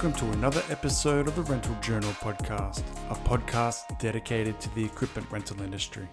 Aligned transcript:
Welcome 0.00 0.28
to 0.28 0.38
another 0.38 0.62
episode 0.70 1.26
of 1.26 1.34
the 1.34 1.42
Rental 1.42 1.76
Journal 1.80 2.12
podcast, 2.12 2.84
a 3.10 3.16
podcast 3.28 3.98
dedicated 3.98 4.60
to 4.60 4.72
the 4.76 4.84
equipment 4.84 5.26
rental 5.28 5.60
industry. 5.60 6.08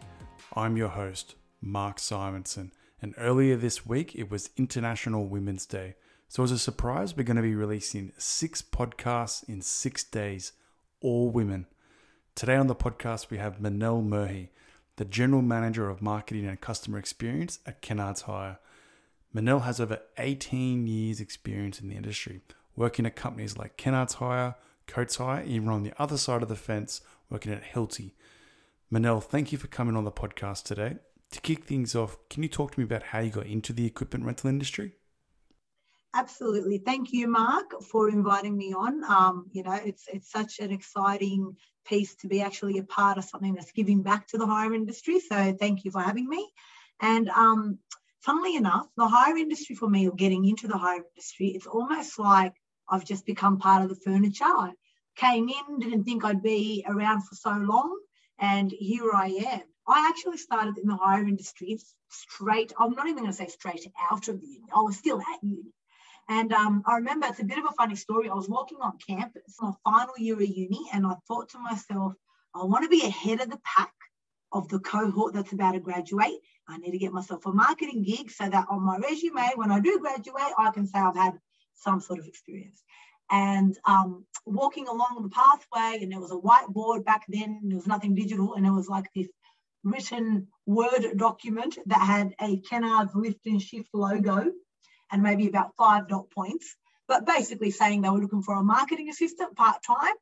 I'm 0.55 0.75
your 0.75 0.87
host, 0.87 1.35
Mark 1.61 1.99
Simonson, 1.99 2.71
and 2.99 3.13
earlier 3.19 3.55
this 3.55 3.85
week 3.85 4.15
it 4.15 4.31
was 4.31 4.49
International 4.57 5.27
Women's 5.27 5.67
Day. 5.67 5.93
So, 6.27 6.41
as 6.41 6.49
a 6.49 6.57
surprise, 6.57 7.15
we're 7.15 7.25
going 7.25 7.35
to 7.35 7.43
be 7.43 7.53
releasing 7.53 8.11
six 8.17 8.63
podcasts 8.63 9.47
in 9.47 9.61
six 9.61 10.03
days, 10.03 10.53
all 10.99 11.29
women. 11.29 11.67
Today 12.33 12.55
on 12.55 12.65
the 12.65 12.73
podcast, 12.73 13.29
we 13.29 13.37
have 13.37 13.61
Manelle 13.61 14.01
Merhi, 14.01 14.49
the 14.95 15.05
General 15.05 15.43
Manager 15.43 15.91
of 15.91 16.01
Marketing 16.01 16.47
and 16.47 16.59
Customer 16.59 16.97
Experience 16.97 17.59
at 17.67 17.83
Kennards 17.83 18.23
Hire. 18.23 18.57
Manelle 19.31 19.59
has 19.59 19.79
over 19.79 19.99
18 20.17 20.87
years' 20.87 21.19
experience 21.19 21.79
in 21.79 21.89
the 21.89 21.95
industry, 21.95 22.41
working 22.75 23.05
at 23.05 23.15
companies 23.15 23.57
like 23.57 23.77
Kennards 23.77 24.15
Hire, 24.15 24.55
Coates 24.87 25.15
Hire, 25.17 25.43
even 25.45 25.69
on 25.69 25.83
the 25.83 25.93
other 25.97 26.17
side 26.17 26.43
of 26.43 26.49
the 26.49 26.55
fence, 26.55 27.01
working 27.29 27.51
at 27.51 27.63
Hilti. 27.63 28.11
Manelle, 28.91 29.21
thank 29.21 29.51
you 29.51 29.57
for 29.57 29.67
coming 29.67 29.95
on 29.95 30.03
the 30.03 30.11
podcast 30.11 30.63
today. 30.63 30.97
To 31.31 31.41
kick 31.41 31.65
things 31.65 31.95
off, 31.95 32.17
can 32.29 32.43
you 32.43 32.49
talk 32.49 32.71
to 32.71 32.79
me 32.79 32.85
about 32.85 33.03
how 33.03 33.19
you 33.19 33.31
got 33.31 33.47
into 33.47 33.73
the 33.73 33.85
equipment 33.85 34.25
rental 34.25 34.49
industry? 34.49 34.93
Absolutely. 36.13 36.77
Thank 36.77 37.11
you, 37.11 37.27
Mark, 37.27 37.81
for 37.81 38.09
inviting 38.09 38.55
me 38.55 38.73
on. 38.73 39.03
Um, 39.03 39.47
you 39.51 39.63
know, 39.63 39.73
it's 39.73 40.05
it's 40.07 40.31
such 40.31 40.59
an 40.59 40.71
exciting 40.71 41.57
piece 41.85 42.15
to 42.15 42.27
be 42.27 42.41
actually 42.41 42.77
a 42.77 42.83
part 42.83 43.17
of 43.17 43.25
something 43.25 43.53
that's 43.53 43.73
giving 43.73 44.01
back 44.01 44.27
to 44.27 44.37
the 44.37 44.47
hire 44.47 44.73
industry. 44.73 45.19
So 45.19 45.53
thank 45.59 45.83
you 45.83 45.91
for 45.91 45.99
having 45.99 46.29
me. 46.29 46.49
And 47.01 47.27
um, 47.29 47.79
funnily 48.21 48.55
enough, 48.55 48.87
the 48.95 49.07
hire 49.07 49.35
industry 49.35 49.75
for 49.75 49.89
me, 49.89 50.07
or 50.07 50.15
getting 50.15 50.45
into 50.45 50.67
the 50.67 50.77
hire 50.77 51.03
industry, 51.03 51.47
it's 51.49 51.67
almost 51.67 52.17
like 52.17 52.53
I've 52.89 53.05
just 53.05 53.25
become 53.25 53.57
part 53.57 53.83
of 53.83 53.89
the 53.89 53.95
furniture. 53.95 54.45
I 54.45 54.71
came 55.15 55.49
in, 55.49 55.79
didn't 55.79 56.03
think 56.03 56.23
I'd 56.23 56.43
be 56.43 56.85
around 56.87 57.21
for 57.21 57.35
so 57.35 57.51
long, 57.51 57.97
and 58.39 58.71
here 58.71 59.11
I 59.13 59.27
am. 59.27 59.61
I 59.87 60.07
actually 60.09 60.37
started 60.37 60.77
in 60.77 60.87
the 60.87 60.95
hire 60.95 61.23
industry 61.23 61.79
straight, 62.09 62.73
I'm 62.79 62.93
not 62.93 63.07
even 63.07 63.23
going 63.23 63.31
to 63.31 63.37
say 63.37 63.47
straight 63.47 63.85
out 64.11 64.27
of 64.27 64.41
uni. 64.41 64.65
I 64.73 64.81
was 64.81 64.97
still 64.97 65.19
at 65.19 65.43
uni. 65.43 65.73
And 66.27 66.51
um, 66.53 66.83
I 66.87 66.95
remember 66.95 67.27
it's 67.27 67.39
a 67.39 67.45
bit 67.45 67.59
of 67.59 67.65
a 67.65 67.73
funny 67.73 67.95
story. 67.95 68.29
I 68.29 68.33
was 68.33 68.49
walking 68.49 68.79
on 68.81 68.97
campus, 69.07 69.55
my 69.61 69.71
final 69.83 70.13
year 70.17 70.35
of 70.35 70.41
uni, 70.41 70.81
and 70.91 71.05
I 71.05 71.13
thought 71.27 71.49
to 71.49 71.59
myself, 71.59 72.13
I 72.55 72.63
want 72.63 72.83
to 72.83 72.89
be 72.89 73.05
ahead 73.05 73.41
of 73.41 73.49
the 73.49 73.59
pack 73.63 73.93
of 74.51 74.67
the 74.69 74.79
cohort 74.79 75.33
that's 75.33 75.51
about 75.51 75.73
to 75.73 75.79
graduate. 75.79 76.39
I 76.67 76.77
need 76.77 76.91
to 76.91 76.97
get 76.97 77.13
myself 77.13 77.45
a 77.45 77.51
marketing 77.51 78.03
gig 78.03 78.31
so 78.31 78.49
that 78.49 78.65
on 78.69 78.81
my 78.81 78.97
resume, 78.97 79.51
when 79.55 79.71
I 79.71 79.79
do 79.79 79.99
graduate, 79.99 80.53
I 80.57 80.71
can 80.71 80.87
say 80.87 80.97
I've 80.97 81.15
had 81.15 81.33
some 81.75 82.01
sort 82.01 82.19
of 82.19 82.27
experience. 82.27 82.81
And 83.31 83.77
um, 83.85 84.25
walking 84.45 84.87
along 84.87 85.19
the 85.23 85.29
pathway, 85.29 86.03
and 86.03 86.11
there 86.11 86.19
was 86.19 86.31
a 86.31 86.35
whiteboard 86.35 87.05
back 87.05 87.23
then, 87.27 87.61
there 87.63 87.77
was 87.77 87.87
nothing 87.87 88.13
digital, 88.13 88.53
and 88.53 88.65
it 88.65 88.71
was 88.71 88.87
like 88.87 89.05
this 89.15 89.27
written 89.83 90.47
Word 90.65 91.17
document 91.17 91.77
that 91.85 92.01
had 92.01 92.35
a 92.41 92.59
Kennards 92.61 93.13
lift 93.15 93.45
and 93.45 93.61
shift 93.61 93.89
logo 93.93 94.51
and 95.11 95.23
maybe 95.23 95.47
about 95.47 95.75
five 95.77 96.07
dot 96.07 96.29
points, 96.31 96.75
but 97.07 97.25
basically 97.25 97.71
saying 97.71 98.01
they 98.01 98.09
were 98.09 98.19
looking 98.19 98.41
for 98.41 98.55
a 98.55 98.63
marketing 98.63 99.09
assistant 99.09 99.55
part 99.55 99.81
time. 99.83 100.15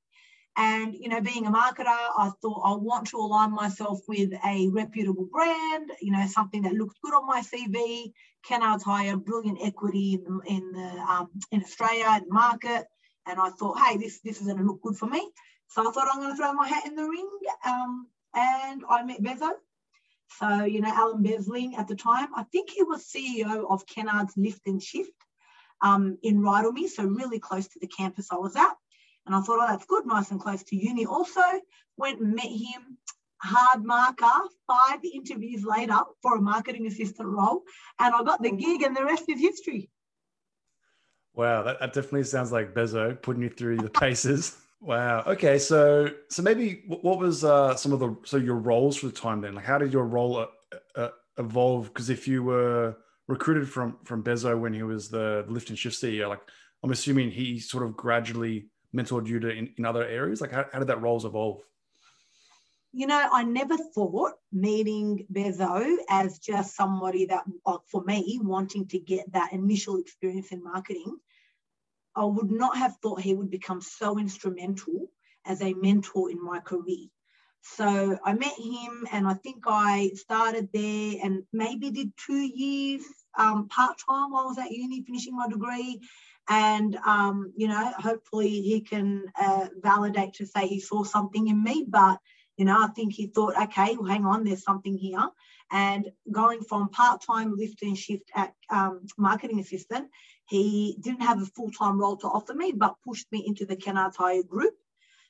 And 0.56 0.94
you 0.94 1.10
know, 1.10 1.22
being 1.22 1.48
a 1.48 1.52
marketer, 1.52 1.88
I 1.88 2.32
thought 2.42 2.62
I 2.64 2.76
want 2.76 3.08
to 3.08 3.18
align 3.18 3.52
myself 3.52 4.02
with 4.08 4.32
a 4.46 4.70
reputable 4.70 5.28
brand, 5.32 5.92
you 6.02 6.12
know, 6.12 6.28
something 6.28 6.64
that 6.64 6.74
looks 6.74 6.96
good 7.04 7.14
on 7.14 7.26
my 7.26 7.42
CV. 7.42 8.12
Kennards 8.48 8.84
hire 8.84 9.18
brilliant 9.18 9.60
equity 9.62 10.14
in 10.14 10.24
the, 10.24 10.40
in 10.48 10.72
the 10.72 11.02
um, 11.10 11.30
in 11.52 11.62
Australia 11.62 12.22
market, 12.28 12.86
and 13.26 13.40
I 13.40 13.50
thought, 13.50 13.80
hey, 13.80 13.98
this 13.98 14.20
this 14.22 14.42
is 14.42 14.48
going 14.48 14.58
to 14.60 14.64
look 14.64 14.82
good 14.82 14.98
for 14.98 15.08
me. 15.08 15.32
So 15.70 15.88
I 15.88 15.92
thought 15.92 16.08
I'm 16.12 16.20
going 16.20 16.32
to 16.32 16.38
throw 16.38 16.54
my 16.54 16.68
hat 16.68 16.86
in 16.86 16.96
the 16.96 17.08
ring, 17.08 17.30
um, 17.66 18.08
and 18.36 18.84
I 18.90 19.04
met 19.04 19.24
Bezo, 19.24 19.52
so, 20.40 20.64
you 20.64 20.82
know, 20.82 20.92
Alan 20.92 21.24
Besling 21.24 21.78
at 21.78 21.88
the 21.88 21.96
time, 21.96 22.30
I 22.36 22.44
think 22.44 22.70
he 22.70 22.84
was 22.84 23.04
CEO 23.04 23.70
of 23.70 23.86
Kennards 23.86 24.34
Lift 24.36 24.62
and 24.66 24.82
Shift 24.82 25.12
um, 25.82 26.18
in 26.24 26.42
Rydalmere, 26.42 26.90
so 26.90 27.04
really 27.04 27.40
close 27.40 27.68
to 27.68 27.80
the 27.80 27.88
campus 27.88 28.30
I 28.32 28.38
was 28.38 28.56
at. 28.56 28.74
And 29.26 29.36
I 29.36 29.42
thought, 29.42 29.60
oh, 29.62 29.68
that's 29.68 29.86
good, 29.86 30.06
nice 30.06 30.32
and 30.32 30.40
close 30.40 30.64
to 30.64 30.76
uni. 30.76 31.06
Also, 31.06 31.42
went 31.98 32.20
and 32.20 32.36
met 32.36 32.48
him, 32.48 32.98
hard 33.44 33.84
marker, 33.84 34.50
five 34.68 35.00
interviews 35.04 35.64
later 35.64 36.00
for 36.22 36.38
a 36.38 36.42
marketing 36.42 36.88
assistant 36.88 37.28
role. 37.28 37.64
And 38.00 38.14
I 38.16 38.24
got 38.24 38.42
the 38.42 38.52
gig, 38.52 38.82
and 38.82 38.96
the 38.96 39.04
rest 39.04 39.26
is 39.28 39.40
history. 39.40 39.90
Wow, 41.36 41.64
that, 41.64 41.80
that 41.80 41.94
definitely 41.94 42.24
sounds 42.24 42.52
like 42.52 42.74
Bezo 42.74 43.20
putting 43.22 43.42
you 43.42 43.50
through 43.50 43.78
the 43.78 43.90
paces. 43.90 44.58
Wow. 44.84 45.24
Okay. 45.26 45.60
So, 45.60 46.10
so 46.28 46.44
maybe 46.44 46.84
what 46.88 47.18
was 47.18 47.46
uh, 47.46 47.74
some 47.78 47.94
of 47.94 48.00
the 48.02 48.18
so 48.26 48.36
your 48.36 48.58
roles 48.58 48.98
for 48.98 49.06
the 49.06 49.14
time 49.14 49.40
then? 49.40 49.56
Like, 49.56 49.64
how 49.64 49.78
did 49.78 49.94
your 49.94 50.04
role 50.04 50.40
uh, 50.40 50.78
uh, 50.98 51.10
evolve? 51.38 51.86
Because 51.86 52.10
if 52.10 52.28
you 52.28 52.44
were 52.44 52.98
recruited 53.30 53.70
from 53.70 53.96
from 54.04 54.26
Bezo 54.26 54.60
when 54.60 54.74
he 54.74 54.84
was 54.84 55.08
the 55.08 55.46
lift 55.48 55.70
and 55.70 55.80
shift 55.80 55.96
CEO, 55.96 56.28
like 56.28 56.42
I'm 56.84 56.92
assuming 56.92 57.32
he 57.32 57.60
sort 57.60 57.86
of 57.86 57.96
gradually 57.96 58.66
mentored 58.94 59.26
you 59.26 59.40
to 59.40 59.50
in, 59.52 59.74
in 59.78 59.86
other 59.86 60.06
areas. 60.06 60.42
Like, 60.42 60.52
how, 60.52 60.66
how 60.74 60.80
did 60.80 60.90
that 60.90 61.02
roles 61.02 61.24
evolve? 61.24 61.62
You 62.94 63.08
know, 63.08 63.28
I 63.32 63.44
never 63.44 63.76
thought 63.76 64.34
meeting 64.52 65.26
Bezo 65.34 65.98
as 66.10 66.40
just 66.40 66.76
somebody 66.76 67.26
that, 67.26 67.44
for 67.88 68.04
me, 68.04 68.40
wanting 68.42 68.88
to 68.90 69.00
get 69.00 69.32
that 69.34 69.52
initial 69.52 69.98
experience 69.98 70.52
in 70.52 70.64
marketing 70.64 71.18
I 72.16 72.26
would 72.26 72.52
not 72.52 72.78
have 72.78 72.98
thought 72.98 73.22
he 73.22 73.34
would 73.34 73.50
become 73.50 73.82
so 73.82 74.20
instrumental 74.20 75.08
as 75.46 75.62
a 75.62 75.74
mentor 75.74 76.30
in 76.30 76.44
my 76.44 76.60
career. 76.60 77.08
So 77.62 78.20
I 78.24 78.34
met 78.34 78.54
him, 78.60 79.08
and 79.12 79.28
I 79.28 79.36
think 79.36 79.64
I 79.66 80.12
started 80.16 80.70
there 80.74 81.16
and 81.24 81.44
maybe 81.54 81.92
did 81.92 82.12
two 82.18 82.42
years 82.42 83.04
um, 83.38 83.68
part 83.70 83.98
time 84.08 84.32
while 84.32 84.44
I 84.44 84.48
was 84.48 84.58
at 84.58 84.72
uni 84.72 85.02
finishing 85.04 85.36
my 85.36 85.48
degree. 85.48 86.02
And, 86.50 86.98
um, 87.06 87.54
you 87.56 87.70
know, 87.70 87.94
hopefully 87.98 88.62
he 88.62 88.82
can 88.82 89.24
uh, 89.40 89.70
validate 89.82 90.34
to 90.36 90.46
say 90.46 90.68
he 90.68 90.82
saw 90.82 91.04
something 91.04 91.48
in 91.48 91.64
me. 91.64 91.86
But, 91.88 92.20
you 92.58 92.66
know, 92.66 92.84
I 92.84 92.88
think 92.88 93.14
he 93.14 93.28
thought, 93.28 93.62
okay, 93.64 93.96
well, 93.96 94.10
hang 94.10 94.26
on, 94.26 94.44
there's 94.44 94.64
something 94.64 94.98
here. 94.98 95.28
And 95.72 96.12
going 96.32 96.62
from 96.62 96.90
part 96.90 97.24
time 97.26 97.56
lift 97.56 97.82
and 97.82 97.98
shift 97.98 98.30
at 98.36 98.54
um, 98.70 99.08
marketing 99.18 99.60
assistant 99.60 100.10
he 100.48 100.98
didn't 101.00 101.22
have 101.22 101.42
a 101.42 101.46
full 101.46 101.72
time 101.72 102.00
role 102.00 102.18
to 102.18 102.28
offer 102.28 102.54
me, 102.54 102.74
but 102.74 102.96
pushed 103.06 103.32
me 103.32 103.44
into 103.46 103.66
the 103.66 103.76
Kennards 103.76 104.16
Hire 104.16 104.44
group. 104.44 104.74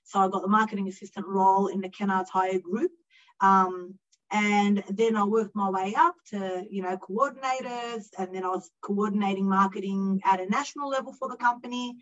So 0.03 0.19
I 0.19 0.27
got 0.27 0.41
the 0.41 0.47
marketing 0.47 0.87
assistant 0.87 1.27
role 1.27 1.67
in 1.67 1.81
the 1.81 1.89
Kennards 1.89 2.29
Hire 2.29 2.59
group. 2.59 2.91
Um, 3.39 3.95
and 4.31 4.83
then 4.89 5.15
I 5.15 5.23
worked 5.23 5.55
my 5.55 5.69
way 5.69 5.93
up 5.95 6.15
to, 6.31 6.65
you 6.69 6.81
know, 6.81 6.97
coordinators, 6.97 8.05
and 8.17 8.33
then 8.33 8.43
I 8.43 8.49
was 8.49 8.69
coordinating 8.81 9.47
marketing 9.47 10.21
at 10.25 10.39
a 10.39 10.49
national 10.49 10.89
level 10.89 11.13
for 11.13 11.29
the 11.29 11.37
company, 11.37 11.95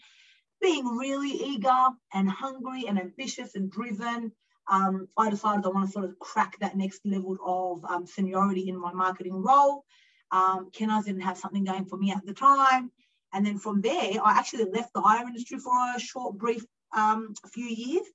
being 0.61 0.85
really 0.97 1.31
eager 1.31 1.87
and 2.13 2.29
hungry 2.29 2.85
and 2.87 2.97
ambitious 2.97 3.55
and 3.55 3.69
driven. 3.69 4.31
Um, 4.71 5.09
I 5.17 5.29
decided 5.29 5.65
I 5.65 5.69
want 5.69 5.85
to 5.85 5.91
sort 5.91 6.05
of 6.05 6.17
crack 6.17 6.57
that 6.59 6.77
next 6.77 7.01
level 7.05 7.37
of 7.45 7.83
um, 7.85 8.07
seniority 8.07 8.69
in 8.69 8.79
my 8.79 8.93
marketing 8.93 9.43
role. 9.43 9.83
Um, 10.31 10.69
Kennards 10.71 11.05
didn't 11.05 11.21
have 11.21 11.37
something 11.37 11.65
going 11.65 11.85
for 11.85 11.97
me 11.97 12.11
at 12.11 12.25
the 12.25 12.33
time. 12.33 12.89
And 13.33 13.45
then 13.45 13.59
from 13.59 13.81
there, 13.81 14.13
I 14.23 14.37
actually 14.37 14.65
left 14.71 14.93
the 14.93 15.01
hire 15.01 15.27
industry 15.27 15.59
for 15.59 15.73
a 15.95 15.99
short, 15.99 16.37
brief 16.37 16.65
um, 16.95 17.33
few 17.51 17.65
years, 17.65 18.05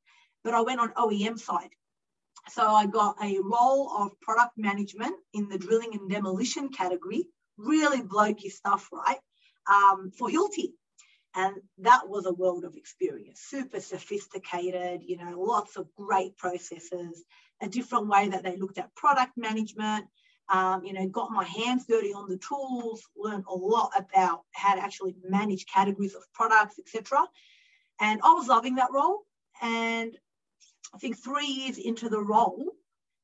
but 0.44 0.54
I 0.54 0.62
went 0.62 0.80
on 0.80 0.92
OEM 0.94 1.38
side. 1.38 1.70
So 2.50 2.66
I 2.66 2.86
got 2.86 3.16
a 3.22 3.38
role 3.42 3.90
of 3.98 4.18
product 4.20 4.52
management 4.56 5.14
in 5.34 5.48
the 5.48 5.58
drilling 5.58 5.90
and 5.92 6.08
demolition 6.08 6.70
category, 6.70 7.26
really 7.58 8.00
blokey 8.00 8.50
stuff, 8.50 8.88
right? 8.92 9.18
Um, 9.70 10.10
for 10.16 10.30
Hilti. 10.30 10.72
And 11.36 11.56
that 11.78 12.08
was 12.08 12.24
a 12.24 12.32
world 12.32 12.64
of 12.64 12.76
experience, 12.76 13.40
super 13.40 13.78
sophisticated, 13.80 15.02
you 15.04 15.18
know, 15.18 15.38
lots 15.38 15.76
of 15.76 15.94
great 15.94 16.38
processes, 16.38 17.22
a 17.60 17.68
different 17.68 18.08
way 18.08 18.28
that 18.30 18.42
they 18.42 18.56
looked 18.56 18.78
at 18.78 18.94
product 18.94 19.32
management, 19.36 20.06
um, 20.48 20.82
you 20.82 20.94
know, 20.94 21.06
got 21.08 21.30
my 21.30 21.44
hands 21.44 21.84
dirty 21.86 22.14
on 22.14 22.30
the 22.30 22.38
tools, 22.38 23.02
learned 23.14 23.44
a 23.48 23.54
lot 23.54 23.90
about 23.98 24.44
how 24.52 24.76
to 24.76 24.82
actually 24.82 25.14
manage 25.28 25.66
categories 25.66 26.14
of 26.14 26.22
products, 26.32 26.78
etc. 26.78 27.26
And 28.00 28.20
I 28.24 28.32
was 28.32 28.48
loving 28.48 28.76
that 28.76 28.92
role. 28.92 29.26
And 29.60 30.16
I 30.94 30.98
think 30.98 31.18
three 31.18 31.46
years 31.46 31.76
into 31.76 32.08
the 32.08 32.20
role, 32.20 32.72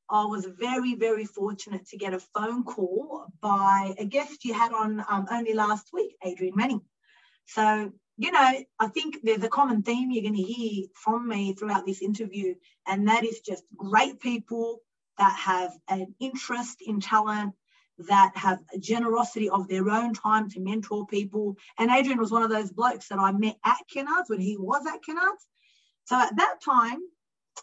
I 0.07 0.25
was 0.25 0.45
very, 0.45 0.93
very 0.93 1.25
fortunate 1.25 1.87
to 1.87 1.97
get 1.97 2.13
a 2.13 2.19
phone 2.19 2.63
call 2.63 3.25
by 3.41 3.95
a 3.97 4.05
guest 4.05 4.45
you 4.45 4.53
had 4.53 4.71
on 4.71 5.03
um, 5.09 5.25
only 5.31 5.53
last 5.53 5.87
week, 5.91 6.15
Adrian 6.23 6.55
Manning. 6.55 6.81
So, 7.45 7.91
you 8.17 8.31
know, 8.31 8.63
I 8.79 8.87
think 8.87 9.19
there's 9.23 9.43
a 9.43 9.49
common 9.49 9.81
theme 9.81 10.11
you're 10.11 10.23
going 10.23 10.35
to 10.35 10.41
hear 10.41 10.85
from 10.93 11.27
me 11.27 11.53
throughout 11.53 11.85
this 11.85 12.01
interview, 12.01 12.55
and 12.87 13.07
that 13.07 13.23
is 13.23 13.39
just 13.39 13.63
great 13.75 14.19
people 14.19 14.81
that 15.17 15.35
have 15.37 15.71
an 15.89 16.13
interest 16.19 16.81
in 16.85 16.99
talent, 16.99 17.53
that 17.99 18.31
have 18.35 18.59
a 18.73 18.79
generosity 18.79 19.49
of 19.49 19.67
their 19.67 19.89
own 19.89 20.13
time 20.13 20.49
to 20.49 20.59
mentor 20.59 21.05
people. 21.07 21.55
And 21.77 21.91
Adrian 21.91 22.19
was 22.19 22.31
one 22.31 22.43
of 22.43 22.49
those 22.49 22.71
blokes 22.71 23.07
that 23.09 23.19
I 23.19 23.31
met 23.31 23.57
at 23.63 23.77
Kennards 23.93 24.29
when 24.29 24.39
he 24.39 24.57
was 24.57 24.85
at 24.87 25.03
Kennards. 25.03 25.45
So 26.05 26.19
at 26.19 26.35
that 26.35 26.55
time, 26.63 26.99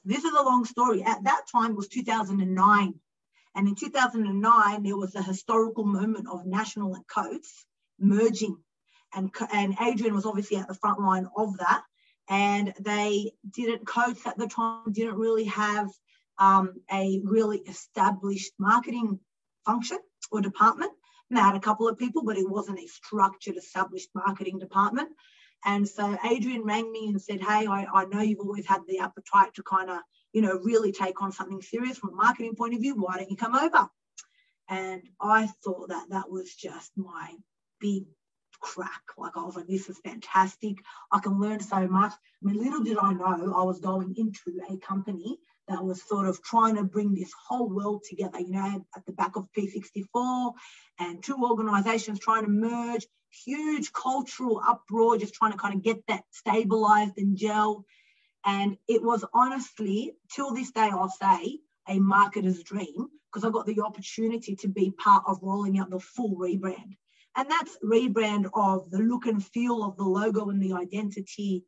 this 0.05 0.25
is 0.25 0.33
a 0.33 0.43
long 0.43 0.65
story. 0.65 1.03
At 1.03 1.25
that 1.25 1.43
time 1.51 1.75
was 1.75 1.89
2009. 1.89 2.95
And 3.57 3.69
in 3.69 3.75
2009, 3.75 4.83
there 4.83 4.97
was 4.97 5.15
a 5.15 5.23
historical 5.23 5.85
moment 5.85 6.29
of 6.31 6.47
National 6.47 6.95
and 6.95 7.07
Coates 7.07 7.67
merging. 7.99 8.57
And, 9.15 9.31
and 9.53 9.77
Adrian 9.81 10.15
was 10.15 10.27
obviously 10.27 10.57
at 10.57 10.69
the 10.69 10.75
front 10.75 11.01
line 11.01 11.29
of 11.37 11.57
that. 11.59 11.83
And 12.29 12.73
they 12.81 13.33
didn't, 13.51 13.87
Coates 13.87 14.27
at 14.27 14.39
the 14.39 14.47
time 14.47 14.93
didn't 14.93 15.17
really 15.17 15.45
have 15.45 15.91
um, 16.39 16.75
a 16.93 17.21
really 17.25 17.59
established 17.59 18.53
marketing 18.59 19.19
function 19.67 19.99
or 20.31 20.41
department. 20.41 20.93
And 21.29 21.37
they 21.37 21.43
had 21.43 21.57
a 21.57 21.61
couple 21.61 21.89
of 21.89 21.99
people, 21.99 22.23
but 22.25 22.39
it 22.39 22.49
wasn't 22.49 22.79
a 22.79 22.87
structured, 22.87 23.57
established 23.57 24.11
marketing 24.15 24.59
department. 24.59 25.11
And 25.65 25.87
so 25.87 26.17
Adrian 26.25 26.65
rang 26.65 26.91
me 26.91 27.09
and 27.09 27.21
said, 27.21 27.41
Hey, 27.41 27.67
I, 27.67 27.87
I 27.93 28.05
know 28.07 28.21
you've 28.21 28.41
always 28.41 28.67
had 28.67 28.81
the 28.89 29.01
appetite 29.01 29.55
to 29.55 29.63
kind 29.63 29.91
of, 29.91 29.99
you 30.33 30.43
know, 30.43 30.59
really 30.63 30.93
take 30.93 31.21
on 31.23 31.33
something 31.33 31.61
serious 31.61 31.99
from 31.99 32.11
a 32.11 32.17
marketing 32.17 32.55
point 32.57 32.75
of 32.75 32.81
view. 32.81 32.95
Why 32.95 33.19
don't 33.19 33.31
you 33.31 33.37
come 33.37 33.55
over? 33.55 33.89
And 34.69 35.03
I 35.21 35.49
thought 35.65 35.89
that 35.89 36.11
that 36.11 36.31
was 36.31 36.55
just 36.55 36.93
my 36.97 37.35
big 37.81 38.05
crack. 38.61 39.03
Like 39.19 39.37
I 39.37 39.43
was 39.43 39.57
like, 39.57 39.67
this 39.67 39.89
is 39.89 39.99
fantastic. 40.05 40.77
I 41.11 41.21
can 41.21 41.41
learn 41.41 41.61
so 41.61 41.87
much. 41.89 42.13
I 42.13 42.47
mean, 42.47 42.63
little 42.63 42.83
did 42.83 42.99
I 42.99 43.13
know 43.13 43.55
I 43.57 43.65
was 43.65 43.81
going 43.81 44.15
into 44.17 44.61
a 44.71 44.77
company 44.79 45.39
that 45.69 45.85
was 45.85 46.03
sort 46.03 46.27
of 46.29 46.43
trying 46.43 46.77
to 46.77 46.85
bring 46.85 47.15
this 47.15 47.33
whole 47.49 47.69
world 47.69 48.03
together, 48.09 48.41
you 48.41 48.51
know, 48.51 48.85
at 48.97 49.07
the 49.07 49.13
back 49.13 49.37
of 49.37 49.49
P64 49.57 50.53
and 50.99 51.23
two 51.23 51.37
organizations 51.43 52.19
trying 52.19 52.45
to 52.45 52.51
merge, 52.51 53.07
huge 53.45 53.93
cultural 53.93 54.61
uproar, 54.67 55.17
just 55.17 55.35
trying 55.35 55.53
to 55.53 55.59
kind 55.59 55.75
of 55.75 55.83
get 55.83 56.05
that 56.09 56.25
stabilized 56.31 57.19
and 57.19 57.37
gel. 57.37 57.85
And 58.45 58.77
it 58.89 59.03
was 59.03 59.25
honestly, 59.33 60.15
till 60.33 60.55
this 60.55 60.73
day, 60.73 60.89
I'll 60.91 61.09
say, 61.09 61.61
a 61.89 61.99
marketer's 61.99 62.63
dream 62.63 63.09
because 63.31 63.45
I 63.45 63.51
got 63.51 63.67
the 63.67 63.81
opportunity 63.81 64.57
to 64.57 64.69
be 64.69 64.91
part 64.91 65.25
of 65.27 65.39
rolling 65.43 65.79
out 65.79 65.91
the 65.91 66.01
full 66.01 66.37
rebrand. 66.37 66.97
And 67.37 67.49
that's 67.51 67.79
rebrand 67.85 68.51
of 68.55 68.91
the 68.91 68.99
look 68.99 69.27
and 69.27 69.45
feel 69.45 69.85
of 69.85 69.97
the 69.97 70.05
logo 70.05 70.51
and 70.51 70.63
the 70.63 70.73
identity 70.73 71.65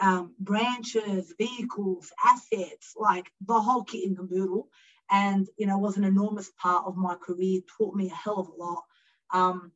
um, 0.00 0.34
branches, 0.38 1.34
vehicles, 1.38 2.10
assets, 2.24 2.94
like 2.96 3.30
the 3.46 3.60
whole 3.60 3.84
kit 3.84 4.08
and 4.08 4.16
caboodle. 4.16 4.68
And, 5.10 5.48
you 5.58 5.66
know, 5.66 5.78
was 5.78 5.96
an 5.96 6.04
enormous 6.04 6.50
part 6.60 6.86
of 6.86 6.96
my 6.96 7.16
career, 7.16 7.60
taught 7.76 7.94
me 7.94 8.08
a 8.10 8.14
hell 8.14 8.38
of 8.38 8.48
a 8.48 8.62
lot. 8.62 8.82
Um, 9.32 9.72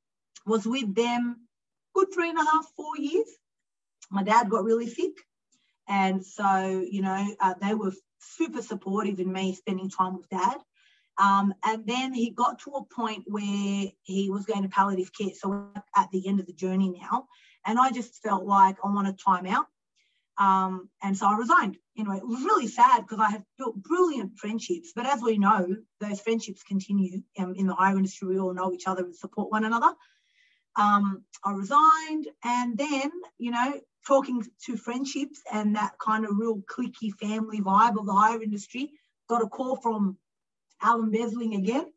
was 0.47 0.67
with 0.67 0.95
them 0.95 1.47
good 1.95 2.13
three 2.13 2.29
and 2.29 2.39
a 2.39 2.45
half, 2.45 2.67
four 2.77 2.97
years. 2.97 3.29
My 4.11 4.23
dad 4.23 4.51
got 4.51 4.65
really 4.65 4.89
sick. 4.89 5.13
And 5.89 6.25
so, 6.25 6.87
you 6.89 7.03
know, 7.03 7.35
uh, 7.41 7.55
they 7.61 7.75
were 7.75 7.93
super 8.19 8.63
supportive 8.63 9.21
in 9.21 9.33
me 9.33 9.55
spending 9.55 9.91
time 9.91 10.17
with 10.17 10.29
dad. 10.29 10.57
Um, 11.19 11.55
and 11.65 11.87
then 11.87 12.13
he 12.13 12.31
got 12.31 12.59
to 12.61 12.71
a 12.73 12.85
point 12.85 13.25
where 13.27 13.87
he 14.03 14.31
was 14.31 14.47
going 14.47 14.63
to 14.63 14.69
palliative 14.69 15.13
care. 15.13 15.35
So 15.35 15.71
at 15.97 16.11
the 16.11 16.27
end 16.27 16.41
of 16.41 16.47
the 16.47 16.53
journey 16.53 16.91
now. 17.01 17.27
And 17.65 17.79
I 17.79 17.91
just 17.91 18.23
felt 18.23 18.45
like 18.45 18.77
I 18.85 18.89
want 18.89 19.07
to 19.07 19.25
time 19.25 19.47
out. 19.47 19.67
Um, 20.37 20.91
and 21.03 21.17
so 21.17 21.27
I 21.27 21.37
resigned. 21.37 21.79
Anyway, 21.97 22.17
it 22.17 22.27
was 22.27 22.43
really 22.43 22.67
sad 22.67 23.03
because 23.03 23.21
I 23.21 23.31
had 23.31 23.45
built 23.57 23.77
brilliant 23.77 24.37
friendships. 24.37 24.93
But 24.95 25.07
as 25.07 25.23
we 25.23 25.39
know, 25.39 25.77
those 26.01 26.21
friendships 26.21 26.63
continue 26.63 27.23
um, 27.39 27.55
in 27.55 27.67
the 27.67 27.75
hire 27.75 27.97
industry. 27.97 28.29
We 28.29 28.41
all 28.41 28.53
know 28.53 28.73
each 28.73 28.89
other 28.89 29.05
and 29.05 29.15
support 29.15 29.53
one 29.53 29.65
another. 29.65 29.95
Um, 30.77 31.23
I 31.45 31.53
resigned, 31.53 32.27
and 32.43 32.77
then 32.77 33.13
you 33.39 33.53
know, 33.53 33.81
talking 34.07 34.45
to 34.67 34.77
friendships 34.77 35.41
and 35.53 35.77
that 35.77 35.93
kind 36.01 36.25
of 36.25 36.37
real 36.37 36.61
clicky 36.63 37.13
family 37.13 37.61
vibe 37.61 37.97
of 37.97 38.07
the 38.07 38.13
hire 38.13 38.43
industry, 38.43 38.91
got 39.29 39.43
a 39.43 39.47
call 39.47 39.77
from 39.77 40.19
Alan 40.83 41.11
Besling 41.11 41.57
again 41.57 41.93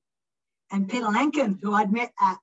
and 0.71 0.89
Peter 0.89 1.05
Lankin, 1.05 1.59
who 1.61 1.73
I'd 1.73 1.91
met 1.91 2.11
at 2.19 2.37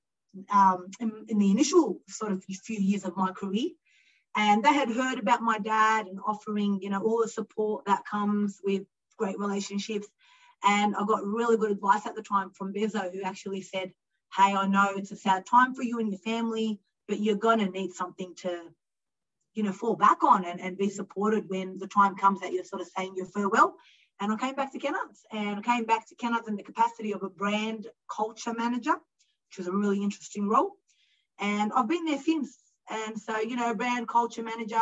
um, 0.51 0.87
in, 0.99 1.25
in 1.29 1.39
the 1.39 1.51
initial 1.51 2.01
sort 2.09 2.31
of 2.31 2.43
few 2.43 2.77
years 2.77 3.05
of 3.05 3.15
my 3.15 3.31
career. 3.31 3.69
And 4.35 4.63
they 4.63 4.73
had 4.73 4.89
heard 4.89 5.17
about 5.17 5.41
my 5.41 5.59
dad 5.59 6.07
and 6.07 6.19
offering 6.25 6.79
you 6.81 6.89
know 6.89 7.01
all 7.01 7.21
the 7.21 7.29
support 7.29 7.85
that 7.85 8.05
comes 8.05 8.59
with 8.63 8.83
great 9.17 9.39
relationships. 9.39 10.07
And 10.63 10.95
i 10.95 11.05
got 11.05 11.23
really 11.23 11.57
good 11.57 11.71
advice 11.71 12.05
at 12.05 12.15
the 12.15 12.23
time 12.23 12.49
from 12.51 12.73
bezo 12.73 13.11
who 13.11 13.21
actually 13.21 13.61
said 13.61 13.91
hey 14.35 14.55
i 14.55 14.65
know 14.67 14.93
it's 14.95 15.11
a 15.11 15.15
sad 15.15 15.45
time 15.45 15.75
for 15.75 15.83
you 15.83 15.99
and 15.99 16.09
your 16.09 16.19
family 16.19 16.79
but 17.07 17.19
you're 17.19 17.35
going 17.35 17.59
to 17.59 17.69
need 17.69 17.91
something 17.93 18.33
to 18.35 18.61
you 19.53 19.63
know 19.63 19.71
fall 19.71 19.95
back 19.95 20.23
on 20.23 20.45
and, 20.45 20.59
and 20.59 20.77
be 20.77 20.89
supported 20.89 21.49
when 21.49 21.77
the 21.77 21.87
time 21.87 22.15
comes 22.15 22.39
that 22.41 22.51
you're 22.53 22.63
sort 22.63 22.81
of 22.81 22.87
saying 22.87 23.13
your 23.15 23.25
farewell 23.27 23.75
and 24.19 24.31
i 24.31 24.35
came 24.37 24.55
back 24.55 24.71
to 24.71 24.79
kennards 24.79 25.19
and 25.31 25.59
i 25.59 25.61
came 25.61 25.85
back 25.85 26.07
to 26.07 26.15
kennards 26.15 26.47
in 26.47 26.55
the 26.55 26.63
capacity 26.63 27.13
of 27.13 27.23
a 27.23 27.29
brand 27.29 27.87
culture 28.09 28.53
manager 28.53 28.95
which 29.49 29.65
was 29.65 29.67
a 29.67 29.77
really 29.77 30.01
interesting 30.03 30.47
role. 30.47 30.71
And 31.39 31.71
i've 31.73 31.87
been 31.87 32.05
there 32.05 32.21
since. 32.21 32.57
And 32.89 33.19
so, 33.19 33.39
you 33.39 33.55
know, 33.55 33.73
brand 33.73 34.07
culture 34.07 34.43
manager 34.43 34.81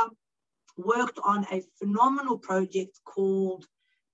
worked 0.78 1.20
on 1.24 1.46
a 1.52 1.64
phenomenal 1.80 2.38
project 2.38 3.00
called 3.06 3.66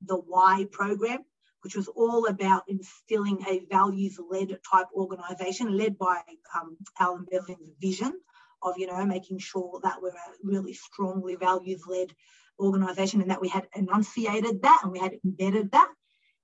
the 0.05 0.15
Why 0.15 0.67
program, 0.71 1.19
which 1.61 1.75
was 1.75 1.87
all 1.87 2.27
about 2.27 2.63
instilling 2.67 3.43
a 3.47 3.61
values-led 3.71 4.59
type 4.69 4.87
organization 4.93 5.75
led 5.75 5.97
by 5.97 6.21
um, 6.55 6.77
Alan 6.99 7.25
Besling's 7.31 7.71
vision 7.81 8.13
of, 8.61 8.75
you 8.77 8.85
know, 8.85 9.03
making 9.05 9.39
sure 9.39 9.79
that 9.83 10.01
we're 10.01 10.09
a 10.09 10.33
really 10.43 10.73
strongly 10.73 11.35
values-led 11.35 12.13
organization 12.59 13.21
and 13.21 13.31
that 13.31 13.41
we 13.41 13.47
had 13.47 13.67
enunciated 13.75 14.61
that 14.61 14.81
and 14.83 14.91
we 14.91 14.99
had 14.99 15.13
embedded 15.23 15.71
that. 15.71 15.89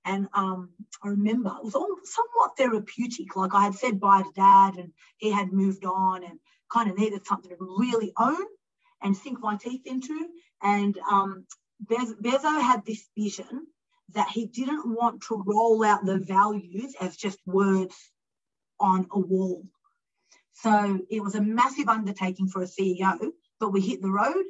And 0.04 0.28
um, 0.34 0.70
I 1.02 1.08
remember 1.08 1.50
it 1.50 1.64
was 1.64 1.74
all 1.74 1.96
somewhat 2.04 2.56
therapeutic. 2.56 3.34
Like 3.34 3.54
I 3.54 3.64
had 3.64 3.74
said 3.74 4.00
bye 4.00 4.22
to 4.22 4.30
dad 4.34 4.76
and 4.76 4.92
he 5.16 5.30
had 5.30 5.52
moved 5.52 5.84
on 5.84 6.22
and 6.24 6.38
kind 6.72 6.90
of 6.90 6.96
needed 6.96 7.26
something 7.26 7.50
to 7.50 7.56
really 7.58 8.12
own 8.18 8.44
and 9.02 9.16
sink 9.16 9.40
my 9.40 9.56
teeth 9.56 9.82
into. 9.84 10.28
And 10.62 10.98
um, 11.10 11.46
Bezo 11.84 12.60
had 12.62 12.84
this 12.86 13.06
vision 13.16 13.66
that 14.14 14.28
he 14.28 14.46
didn't 14.46 14.86
want 14.86 15.22
to 15.22 15.42
roll 15.44 15.84
out 15.84 16.04
the 16.04 16.18
values 16.18 16.94
as 17.00 17.16
just 17.16 17.38
words 17.44 17.96
on 18.78 19.06
a 19.10 19.18
wall. 19.18 19.64
So 20.54 21.00
it 21.10 21.22
was 21.22 21.34
a 21.34 21.42
massive 21.42 21.88
undertaking 21.88 22.48
for 22.48 22.62
a 22.62 22.66
CEO, 22.66 23.30
but 23.60 23.72
we 23.72 23.80
hit 23.80 24.00
the 24.00 24.10
road 24.10 24.44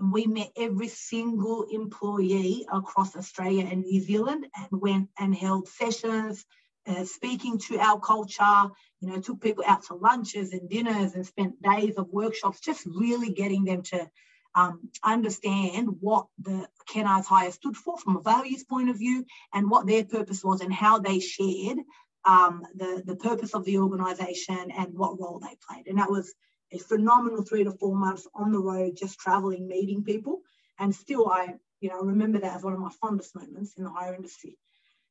and 0.00 0.10
we 0.10 0.26
met 0.26 0.50
every 0.56 0.88
single 0.88 1.66
employee 1.70 2.66
across 2.72 3.14
Australia 3.14 3.68
and 3.70 3.82
New 3.82 4.00
Zealand 4.00 4.46
and 4.56 4.80
went 4.80 5.10
and 5.18 5.34
held 5.34 5.68
sessions, 5.68 6.44
uh, 6.86 7.04
speaking 7.04 7.58
to 7.58 7.78
our 7.78 8.00
culture, 8.00 8.70
you 9.00 9.08
know, 9.08 9.20
took 9.20 9.40
people 9.40 9.62
out 9.66 9.84
to 9.84 9.94
lunches 9.94 10.52
and 10.52 10.70
dinners 10.70 11.14
and 11.14 11.26
spent 11.26 11.62
days 11.62 11.96
of 11.96 12.08
workshops, 12.08 12.60
just 12.60 12.86
really 12.86 13.30
getting 13.30 13.64
them 13.64 13.82
to 13.82 14.10
um, 14.54 14.88
understand 15.04 15.88
what 16.00 16.26
the 16.42 16.66
Kennards 16.88 17.26
Hire 17.26 17.52
stood 17.52 17.76
for 17.76 17.98
from 17.98 18.16
a 18.16 18.22
values 18.22 18.64
point 18.64 18.90
of 18.90 18.98
view 18.98 19.24
and 19.52 19.70
what 19.70 19.86
their 19.86 20.04
purpose 20.04 20.42
was 20.42 20.62
and 20.62 20.72
how 20.72 20.98
they 20.98 21.20
shared 21.20 21.78
um, 22.24 22.62
the, 22.74 23.02
the 23.04 23.16
purpose 23.16 23.54
of 23.54 23.64
the 23.64 23.78
organisation 23.78 24.70
and 24.76 24.94
what 24.94 25.20
role 25.20 25.38
they 25.38 25.56
played. 25.68 25.86
And 25.86 25.98
that 25.98 26.10
was 26.10 26.34
a 26.72 26.78
phenomenal 26.78 27.42
three 27.42 27.64
to 27.64 27.72
four 27.72 27.94
months 27.94 28.26
on 28.34 28.52
the 28.52 28.58
road, 28.58 28.96
just 28.96 29.18
traveling, 29.18 29.66
meeting 29.66 30.04
people. 30.04 30.40
And 30.78 30.94
still, 30.94 31.28
I, 31.28 31.54
you 31.80 31.88
know, 31.90 32.00
remember 32.00 32.38
that 32.38 32.56
as 32.56 32.62
one 32.62 32.72
of 32.72 32.80
my 32.80 32.90
fondest 33.00 33.34
moments 33.34 33.74
in 33.76 33.84
the 33.84 33.90
hire 33.90 34.14
industry. 34.14 34.56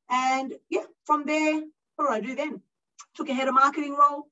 And 0.09 0.53
yeah, 0.69 0.85
from 1.05 1.25
there, 1.25 1.61
what 1.95 2.09
did 2.09 2.13
I 2.13 2.27
do 2.27 2.35
then? 2.35 2.61
Took 3.15 3.29
a 3.29 3.33
head 3.33 3.47
of 3.47 3.53
marketing 3.53 3.95
role, 3.95 4.27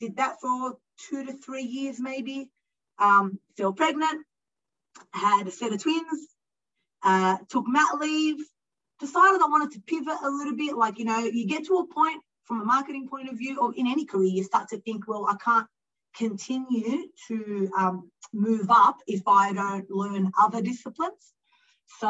did 0.00 0.16
that 0.16 0.40
for 0.40 0.78
two 1.08 1.24
to 1.24 1.32
three 1.32 1.62
years 1.62 2.00
maybe. 2.00 2.50
Um, 2.98 3.38
fell 3.56 3.72
pregnant, 3.72 4.26
had 5.12 5.46
a 5.46 5.50
set 5.50 5.72
of 5.72 5.82
twins, 5.82 6.28
uh, 7.02 7.38
took 7.48 7.64
mat 7.66 7.98
leave, 7.98 8.36
decided 8.98 9.40
I 9.40 9.46
wanted 9.46 9.72
to 9.72 9.80
pivot 9.86 10.18
a 10.22 10.28
little 10.28 10.54
bit. 10.54 10.76
Like, 10.76 10.98
you 10.98 11.06
know, 11.06 11.18
you 11.18 11.46
get 11.46 11.66
to 11.66 11.78
a 11.78 11.86
point 11.86 12.22
from 12.44 12.60
a 12.60 12.64
marketing 12.64 13.08
point 13.08 13.30
of 13.30 13.38
view, 13.38 13.58
or 13.58 13.72
in 13.74 13.86
any 13.86 14.04
career, 14.04 14.28
you 14.28 14.44
start 14.44 14.68
to 14.70 14.80
think, 14.80 15.08
well, 15.08 15.26
I 15.26 15.36
can't 15.42 15.66
continue 16.16 17.04
to 17.28 17.70
um, 17.76 18.10
move 18.32 18.66
up 18.70 18.98
if 19.06 19.22
I 19.26 19.52
don't 19.52 19.90
learn 19.90 20.32
other 20.38 20.62
disciplines. 20.62 21.34
So, 21.98 22.08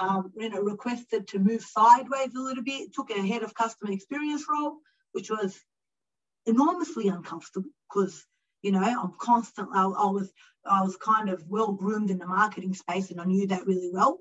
um, 0.00 0.32
you 0.36 0.48
know, 0.48 0.60
requested 0.60 1.28
to 1.28 1.38
move 1.38 1.62
sideways 1.62 2.34
a 2.34 2.40
little 2.40 2.64
bit, 2.64 2.92
took 2.92 3.10
a 3.10 3.26
head 3.26 3.42
of 3.42 3.54
customer 3.54 3.92
experience 3.92 4.44
role, 4.50 4.78
which 5.12 5.30
was 5.30 5.58
enormously 6.46 7.08
uncomfortable 7.08 7.70
because, 7.88 8.26
you 8.62 8.72
know, 8.72 8.82
I'm 8.82 9.12
constantly, 9.18 9.76
I, 9.76 9.84
I, 9.84 10.10
was, 10.10 10.32
I 10.66 10.82
was 10.82 10.96
kind 10.96 11.28
of 11.28 11.44
well 11.48 11.72
groomed 11.72 12.10
in 12.10 12.18
the 12.18 12.26
marketing 12.26 12.74
space 12.74 13.10
and 13.10 13.20
I 13.20 13.24
knew 13.24 13.46
that 13.46 13.66
really 13.66 13.90
well. 13.92 14.18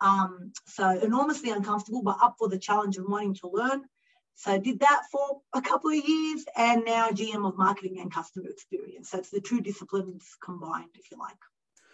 Um, 0.00 0.52
so 0.66 0.90
enormously 0.90 1.50
uncomfortable, 1.50 2.02
but 2.02 2.18
up 2.22 2.36
for 2.38 2.48
the 2.48 2.58
challenge 2.58 2.98
of 2.98 3.06
wanting 3.08 3.34
to 3.36 3.48
learn. 3.48 3.84
So 4.34 4.52
I 4.52 4.58
did 4.58 4.80
that 4.80 5.02
for 5.10 5.40
a 5.54 5.62
couple 5.62 5.90
of 5.90 5.96
years 5.96 6.44
and 6.56 6.84
now 6.84 7.08
GM 7.08 7.46
of 7.46 7.56
marketing 7.56 8.00
and 8.00 8.12
customer 8.12 8.48
experience. 8.48 9.10
So 9.10 9.18
it's 9.18 9.30
the 9.30 9.40
two 9.40 9.60
disciplines 9.60 10.36
combined, 10.42 10.90
if 10.94 11.10
you 11.10 11.18
like. 11.18 11.36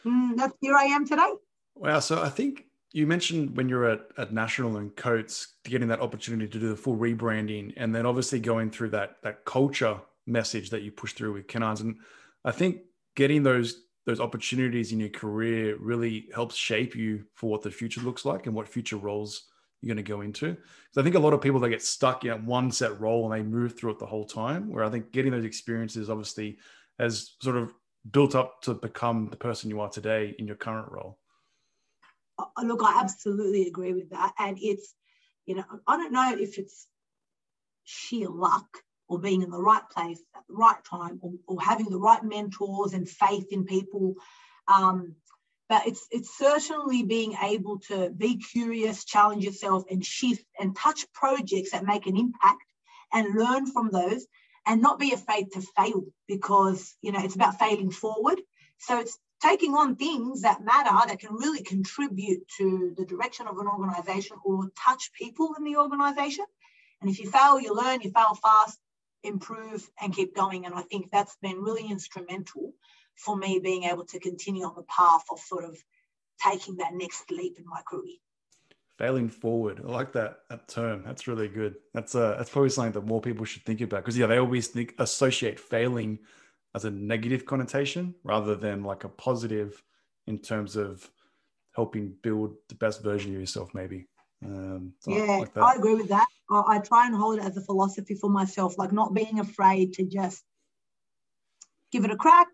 Mm, 0.04 0.37
that's 0.37 0.54
here 0.61 0.75
I 0.75 0.85
am 0.85 1.06
today. 1.06 1.32
Wow. 1.75 2.00
So 2.00 2.23
I 2.23 2.30
think 2.30 2.64
you 2.92 3.06
mentioned 3.06 3.56
when 3.56 3.68
you're 3.68 3.85
at, 3.85 4.00
at 4.18 4.32
National 4.32 4.78
and 4.78 4.94
Coates 4.97 5.56
getting 5.64 5.88
that 5.88 6.00
opportunity 6.00 6.49
to 6.49 6.59
do 6.59 6.68
the 6.68 6.76
full 6.76 6.97
rebranding 6.97 7.75
and 7.76 7.94
then 7.94 8.06
obviously 8.06 8.40
going 8.40 8.70
through 8.70 8.90
that 8.90 9.16
that 9.23 9.44
culture 9.44 10.00
message 10.26 10.70
that 10.70 10.82
you 10.82 10.90
push 10.90 11.12
through 11.12 11.35
with 11.35 11.47
Kennards. 11.47 11.80
And 11.80 11.97
I 12.44 12.52
think 12.52 12.78
getting 13.16 13.42
those 13.42 13.82
those 14.06 14.20
opportunities 14.20 14.92
in 14.92 15.00
your 15.00 15.11
career 15.11 15.76
really 15.78 16.28
helps 16.35 16.56
shape 16.56 16.97
you 16.97 17.25
for 17.35 17.50
what 17.50 17.62
the 17.62 17.70
future 17.70 18.00
looks 18.00 18.25
like 18.25 18.47
and 18.47 18.54
what 18.54 18.66
future 18.66 18.97
roles 18.97 19.47
you're 19.80 19.94
going 19.94 20.04
to 20.04 20.08
go 20.08 20.20
into. 20.20 20.52
Because 20.52 20.99
I 20.99 21.02
think 21.02 21.14
a 21.14 21.20
lot 21.20 21.32
of 21.32 21.40
people 21.40 21.60
they 21.60 21.70
get 21.70 21.82
stuck 21.82 22.25
in 22.25 22.46
one 22.46 22.70
set 22.70 23.00
role 23.00 23.30
and 23.30 23.40
they 23.40 23.49
move 23.49 23.78
through 23.78 23.92
it 23.92 23.99
the 23.99 24.06
whole 24.06 24.26
time. 24.26 24.70
Where 24.70 24.84
I 24.84 24.90
think 24.90 25.12
getting 25.12 25.32
those 25.32 25.44
experiences 25.44 26.10
obviously 26.10 26.58
has 26.99 27.37
sort 27.40 27.56
of 27.56 27.72
built 28.10 28.34
up 28.34 28.62
to 28.62 28.75
become 28.75 29.28
the 29.30 29.37
person 29.37 29.70
you 29.70 29.80
are 29.80 29.88
today 29.88 30.34
in 30.38 30.46
your 30.46 30.56
current 30.56 30.90
role. 30.90 31.18
Look, 32.62 32.80
I 32.82 33.00
absolutely 33.00 33.66
agree 33.66 33.92
with 33.92 34.10
that. 34.10 34.32
And 34.38 34.58
it's, 34.60 34.94
you 35.46 35.56
know, 35.56 35.64
I 35.87 35.96
don't 35.96 36.12
know 36.12 36.34
if 36.38 36.58
it's 36.58 36.87
sheer 37.84 38.28
luck 38.28 38.78
or 39.08 39.18
being 39.18 39.42
in 39.42 39.50
the 39.50 39.60
right 39.60 39.82
place 39.90 40.20
at 40.34 40.42
the 40.49 40.54
right 40.54 40.82
time 40.88 41.18
or, 41.22 41.32
or 41.46 41.60
having 41.60 41.90
the 41.90 41.99
right 41.99 42.22
mentors 42.25 42.92
and 42.92 43.08
faith 43.08 43.46
in 43.50 43.64
people. 43.64 44.14
Um, 44.68 45.16
but 45.71 45.87
it's 45.87 46.09
it's 46.11 46.37
certainly 46.37 47.05
being 47.05 47.37
able 47.41 47.79
to 47.79 48.11
be 48.11 48.39
curious, 48.39 49.05
challenge 49.05 49.45
yourself, 49.45 49.85
and 49.89 50.05
shift 50.05 50.45
and 50.59 50.77
touch 50.77 51.11
projects 51.12 51.71
that 51.71 51.85
make 51.85 52.07
an 52.07 52.17
impact 52.17 52.65
and 53.12 53.39
learn 53.39 53.67
from 53.67 53.89
those 53.91 54.27
and 54.67 54.83
not 54.83 54.99
be 54.99 55.12
afraid 55.12 55.53
to 55.53 55.62
fail 55.77 56.05
because 56.27 56.97
you 57.00 57.12
know 57.12 57.21
it's 57.23 57.37
about 57.37 57.61
failing 57.61 57.93
forward. 57.93 58.41
So 58.79 58.99
it's 58.99 59.17
taking 59.41 59.75
on 59.75 59.95
things 59.95 60.43
that 60.43 60.65
matter 60.65 61.07
that 61.07 61.21
can 61.21 61.35
really 61.35 61.62
contribute 61.62 62.49
to 62.59 62.93
the 62.97 63.07
direction 63.07 63.47
of 63.47 63.57
an 63.59 63.69
organization 63.69 64.39
or 64.45 64.71
touch 64.77 65.12
people 65.12 65.55
in 65.57 65.62
the 65.62 65.77
organization. 65.77 66.47
And 67.00 67.09
if 67.09 67.21
you 67.21 67.31
fail, 67.31 67.61
you 67.61 67.75
learn, 67.75 68.00
you 68.00 68.11
fail 68.11 68.35
fast, 68.35 68.77
improve, 69.23 69.89
and 70.00 70.12
keep 70.12 70.35
going. 70.35 70.67
And 70.67 70.75
I 70.75 70.83
think 70.83 71.11
that's 71.11 71.37
been 71.41 71.62
really 71.62 71.89
instrumental 71.89 72.75
for 73.25 73.37
me 73.37 73.61
being 73.62 73.85
able 73.85 74.05
to 74.07 74.19
continue 74.19 74.65
on 74.65 74.75
the 74.75 74.83
path 74.85 75.25
of 75.31 75.39
sort 75.39 75.65
of 75.65 75.77
taking 76.43 76.77
that 76.79 76.95
next 76.95 77.31
leap 77.31 77.59
in 77.59 77.65
my 77.67 77.81
career. 77.87 78.17
Failing 78.99 79.29
forward, 79.29 79.81
I 79.85 79.91
like 79.91 80.12
that 80.12 80.41
that 80.50 80.69
term. 80.69 81.03
That's 81.05 81.27
really 81.27 81.49
good. 81.49 81.77
That's 81.95 82.15
uh, 82.15 82.35
that's 82.37 82.50
probably 82.50 82.71
something 82.71 82.93
that 82.93 83.07
more 83.07 83.21
people 83.21 83.47
should 83.47 83.65
think 83.65 83.81
about 83.81 84.03
because 84.03 84.19
yeah, 84.19 84.27
they 84.27 84.39
always 84.39 84.69
think 84.69 84.95
associate 84.99 85.59
failing 85.59 86.19
as 86.75 86.85
a 86.85 86.91
negative 86.91 87.47
connotation 87.47 88.15
rather 88.25 88.55
than 88.55 88.85
like 88.85 89.05
a 89.05 89.09
positive 89.09 89.83
in 90.27 90.39
terms 90.39 90.77
of 90.77 91.11
helping 91.75 92.15
build 92.23 92.55
the 92.69 92.75
best 92.75 93.03
version 93.03 93.35
of 93.35 93.41
yourself 93.41 93.71
maybe 93.75 94.07
um, 94.45 94.93
yeah 95.07 95.39
like 95.39 95.57
i 95.57 95.75
agree 95.75 95.95
with 95.95 96.09
that 96.09 96.27
I, 96.50 96.62
I, 96.77 96.79
try 96.79 97.07
and 97.07 97.15
hold 97.15 97.39
it 97.39 97.45
as 97.45 97.57
a 97.57 97.61
philosophy 97.61 98.15
for 98.15 98.31
myself 98.31 98.79
like 98.79 98.93
not 98.93 99.15
being 99.15 99.41
afraid 99.41 99.95
to 99.95 100.05
just 100.05 100.43
give 101.93 102.05
it 102.05 102.11
a 102.11 102.17
crack 102.17 102.49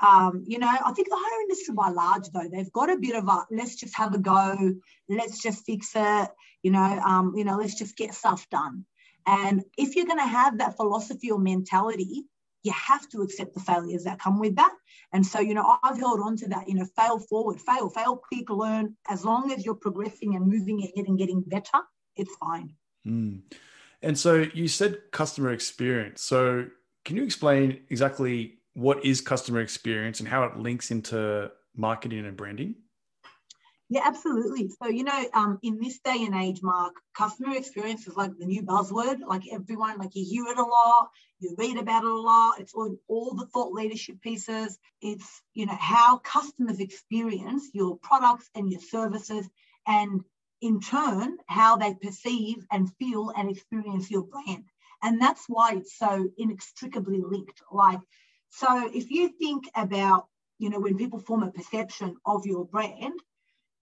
um, 0.00 0.44
you 0.46 0.58
know 0.58 0.68
i 0.68 0.92
think 0.92 1.08
the 1.08 1.16
hire 1.18 1.42
industry 1.42 1.74
by 1.74 1.88
large 1.88 2.28
though 2.30 2.48
they've 2.50 2.72
got 2.72 2.90
a 2.90 2.96
bit 2.96 3.16
of 3.16 3.28
a 3.28 3.46
let's 3.50 3.76
just 3.76 3.96
have 3.96 4.14
a 4.14 4.18
go 4.18 4.74
let's 5.08 5.42
just 5.42 5.64
fix 5.64 5.92
it 5.94 6.30
you 6.62 6.70
know 6.70 6.78
um, 6.80 7.34
you 7.36 7.44
know 7.44 7.56
let's 7.56 7.74
just 7.74 7.96
get 7.96 8.14
stuff 8.14 8.48
done 8.50 8.84
and 9.26 9.62
if 9.76 9.96
you're 9.96 10.06
going 10.06 10.18
to 10.18 10.24
have 10.24 10.58
that 10.58 10.76
philosophy 10.76 11.30
or 11.30 11.38
mentality 11.38 12.24
you 12.62 12.72
have 12.72 13.08
to 13.10 13.22
accept 13.22 13.54
the 13.54 13.60
failures 13.60 14.04
that 14.04 14.18
come 14.18 14.38
with 14.38 14.56
that. 14.56 14.74
And 15.12 15.24
so, 15.24 15.40
you 15.40 15.54
know, 15.54 15.78
I've 15.82 15.98
held 15.98 16.20
on 16.20 16.36
to 16.38 16.48
that, 16.48 16.68
you 16.68 16.74
know, 16.74 16.86
fail 16.96 17.18
forward, 17.18 17.60
fail, 17.60 17.88
fail 17.88 18.16
quick, 18.16 18.50
learn. 18.50 18.96
As 19.08 19.24
long 19.24 19.52
as 19.52 19.64
you're 19.64 19.74
progressing 19.74 20.34
and 20.34 20.46
moving 20.46 20.82
ahead 20.82 21.06
and 21.06 21.18
getting 21.18 21.42
better, 21.42 21.78
it's 22.16 22.34
fine. 22.36 22.74
Mm. 23.06 23.42
And 24.02 24.18
so 24.18 24.46
you 24.52 24.68
said 24.68 24.98
customer 25.12 25.50
experience. 25.52 26.22
So 26.22 26.66
can 27.04 27.16
you 27.16 27.24
explain 27.24 27.80
exactly 27.88 28.57
what 28.78 29.04
is 29.04 29.20
customer 29.20 29.60
experience 29.60 30.20
and 30.20 30.28
how 30.28 30.44
it 30.44 30.56
links 30.56 30.92
into 30.92 31.50
marketing 31.74 32.24
and 32.24 32.36
branding? 32.36 32.76
Yeah, 33.90 34.02
absolutely. 34.04 34.70
So, 34.80 34.88
you 34.88 35.02
know, 35.02 35.24
um, 35.34 35.58
in 35.62 35.80
this 35.80 35.98
day 35.98 36.24
and 36.24 36.34
age, 36.34 36.60
Mark, 36.62 36.94
customer 37.16 37.56
experience 37.56 38.06
is 38.06 38.16
like 38.16 38.30
the 38.38 38.46
new 38.46 38.62
buzzword. 38.62 39.18
Like 39.26 39.42
everyone, 39.50 39.98
like 39.98 40.14
you 40.14 40.24
hear 40.24 40.52
it 40.52 40.58
a 40.58 40.62
lot, 40.62 41.08
you 41.40 41.56
read 41.58 41.76
about 41.76 42.04
it 42.04 42.10
a 42.10 42.14
lot. 42.14 42.60
It's 42.60 42.74
all, 42.74 42.94
all 43.08 43.34
the 43.34 43.46
thought 43.46 43.72
leadership 43.72 44.20
pieces. 44.20 44.78
It's, 45.02 45.42
you 45.54 45.66
know, 45.66 45.76
how 45.76 46.18
customers 46.18 46.78
experience 46.78 47.70
your 47.72 47.96
products 47.96 48.48
and 48.54 48.70
your 48.70 48.80
services, 48.80 49.48
and 49.88 50.22
in 50.60 50.80
turn, 50.80 51.38
how 51.46 51.76
they 51.76 51.94
perceive 51.94 52.64
and 52.70 52.94
feel 52.98 53.32
and 53.36 53.50
experience 53.50 54.08
your 54.08 54.22
brand. 54.22 54.66
And 55.02 55.20
that's 55.20 55.46
why 55.48 55.74
it's 55.76 55.96
so 55.98 56.28
inextricably 56.36 57.22
linked. 57.22 57.62
Like, 57.72 58.00
so 58.50 58.90
if 58.92 59.10
you 59.10 59.28
think 59.28 59.68
about, 59.74 60.26
you 60.58 60.70
know, 60.70 60.80
when 60.80 60.96
people 60.96 61.20
form 61.20 61.42
a 61.42 61.50
perception 61.50 62.16
of 62.24 62.46
your 62.46 62.64
brand, 62.64 63.20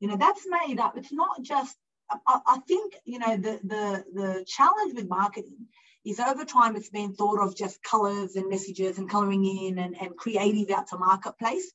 you 0.01 0.09
know, 0.09 0.17
that's 0.17 0.47
made 0.47 0.79
up. 0.79 0.97
It's 0.97 1.13
not 1.13 1.43
just, 1.43 1.77
I, 2.11 2.41
I 2.47 2.59
think, 2.69 2.95
you 3.05 3.19
know, 3.19 3.37
the, 3.37 3.61
the, 3.65 4.05
the 4.13 4.45
challenge 4.47 4.95
with 4.95 5.09
marketing 5.09 5.67
is 6.05 6.21
over 6.21 6.45
time 6.45 6.77
it's 6.77 6.91
been 6.91 7.15
thought 7.15 7.41
of 7.41 7.57
just 7.57 7.83
colors 7.83 8.37
and 8.37 8.49
messages 8.49 8.99
and 8.99 9.11
coloring 9.11 9.45
in 9.45 9.79
and, 9.79 9.97
and 10.01 10.17
creative 10.17 10.71
out 10.71 10.89
to 10.89 10.99
marketplace. 10.99 11.73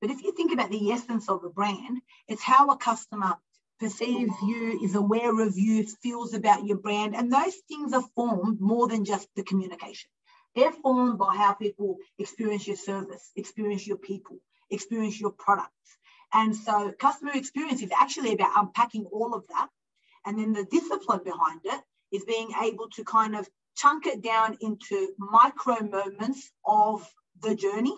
But 0.00 0.10
if 0.10 0.22
you 0.22 0.32
think 0.32 0.52
about 0.52 0.70
the 0.70 0.90
essence 0.92 1.28
of 1.28 1.44
a 1.44 1.50
brand, 1.50 2.00
it's 2.26 2.42
how 2.42 2.70
a 2.70 2.76
customer 2.76 3.36
perceives 3.78 4.34
you, 4.42 4.80
is 4.82 4.94
aware 4.94 5.40
of 5.40 5.56
you, 5.56 5.86
feels 6.02 6.34
about 6.34 6.64
your 6.64 6.78
brand. 6.78 7.14
And 7.14 7.32
those 7.32 7.54
things 7.68 7.92
are 7.92 8.02
formed 8.16 8.60
more 8.60 8.88
than 8.88 9.04
just 9.04 9.28
the 9.36 9.44
communication. 9.44 10.10
They're 10.58 10.72
formed 10.72 11.18
by 11.18 11.36
how 11.36 11.52
people 11.52 11.98
experience 12.18 12.66
your 12.66 12.76
service, 12.76 13.30
experience 13.36 13.86
your 13.86 13.96
people, 13.96 14.38
experience 14.70 15.20
your 15.20 15.30
products. 15.30 15.70
And 16.32 16.56
so 16.56 16.90
customer 16.98 17.30
experience 17.32 17.80
is 17.80 17.92
actually 17.96 18.32
about 18.32 18.50
unpacking 18.56 19.04
all 19.12 19.34
of 19.34 19.46
that. 19.50 19.68
And 20.26 20.36
then 20.36 20.52
the 20.52 20.64
discipline 20.64 21.20
behind 21.22 21.60
it 21.64 21.80
is 22.10 22.24
being 22.24 22.50
able 22.60 22.88
to 22.96 23.04
kind 23.04 23.36
of 23.36 23.48
chunk 23.76 24.06
it 24.06 24.20
down 24.20 24.58
into 24.60 25.12
micro 25.16 25.78
moments 25.80 26.50
of 26.66 27.08
the 27.40 27.54
journey 27.54 27.94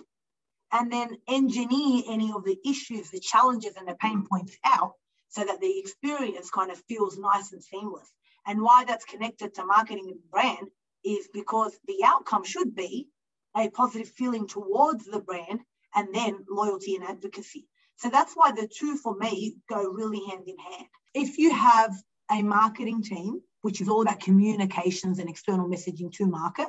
and 0.71 0.93
then 0.93 1.17
engineer 1.29 2.03
any 2.11 2.31
of 2.31 2.45
the 2.45 2.59
issues, 2.67 3.09
the 3.09 3.21
challenges, 3.21 3.77
and 3.77 3.89
the 3.89 3.95
pain 3.95 4.27
points 4.31 4.59
out 4.67 4.93
so 5.31 5.43
that 5.47 5.63
the 5.63 5.79
experience 5.79 6.51
kind 6.51 6.71
of 6.71 6.83
feels 6.87 7.17
nice 7.17 7.53
and 7.53 7.65
seamless. 7.65 8.13
And 8.47 8.61
why 8.61 8.85
that's 8.85 9.07
connected 9.07 9.55
to 9.55 9.65
marketing 9.65 10.09
and 10.11 10.31
brand 10.31 10.69
is 11.05 11.29
because 11.33 11.79
the 11.87 12.03
outcome 12.05 12.45
should 12.45 12.75
be 12.75 13.09
a 13.57 13.69
positive 13.71 14.09
feeling 14.09 14.47
towards 14.47 15.05
the 15.05 15.21
brand 15.21 15.61
and 15.95 16.15
then 16.15 16.45
loyalty 16.49 16.95
and 16.95 17.05
advocacy. 17.05 17.67
So 17.97 18.09
that's 18.09 18.35
why 18.35 18.53
the 18.53 18.69
two 18.69 18.97
for 18.97 19.17
me 19.17 19.57
go 19.69 19.83
really 19.91 20.25
hand 20.29 20.45
in 20.47 20.57
hand. 20.59 20.87
If 21.15 21.39
you 21.39 21.53
have 21.53 21.95
a 22.31 22.43
marketing 22.43 23.03
team, 23.03 23.41
which 23.63 23.81
is 23.81 23.89
all 23.89 24.03
about 24.03 24.21
communications 24.21 25.19
and 25.19 25.29
external 25.29 25.69
messaging 25.69 26.13
to 26.13 26.27
market, 26.27 26.69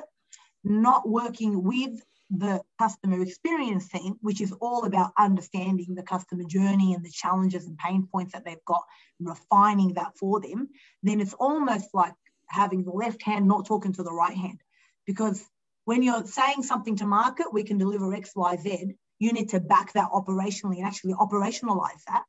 not 0.64 1.08
working 1.08 1.62
with 1.62 2.02
the 2.30 2.62
customer 2.78 3.22
experience 3.22 3.88
team, 3.88 4.16
which 4.20 4.40
is 4.40 4.52
all 4.60 4.84
about 4.84 5.12
understanding 5.18 5.94
the 5.94 6.02
customer 6.02 6.44
journey 6.44 6.94
and 6.94 7.04
the 7.04 7.10
challenges 7.10 7.66
and 7.66 7.78
pain 7.78 8.08
points 8.10 8.32
that 8.32 8.44
they've 8.44 8.64
got, 8.66 8.82
refining 9.20 9.94
that 9.94 10.16
for 10.18 10.40
them, 10.40 10.68
then 11.02 11.20
it's 11.20 11.34
almost 11.34 11.88
like 11.92 12.14
having 12.52 12.84
the 12.84 12.92
left 12.92 13.22
hand 13.22 13.48
not 13.48 13.66
talking 13.66 13.92
to 13.94 14.02
the 14.02 14.12
right 14.12 14.36
hand. 14.36 14.60
Because 15.06 15.44
when 15.84 16.02
you're 16.02 16.24
saying 16.26 16.62
something 16.62 16.96
to 16.96 17.06
market, 17.06 17.52
we 17.52 17.64
can 17.64 17.78
deliver 17.78 18.12
X, 18.14 18.32
Y, 18.36 18.56
Z, 18.56 18.94
you 19.18 19.32
need 19.32 19.48
to 19.50 19.60
back 19.60 19.92
that 19.94 20.10
operationally 20.10 20.78
and 20.78 20.86
actually 20.86 21.14
operationalize 21.14 22.02
that 22.08 22.24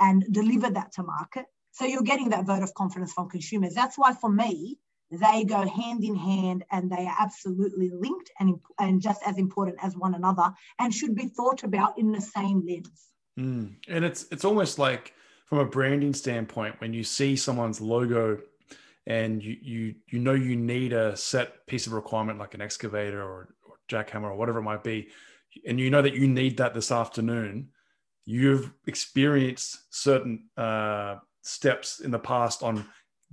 and 0.00 0.24
deliver 0.30 0.70
that 0.70 0.92
to 0.92 1.02
market. 1.02 1.46
So 1.72 1.84
you're 1.84 2.02
getting 2.02 2.30
that 2.30 2.46
vote 2.46 2.62
of 2.62 2.72
confidence 2.74 3.12
from 3.12 3.28
consumers. 3.28 3.74
That's 3.74 3.98
why 3.98 4.14
for 4.14 4.30
me, 4.30 4.78
they 5.10 5.44
go 5.44 5.68
hand 5.68 6.02
in 6.04 6.16
hand 6.16 6.64
and 6.70 6.90
they 6.90 7.06
are 7.06 7.16
absolutely 7.20 7.90
linked 7.90 8.30
and, 8.40 8.56
and 8.80 9.00
just 9.00 9.22
as 9.26 9.38
important 9.38 9.78
as 9.82 9.96
one 9.96 10.14
another 10.14 10.52
and 10.78 10.92
should 10.92 11.14
be 11.14 11.28
thought 11.28 11.62
about 11.62 11.98
in 11.98 12.12
the 12.12 12.20
same 12.20 12.66
lens. 12.66 13.10
Mm. 13.38 13.74
And 13.88 14.04
it's 14.04 14.26
it's 14.30 14.44
almost 14.44 14.78
like 14.78 15.12
from 15.46 15.58
a 15.58 15.64
branding 15.64 16.12
standpoint, 16.12 16.80
when 16.80 16.92
you 16.92 17.04
see 17.04 17.36
someone's 17.36 17.80
logo 17.80 18.38
and 19.06 19.42
you 19.42 19.56
you 19.62 19.94
you 20.10 20.18
know 20.18 20.34
you 20.34 20.56
need 20.56 20.92
a 20.92 21.16
set 21.16 21.66
piece 21.66 21.86
of 21.86 21.92
requirement 21.92 22.38
like 22.38 22.54
an 22.54 22.60
excavator 22.60 23.22
or, 23.22 23.54
or 23.64 23.76
jackhammer 23.88 24.24
or 24.24 24.36
whatever 24.36 24.58
it 24.58 24.62
might 24.62 24.84
be, 24.84 25.08
and 25.66 25.78
you 25.78 25.90
know 25.90 26.02
that 26.02 26.14
you 26.14 26.26
need 26.26 26.56
that 26.56 26.74
this 26.74 26.90
afternoon, 26.90 27.68
you've 28.24 28.72
experienced 28.86 29.78
certain 29.90 30.44
uh, 30.56 31.16
steps 31.42 32.00
in 32.00 32.10
the 32.10 32.18
past 32.18 32.62
on 32.62 32.84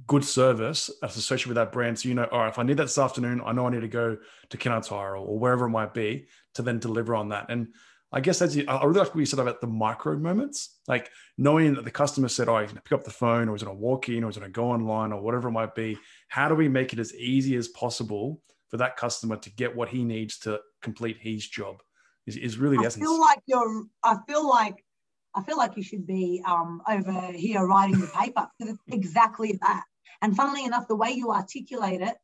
good 0.08 0.26
service 0.26 0.90
associated 1.02 1.48
with 1.48 1.56
that 1.56 1.72
brand. 1.72 2.00
So 2.00 2.10
you 2.10 2.16
know, 2.16 2.28
all 2.32 2.40
right, 2.40 2.50
if 2.50 2.60
I 2.60 2.64
need 2.64 2.78
that 2.78 2.84
this 2.84 2.98
afternoon, 2.98 3.42
I 3.46 3.52
know 3.52 3.68
I 3.68 3.72
need 3.72 3.82
to 3.82 3.88
go 3.88 4.18
to 4.50 4.58
Tire 4.58 5.18
or 5.18 5.38
wherever 5.38 5.66
it 5.66 5.70
might 5.70 5.94
be 5.94 6.28
to 6.56 6.62
then 6.62 6.80
deliver 6.80 7.16
on 7.16 7.30
that. 7.30 7.48
And 7.50 7.68
I 8.14 8.20
guess 8.20 8.38
that's 8.38 8.56
I 8.56 8.84
really 8.84 9.00
like 9.00 9.16
what 9.16 9.20
you 9.20 9.26
said 9.26 9.40
about 9.40 9.60
the 9.60 9.68
micro 9.68 10.16
moments, 10.18 10.78
like 10.88 11.10
knowing 11.38 11.74
that 11.74 11.84
the 11.84 11.92
customer 11.92 12.28
said, 12.28 12.48
"Oh, 12.48 12.60
he's 12.60 12.68
going 12.68 12.76
to 12.76 12.84
pick 12.84 12.92
up 12.92 13.04
the 13.04 13.12
phone, 13.12 13.50
or 13.50 13.56
he's 13.56 13.64
going 13.64 13.76
to 13.76 13.82
walk 13.82 14.08
in, 14.08 14.24
or 14.24 14.28
he's 14.28 14.38
going 14.38 14.48
to 14.48 14.54
go 14.54 14.70
online, 14.70 15.12
or 15.12 15.20
whatever 15.20 15.48
it 15.50 15.54
might 15.54 15.74
be." 15.74 15.98
How 16.28 16.48
do 16.48 16.54
we 16.54 16.70
make 16.70 16.94
it 16.94 17.00
as 17.00 17.14
easy 17.16 17.56
as 17.56 17.70
possible 17.70 18.40
for 18.70 18.78
that 18.78 18.98
customer 18.98 19.38
to 19.38 19.50
get 19.52 19.76
what 19.76 19.90
he 19.90 20.04
needs 20.04 20.38
to 20.40 20.60
complete 20.84 21.18
his 21.20 21.48
job? 21.48 21.82
Is, 22.28 22.38
is 22.38 22.58
really 22.58 22.78
the 22.78 22.84
I 22.84 22.86
essence. 22.86 23.04
feel 23.04 23.20
like 23.20 23.40
you're. 23.48 23.86
I 24.04 24.18
feel 24.28 24.48
like 24.48 24.86
I 25.34 25.42
feel 25.42 25.58
like 25.58 25.76
you 25.76 25.84
should 25.84 26.06
be 26.06 26.44
um, 26.46 26.82
over 26.88 27.32
here 27.32 27.66
writing 27.66 28.00
the 28.00 28.08
paper 28.08 28.48
because 28.60 28.76
it's 28.76 28.96
exactly 28.96 29.58
that. 29.62 29.84
And 30.22 30.36
funnily 30.36 30.66
enough, 30.66 30.88
the 30.88 30.96
way 30.96 31.12
you 31.12 31.32
articulate 31.32 32.02
it 32.02 32.16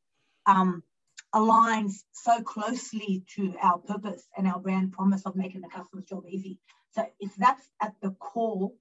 um, 0.45 0.83
aligns 1.33 2.03
so 2.11 2.41
closely 2.41 3.23
to 3.35 3.55
our 3.61 3.77
purpose 3.77 4.27
and 4.37 4.47
our 4.47 4.59
brand 4.59 4.91
promise 4.91 5.23
of 5.25 5.35
making 5.35 5.61
the 5.61 5.69
customer's 5.69 6.05
job 6.05 6.23
easy. 6.27 6.57
So 6.91 7.05
if 7.19 7.35
that's 7.35 7.69
at 7.81 7.93
the 8.01 8.11
core 8.11 8.71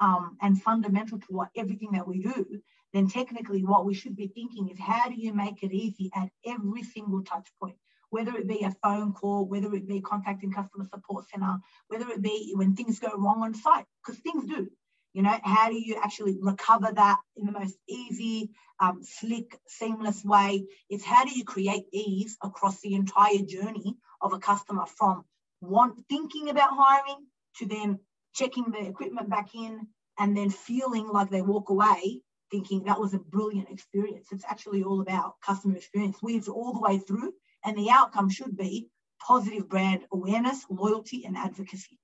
um, 0.00 0.36
and 0.40 0.60
fundamental 0.60 1.18
to 1.20 1.26
what 1.28 1.50
everything 1.56 1.92
that 1.92 2.08
we 2.08 2.20
do, 2.20 2.60
then 2.92 3.08
technically 3.08 3.64
what 3.64 3.86
we 3.86 3.94
should 3.94 4.16
be 4.16 4.26
thinking 4.28 4.68
is 4.68 4.78
how 4.78 5.08
do 5.08 5.14
you 5.14 5.32
make 5.32 5.62
it 5.62 5.72
easy 5.72 6.10
at 6.14 6.28
every 6.44 6.82
single 6.82 7.22
touch 7.22 7.48
point? 7.60 7.76
Whether 8.10 8.36
it 8.36 8.48
be 8.48 8.62
a 8.64 8.76
phone 8.82 9.12
call, 9.12 9.46
whether 9.46 9.72
it 9.74 9.88
be 9.88 10.00
contacting 10.00 10.52
customer 10.52 10.84
support 10.92 11.26
center, 11.30 11.56
whether 11.86 12.08
it 12.10 12.20
be 12.20 12.52
when 12.56 12.74
things 12.74 12.98
go 12.98 13.10
wrong 13.16 13.42
on 13.42 13.54
site, 13.54 13.86
because 14.04 14.20
things 14.20 14.44
do. 14.44 14.68
You 15.12 15.22
know, 15.22 15.38
how 15.42 15.68
do 15.68 15.76
you 15.76 16.00
actually 16.02 16.38
recover 16.40 16.90
that 16.94 17.18
in 17.36 17.46
the 17.46 17.52
most 17.52 17.76
easy, 17.88 18.50
um, 18.80 19.02
slick, 19.02 19.58
seamless 19.66 20.24
way? 20.24 20.66
It's 20.88 21.04
how 21.04 21.24
do 21.24 21.36
you 21.36 21.44
create 21.44 21.84
ease 21.92 22.36
across 22.42 22.80
the 22.80 22.94
entire 22.94 23.42
journey 23.46 23.96
of 24.20 24.32
a 24.32 24.38
customer 24.38 24.86
from 24.86 25.24
want 25.60 25.94
thinking 26.08 26.48
about 26.48 26.70
hiring 26.72 27.26
to 27.58 27.66
then 27.66 27.98
checking 28.34 28.70
the 28.70 28.86
equipment 28.86 29.28
back 29.28 29.54
in 29.54 29.86
and 30.18 30.36
then 30.36 30.50
feeling 30.50 31.08
like 31.08 31.30
they 31.30 31.42
walk 31.42 31.68
away 31.68 32.22
thinking 32.52 32.84
that 32.84 33.00
was 33.00 33.14
a 33.14 33.18
brilliant 33.18 33.70
experience. 33.70 34.28
It's 34.30 34.44
actually 34.44 34.84
all 34.84 35.00
about 35.00 35.40
customer 35.44 35.74
experience 35.74 36.22
weaved 36.22 36.48
all 36.48 36.74
the 36.74 36.80
way 36.80 36.98
through, 36.98 37.32
and 37.64 37.76
the 37.76 37.90
outcome 37.90 38.28
should 38.28 38.56
be 38.56 38.88
positive 39.26 39.68
brand 39.68 40.02
awareness, 40.12 40.64
loyalty, 40.68 41.24
and 41.24 41.36
advocacy. 41.36 41.98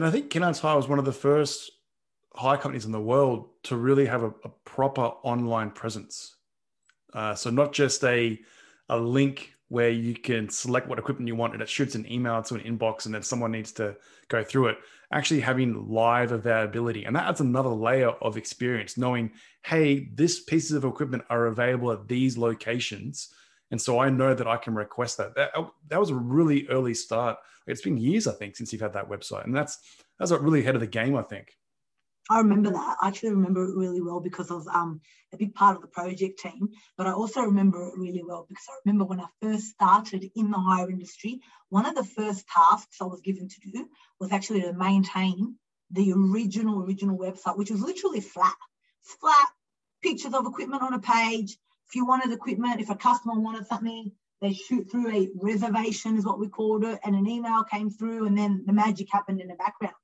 And 0.00 0.06
I 0.06 0.10
think 0.10 0.30
Kennards 0.30 0.60
Hire 0.60 0.76
was 0.76 0.88
one 0.88 0.98
of 0.98 1.04
the 1.04 1.12
first 1.12 1.72
hire 2.32 2.56
companies 2.56 2.86
in 2.86 2.90
the 2.90 2.98
world 2.98 3.50
to 3.64 3.76
really 3.76 4.06
have 4.06 4.22
a, 4.22 4.28
a 4.44 4.48
proper 4.64 5.02
online 5.02 5.70
presence. 5.70 6.36
Uh, 7.12 7.34
so 7.34 7.50
not 7.50 7.74
just 7.74 8.02
a 8.04 8.40
a 8.88 8.96
link 8.96 9.52
where 9.68 9.90
you 9.90 10.14
can 10.14 10.48
select 10.48 10.88
what 10.88 10.98
equipment 10.98 11.28
you 11.28 11.36
want 11.36 11.52
and 11.52 11.60
it 11.60 11.68
shoots 11.68 11.96
an 11.96 12.10
email 12.10 12.42
to 12.44 12.54
an 12.54 12.62
inbox 12.62 13.04
and 13.04 13.14
then 13.14 13.22
someone 13.22 13.52
needs 13.52 13.72
to 13.72 13.94
go 14.28 14.42
through 14.42 14.68
it. 14.68 14.78
Actually 15.12 15.40
having 15.40 15.86
live 15.86 16.32
availability. 16.32 17.04
And 17.04 17.14
that 17.14 17.28
adds 17.28 17.42
another 17.42 17.68
layer 17.68 18.08
of 18.08 18.38
experience, 18.38 18.96
knowing, 18.96 19.32
hey, 19.66 20.08
this 20.14 20.40
pieces 20.40 20.72
of 20.72 20.84
equipment 20.86 21.24
are 21.28 21.44
available 21.44 21.92
at 21.92 22.08
these 22.08 22.38
locations. 22.38 23.34
And 23.70 23.80
so 23.80 23.98
I 23.98 24.10
know 24.10 24.34
that 24.34 24.48
I 24.48 24.56
can 24.56 24.74
request 24.74 25.18
that. 25.18 25.34
That, 25.36 25.50
that 25.88 26.00
was 26.00 26.10
a 26.10 26.14
really 26.14 26.66
early 26.68 26.94
start. 26.94 27.38
It's 27.66 27.82
been 27.82 27.96
years, 27.96 28.26
I 28.26 28.32
think, 28.32 28.56
since 28.56 28.72
you've 28.72 28.82
had 28.82 28.94
that 28.94 29.08
website. 29.08 29.44
And 29.44 29.54
that's 29.54 29.78
that's 30.18 30.32
really 30.32 30.60
ahead 30.60 30.74
of 30.74 30.80
the 30.80 30.86
game, 30.86 31.16
I 31.16 31.22
think. 31.22 31.56
I 32.30 32.38
remember 32.38 32.70
that. 32.70 32.96
I 33.00 33.08
actually 33.08 33.30
remember 33.30 33.64
it 33.64 33.76
really 33.76 34.00
well 34.00 34.20
because 34.20 34.50
I 34.50 34.54
was 34.54 34.68
um, 34.68 35.00
a 35.32 35.36
big 35.36 35.52
part 35.54 35.76
of 35.76 35.82
the 35.82 35.88
project 35.88 36.38
team. 36.38 36.68
But 36.96 37.08
I 37.08 37.12
also 37.12 37.40
remember 37.40 37.88
it 37.88 37.98
really 37.98 38.22
well 38.24 38.46
because 38.48 38.64
I 38.68 38.74
remember 38.84 39.04
when 39.04 39.20
I 39.20 39.26
first 39.42 39.66
started 39.66 40.30
in 40.36 40.50
the 40.50 40.58
hire 40.58 40.88
industry, 40.90 41.40
one 41.70 41.86
of 41.86 41.96
the 41.96 42.04
first 42.04 42.46
tasks 42.46 42.98
I 43.00 43.06
was 43.06 43.20
given 43.20 43.48
to 43.48 43.70
do 43.72 43.88
was 44.20 44.30
actually 44.30 44.62
to 44.62 44.72
maintain 44.72 45.56
the 45.90 46.12
original, 46.12 46.82
original 46.84 47.18
website, 47.18 47.58
which 47.58 47.70
was 47.70 47.80
literally 47.80 48.20
flat. 48.20 48.54
Flat 49.02 49.48
pictures 50.02 50.34
of 50.34 50.46
equipment 50.46 50.82
on 50.82 50.94
a 50.94 51.00
page. 51.00 51.56
If 51.90 51.96
you 51.96 52.06
wanted 52.06 52.32
equipment, 52.32 52.80
if 52.80 52.90
a 52.90 52.96
customer 52.96 53.38
wanted 53.38 53.66
something, 53.66 54.12
they 54.40 54.54
shoot 54.54 54.90
through 54.90 55.14
a 55.14 55.28
reservation, 55.34 56.16
is 56.16 56.24
what 56.24 56.38
we 56.38 56.48
called 56.48 56.84
it, 56.84 56.98
and 57.04 57.14
an 57.14 57.26
email 57.26 57.64
came 57.64 57.90
through, 57.90 58.26
and 58.26 58.38
then 58.38 58.64
the 58.66 58.72
magic 58.72 59.08
happened 59.10 59.40
in 59.40 59.48
the 59.48 59.54
background. 59.54 59.94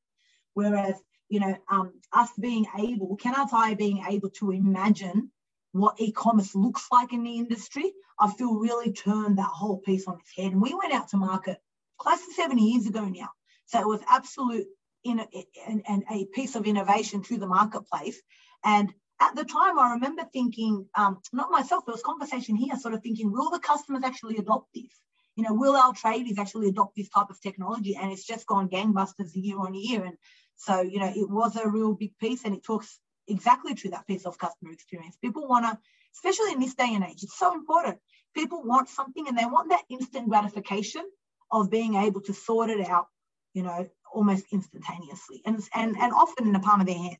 Whereas 0.52 1.00
you 1.28 1.40
know, 1.40 1.56
um, 1.70 1.92
us 2.12 2.30
being 2.38 2.66
able, 2.78 3.16
Kennards 3.16 3.50
Hire 3.50 3.76
being 3.76 4.04
able 4.08 4.30
to 4.30 4.52
imagine 4.52 5.30
what 5.72 6.00
e-commerce 6.00 6.54
looks 6.54 6.86
like 6.90 7.12
in 7.12 7.24
the 7.24 7.38
industry, 7.38 7.92
I 8.18 8.32
feel 8.32 8.54
really 8.54 8.92
turned 8.92 9.38
that 9.38 9.48
whole 9.48 9.78
piece 9.78 10.06
on 10.06 10.18
its 10.20 10.32
head. 10.36 10.52
And 10.52 10.62
we 10.62 10.74
went 10.74 10.94
out 10.94 11.08
to 11.08 11.16
market 11.16 11.58
close 11.98 12.24
to 12.24 12.32
70 12.32 12.62
years 12.62 12.86
ago 12.86 13.04
now. 13.04 13.28
So 13.66 13.80
it 13.80 13.86
was 13.86 14.00
absolute 14.08 14.66
in 15.04 15.20
a, 15.20 15.26
in, 15.68 16.04
a 16.10 16.26
piece 16.26 16.54
of 16.54 16.66
innovation 16.66 17.22
to 17.24 17.36
the 17.36 17.46
marketplace. 17.46 18.20
And 18.64 18.92
at 19.20 19.34
the 19.34 19.44
time, 19.44 19.78
I 19.78 19.92
remember 19.92 20.24
thinking, 20.32 20.86
um, 20.94 21.20
not 21.32 21.50
myself, 21.50 21.86
there 21.86 21.92
was 21.92 22.02
conversation 22.02 22.54
here, 22.56 22.76
sort 22.76 22.94
of 22.94 23.02
thinking, 23.02 23.32
will 23.32 23.50
the 23.50 23.58
customers 23.58 24.02
actually 24.04 24.36
adopt 24.36 24.74
this? 24.74 24.90
You 25.36 25.44
know, 25.44 25.54
will 25.54 25.76
our 25.76 25.92
tradies 25.92 26.38
actually 26.38 26.68
adopt 26.68 26.96
this 26.96 27.08
type 27.08 27.30
of 27.30 27.40
technology? 27.40 27.96
And 27.96 28.12
it's 28.12 28.26
just 28.26 28.46
gone 28.46 28.68
gangbusters 28.68 29.30
year 29.34 29.58
on 29.58 29.74
year. 29.74 30.04
And 30.04 30.16
so, 30.56 30.80
you 30.80 30.98
know, 30.98 31.12
it 31.14 31.28
was 31.28 31.56
a 31.56 31.68
real 31.68 31.94
big 31.94 32.16
piece 32.18 32.44
and 32.44 32.54
it 32.54 32.64
talks 32.64 32.98
exactly 33.28 33.74
to 33.74 33.90
that 33.90 34.06
piece 34.06 34.26
of 34.26 34.38
customer 34.38 34.72
experience. 34.72 35.16
People 35.16 35.48
want 35.48 35.64
to, 35.66 35.78
especially 36.14 36.52
in 36.52 36.60
this 36.60 36.74
day 36.74 36.94
and 36.94 37.04
age, 37.04 37.22
it's 37.22 37.38
so 37.38 37.54
important. 37.54 37.98
People 38.34 38.62
want 38.64 38.88
something 38.88 39.28
and 39.28 39.36
they 39.36 39.46
want 39.46 39.70
that 39.70 39.84
instant 39.88 40.28
gratification 40.28 41.04
of 41.50 41.70
being 41.70 41.94
able 41.94 42.20
to 42.22 42.34
sort 42.34 42.70
it 42.70 42.86
out, 42.88 43.06
you 43.54 43.62
know, 43.62 43.88
almost 44.12 44.44
instantaneously 44.52 45.42
and, 45.44 45.60
and, 45.74 45.96
and 45.98 46.12
often 46.12 46.46
in 46.46 46.52
the 46.52 46.60
palm 46.60 46.80
of 46.80 46.86
their 46.86 46.96
hand. 46.96 47.16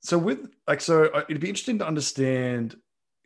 So 0.00 0.18
with 0.18 0.50
like, 0.66 0.80
so 0.80 1.04
uh, 1.06 1.24
it'd 1.28 1.40
be 1.40 1.48
interesting 1.48 1.78
to 1.78 1.86
understand 1.86 2.76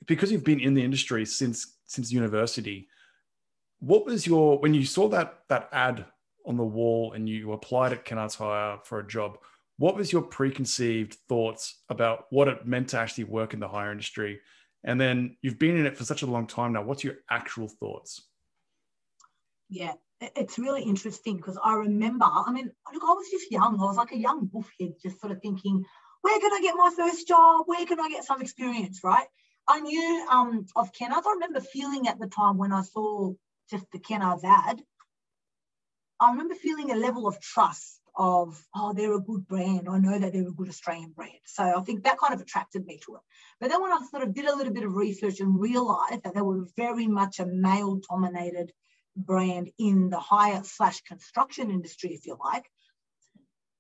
because 0.07 0.31
you've 0.31 0.45
been 0.45 0.61
in 0.61 0.75
the 0.75 0.85
industry 0.85 1.25
since, 1.25 1.77
since 1.87 2.13
university, 2.13 2.89
what 3.81 4.07
was 4.07 4.27
your, 4.27 4.59
when 4.59 4.75
you 4.75 4.85
saw 4.85 5.09
that, 5.09 5.41
that 5.49 5.69
ad 5.73 6.05
on 6.47 6.57
the 6.57 6.65
wall 6.65 7.13
and 7.13 7.29
you 7.29 7.53
applied 7.53 7.93
at 7.93 8.05
Kennards 8.05 8.37
Hire 8.37 8.79
for 8.85 8.99
a 8.99 9.07
job, 9.07 9.39
what 9.79 9.97
was 9.97 10.13
your 10.13 10.23
preconceived 10.23 11.15
thoughts 11.29 11.83
about 11.89 12.27
what 12.31 12.49
it 12.49 12.67
meant 12.67 12.89
to 12.89 12.99
actually 12.99 13.25
work 13.25 13.55
in 13.55 13.61
the 13.61 13.69
hire 13.69 13.91
industry? 13.91 14.41
And 14.85 15.01
then 15.01 15.37
you've 15.43 15.59
been 15.59 15.77
in 15.77 15.87
it 15.87 15.97
for 15.97 16.05
such 16.05 16.23
a 16.23 16.27
long 16.27 16.47
time 16.47 16.73
now. 16.73 16.83
What's 16.83 17.05
your 17.05 17.17
actual 17.31 17.69
thoughts? 17.69 18.23
Yeah, 19.71 19.95
it's 20.21 20.59
really 20.59 20.83
interesting 20.83 21.37
because 21.37 21.59
I 21.63 21.75
remember, 21.75 22.27
I 22.27 22.53
mean, 22.53 22.71
look, 22.93 23.03
I 23.03 23.13
was 23.13 23.31
just 23.31 23.51
young. 23.51 23.81
I 23.81 23.85
was 23.85 23.97
like 23.97 24.13
a 24.13 24.19
young 24.19 24.49
buffhead, 24.49 25.01
just 25.03 25.21
sort 25.21 25.33
of 25.33 25.41
thinking, 25.41 25.85
where 26.25 26.41
can 26.41 26.55
I 26.55 26.61
get 26.63 26.75
my 26.75 26.91
first 26.97 27.29
job? 27.29 27.65
Where 27.67 27.85
can 27.85 28.01
I 28.01 28.09
get 28.09 28.25
some 28.25 28.41
experience, 28.41 29.05
right? 29.05 29.27
I 29.69 29.81
knew 29.81 30.27
um, 30.31 30.65
of 30.75 30.91
Kennards. 30.91 31.27
I 31.27 31.33
remember 31.33 31.61
feeling 31.61 32.09
at 32.09 32.19
the 32.19 32.29
time 32.29 32.57
when 32.57 32.73
I 32.73 32.81
saw 32.81 33.35
just 33.71 33.85
the 33.93 33.99
Kennards 33.99 34.43
ad, 34.43 34.81
I 36.19 36.31
remember 36.31 36.55
feeling 36.55 36.91
a 36.91 36.97
level 36.97 37.29
of 37.29 37.39
trust 37.43 38.01
of, 38.17 38.59
oh, 38.75 38.95
they're 38.95 39.15
a 39.15 39.21
good 39.21 39.47
brand. 39.47 39.87
I 39.87 39.99
know 39.99 40.19
that 40.19 40.33
they're 40.33 40.49
a 40.49 40.53
good 40.53 40.71
Australian 40.71 41.11
brand. 41.11 41.45
So 41.45 41.63
I 41.63 41.83
think 41.83 42.05
that 42.05 42.19
kind 42.19 42.33
of 42.33 42.41
attracted 42.41 42.87
me 42.87 42.99
to 43.05 43.17
it. 43.17 43.23
But 43.61 43.69
then 43.69 43.83
when 43.83 43.93
I 43.93 43.99
sort 44.11 44.23
of 44.23 44.35
did 44.35 44.47
a 44.47 44.57
little 44.57 44.73
bit 44.73 44.85
of 44.85 44.95
research 44.95 45.41
and 45.41 45.61
realized 45.61 46.23
that 46.25 46.35
they 46.35 46.41
were 46.41 46.65
very 46.75 47.07
much 47.07 47.39
a 47.39 47.45
male 47.45 48.01
dominated 48.09 48.73
brand 49.15 49.71
in 49.79 50.09
the 50.09 50.21
hire 50.21 50.63
slash 50.65 51.03
construction 51.03 51.71
industry, 51.71 52.15
if 52.15 52.25
you 52.25 52.39
like, 52.43 52.65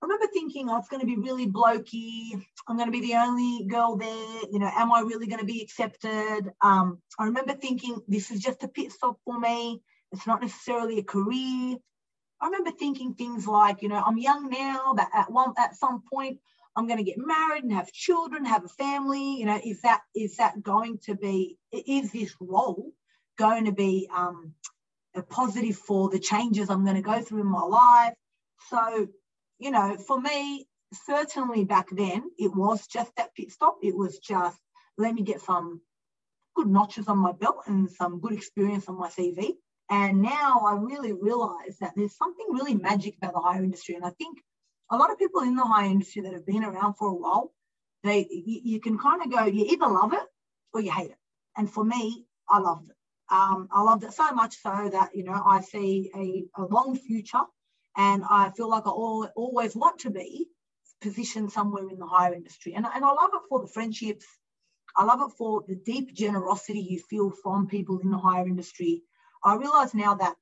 I 0.04 0.06
remember 0.06 0.26
thinking, 0.34 0.68
oh, 0.68 0.76
it's 0.76 0.88
going 0.88 1.00
to 1.00 1.06
be 1.06 1.16
really 1.16 1.46
blokey. 1.46 2.38
I'm 2.68 2.76
going 2.76 2.88
to 2.88 2.92
be 2.92 3.00
the 3.00 3.14
only 3.14 3.64
girl 3.64 3.96
there. 3.96 4.40
You 4.52 4.58
know, 4.58 4.70
am 4.70 4.92
I 4.92 5.00
really 5.00 5.26
going 5.26 5.40
to 5.40 5.46
be 5.46 5.62
accepted? 5.62 6.52
Um, 6.60 7.00
I 7.18 7.24
remember 7.24 7.54
thinking, 7.54 8.02
this 8.06 8.30
is 8.30 8.40
just 8.40 8.62
a 8.64 8.68
pit 8.68 8.92
stop 8.92 9.16
for 9.24 9.40
me. 9.40 9.80
It's 10.12 10.26
not 10.26 10.42
necessarily 10.42 10.98
a 10.98 11.02
career. 11.02 11.76
I 12.38 12.46
remember 12.46 12.72
thinking 12.72 13.14
things 13.14 13.46
like, 13.46 13.80
you 13.80 13.88
know, 13.88 14.02
I'm 14.04 14.18
young 14.18 14.50
now, 14.50 14.92
but 14.94 15.08
at 15.14 15.32
one 15.32 15.54
at 15.56 15.74
some 15.74 16.02
point 16.12 16.38
I'm 16.76 16.86
going 16.86 16.98
to 16.98 17.04
get 17.04 17.16
married 17.16 17.64
and 17.64 17.72
have 17.72 17.90
children, 17.90 18.44
have 18.44 18.66
a 18.66 18.68
family. 18.68 19.38
You 19.38 19.46
know, 19.46 19.58
is 19.64 19.80
that 19.82 20.02
is 20.14 20.36
that 20.36 20.62
going 20.62 20.98
to 21.06 21.14
be 21.14 21.56
is 21.72 22.12
this 22.12 22.34
role 22.40 22.92
going 23.38 23.64
to 23.64 23.72
be 23.72 24.06
um, 24.14 24.52
a 25.14 25.22
positive 25.22 25.76
for 25.76 26.10
the 26.10 26.18
changes 26.18 26.68
I'm 26.68 26.84
going 26.84 26.96
to 26.96 27.02
go 27.02 27.22
through 27.22 27.40
in 27.40 27.50
my 27.50 27.62
life? 27.62 28.12
So, 28.68 29.08
you 29.64 29.70
know, 29.70 29.96
for 29.96 30.20
me, 30.20 30.68
certainly 31.06 31.64
back 31.64 31.88
then 31.90 32.22
it 32.38 32.54
was 32.54 32.86
just 32.86 33.10
that 33.16 33.34
pit 33.34 33.50
stop. 33.50 33.78
It 33.82 33.96
was 33.96 34.18
just 34.18 34.58
let 34.98 35.14
me 35.14 35.22
get 35.22 35.40
some 35.40 35.80
good 36.54 36.68
notches 36.68 37.08
on 37.08 37.16
my 37.16 37.32
belt 37.32 37.62
and 37.66 37.90
some 37.90 38.20
good 38.20 38.34
experience 38.34 38.86
on 38.88 38.98
my 38.98 39.08
CV. 39.08 39.54
And 39.90 40.20
now 40.20 40.64
I 40.66 40.74
really 40.74 41.12
realize 41.14 41.78
that 41.80 41.94
there's 41.96 42.14
something 42.16 42.46
really 42.50 42.74
magic 42.74 43.16
about 43.16 43.32
the 43.32 43.40
hire 43.40 43.64
industry. 43.64 43.94
And 43.94 44.04
I 44.04 44.10
think 44.10 44.38
a 44.90 44.98
lot 44.98 45.10
of 45.10 45.18
people 45.18 45.40
in 45.40 45.56
the 45.56 45.64
hire 45.64 45.90
industry 45.90 46.20
that 46.22 46.34
have 46.34 46.46
been 46.46 46.62
around 46.62 46.94
for 46.94 47.08
a 47.08 47.14
while, 47.14 47.50
they 48.02 48.26
you, 48.30 48.80
can 48.80 48.98
kind 48.98 49.22
of 49.22 49.32
go, 49.32 49.46
you 49.46 49.64
either 49.64 49.88
love 49.88 50.12
it 50.12 50.26
or 50.74 50.82
you 50.82 50.92
hate 50.92 51.10
it. 51.10 51.18
And 51.56 51.72
for 51.72 51.84
me, 51.84 52.26
I 52.50 52.58
loved 52.58 52.90
it. 52.90 52.96
Um, 53.30 53.68
I 53.72 53.82
loved 53.82 54.04
it 54.04 54.12
so 54.12 54.30
much 54.32 54.56
so 54.62 54.90
that 54.92 55.16
you 55.16 55.24
know 55.24 55.42
I 55.44 55.62
see 55.62 56.10
a, 56.14 56.62
a 56.62 56.66
long 56.66 56.98
future, 56.98 57.40
and 57.96 58.24
I 58.28 58.50
feel 58.50 58.68
like 58.68 58.86
I 58.86 58.90
always 58.90 59.76
want 59.76 60.00
to 60.00 60.10
be 60.10 60.48
positioned 61.00 61.52
somewhere 61.52 61.88
in 61.88 61.98
the 61.98 62.06
hire 62.06 62.34
industry. 62.34 62.74
And, 62.74 62.86
and 62.86 63.04
I 63.04 63.08
love 63.12 63.30
it 63.34 63.42
for 63.48 63.60
the 63.60 63.68
friendships. 63.68 64.26
I 64.96 65.04
love 65.04 65.20
it 65.20 65.34
for 65.36 65.64
the 65.68 65.76
deep 65.76 66.14
generosity 66.14 66.80
you 66.80 67.00
feel 67.10 67.30
from 67.30 67.66
people 67.66 67.98
in 68.00 68.10
the 68.10 68.18
hire 68.18 68.46
industry. 68.46 69.02
I 69.42 69.56
realize 69.56 69.94
now 69.94 70.14
that 70.14 70.34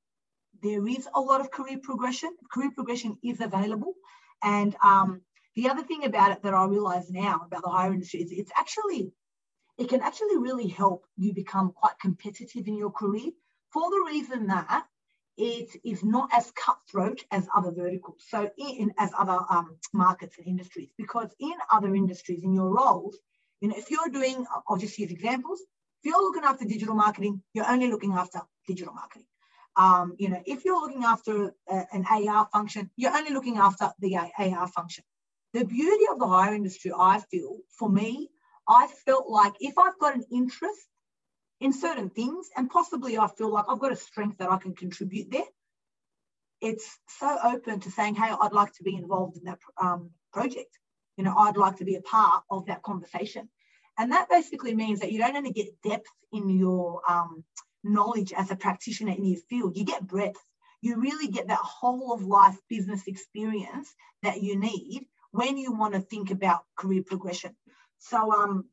there 0.63 0.87
is 0.87 1.09
a 1.15 1.21
lot 1.21 1.41
of 1.41 1.51
career 1.51 1.79
progression. 1.83 2.31
Career 2.53 2.71
progression 2.75 3.19
is 3.25 3.41
available. 3.41 3.95
And 4.43 4.77
um, 4.83 5.23
the 5.57 5.69
other 5.69 5.83
thing 5.83 6.05
about 6.05 6.33
it 6.33 6.43
that 6.43 6.55
I 6.55 6.65
realize 6.65 7.11
now 7.11 7.43
about 7.47 7.63
the 7.63 7.71
hire 7.71 7.93
industry 7.93 8.21
is 8.21 8.33
it's 8.33 8.53
actually, 8.57 9.13
it 9.79 9.89
can 9.89 10.01
actually 10.01 10.39
really 10.39 10.69
help 10.69 11.05
you 11.17 11.35
become 11.35 11.73
quite 11.73 11.99
competitive 12.01 12.67
in 12.67 12.77
your 12.77 12.91
career 12.91 13.31
for 13.73 13.91
the 13.91 14.05
reason 14.07 14.47
that 14.47 14.87
it 15.37 15.71
is 15.85 16.05
not 16.05 16.31
as 16.33 16.51
cutthroat 16.53 17.25
as 17.31 17.49
other 17.55 17.71
verticals. 17.71 18.23
So 18.29 18.51
in 18.59 18.93
as 18.99 19.11
other 19.19 19.39
um, 19.51 19.77
markets 19.93 20.37
and 20.39 20.47
industries, 20.47 20.91
because 20.99 21.35
in 21.41 21.55
other 21.71 21.95
industries, 21.95 22.43
in 22.43 22.55
your 22.55 22.69
roles, 22.69 23.19
you 23.61 23.69
know, 23.69 23.75
if 23.77 23.91
you're 23.91 24.09
doing, 24.09 24.45
I'll 24.69 24.77
just 24.77 24.99
use 24.99 25.11
examples. 25.11 25.61
If 26.03 26.11
you're 26.11 26.23
looking 26.23 26.45
after 26.45 26.65
digital 26.65 26.95
marketing, 26.95 27.43
you're 27.55 27.71
only 27.71 27.89
looking 27.89 28.13
after 28.13 28.41
digital 28.67 28.93
marketing. 28.93 29.27
Um, 29.77 30.15
you 30.19 30.29
know, 30.29 30.43
if 30.45 30.65
you're 30.65 30.81
looking 30.81 31.05
after 31.05 31.55
a, 31.69 31.87
an 31.93 32.05
AR 32.11 32.49
function, 32.53 32.91
you're 32.97 33.17
only 33.17 33.33
looking 33.33 33.57
after 33.57 33.91
the 34.01 34.17
AR 34.17 34.69
function. 34.69 35.05
The 35.55 35.65
beauty 35.65 36.05
of 36.11 36.19
the 36.19 36.27
hire 36.27 36.55
industry, 36.55 36.93
I 36.99 37.21
feel, 37.31 37.59
for 37.79 37.89
me, 37.89 38.31
I 38.69 38.87
felt 39.07 39.29
like 39.29 39.55
if 39.61 39.79
I've 39.79 39.99
got 39.99 40.15
an 40.15 40.25
interest 40.31 40.89
in 41.63 41.73
certain 41.73 42.11
things, 42.11 42.51
and 42.57 42.69
possibly 42.69 43.17
I 43.19 43.29
feel 43.29 43.51
like 43.53 43.67
I've 43.69 43.79
got 43.79 43.93
a 43.93 43.97
strength 43.97 44.39
that 44.39 44.51
I 44.51 44.57
can 44.57 44.75
contribute 44.75 45.31
there, 45.31 45.51
it's 46.61 46.99
so 47.21 47.39
open 47.45 47.81
to 47.81 47.91
saying, 47.91 48.17
hey, 48.17 48.35
I'd 48.41 48.53
like 48.53 48.73
to 48.75 48.83
be 48.83 48.97
involved 48.97 49.37
in 49.37 49.45
that 49.45 49.59
um, 49.81 50.11
project. 50.33 50.79
You 51.17 51.25
know, 51.25 51.35
I'd 51.37 51.57
like 51.57 51.77
to 51.77 51.85
be 51.85 51.95
a 51.95 52.03
part 52.03 52.43
of 52.51 52.67
that 52.67 52.83
conversation. 52.83 53.49
And 53.97 54.11
that 54.11 54.29
basically 54.29 54.75
means 54.75 55.01
that 55.01 55.13
you 55.13 55.19
don't 55.19 55.37
only 55.37 55.53
get 55.53 55.81
depth 55.83 56.11
in 56.33 56.49
your 56.49 57.03
um, 57.09 57.45
knowledge 57.85 58.33
as 58.33 58.51
a 58.51 58.57
practitioner 58.57 59.13
in 59.13 59.25
your 59.25 59.41
field, 59.49 59.77
you 59.77 59.85
get 59.85 60.07
breadth. 60.07 60.43
You 60.81 61.01
really 61.01 61.29
get 61.29 61.49
that 61.49 61.59
whole 61.59 62.13
of 62.13 62.23
life 62.23 62.59
business 62.69 63.07
experience 63.07 63.95
that 64.25 64.43
you 64.43 64.59
need 64.59 65.07
when 65.31 65.57
you 65.57 65.73
want 65.73 65.95
to 65.95 66.01
think 66.01 66.33
about 66.33 66.65
career 66.77 67.03
progression. 67.07 67.55
So, 67.99 68.33
um, 68.33 68.65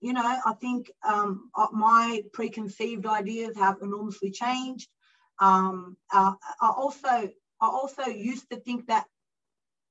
you 0.00 0.12
know, 0.12 0.22
I 0.22 0.52
think 0.60 0.90
um, 1.06 1.50
uh, 1.54 1.68
my 1.72 2.22
preconceived 2.32 3.06
ideas 3.06 3.56
have 3.56 3.76
enormously 3.82 4.30
changed. 4.30 4.88
Um, 5.38 5.96
uh, 6.12 6.32
I 6.60 6.68
also, 6.68 7.08
I 7.08 7.30
also 7.60 8.04
used 8.06 8.50
to 8.50 8.56
think 8.56 8.86
that 8.88 9.06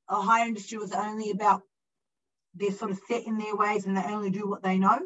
a 0.10 0.22
hire 0.22 0.48
industry 0.48 0.78
was 0.78 0.92
only 0.92 1.32
about 1.32 1.62
they're 2.54 2.72
sort 2.72 2.92
of 2.92 3.00
set 3.08 3.26
in 3.26 3.38
their 3.38 3.56
ways 3.56 3.86
and 3.86 3.98
they 3.98 4.04
only 4.04 4.30
do 4.30 4.48
what 4.48 4.64
they 4.64 4.78
know 4.78 5.00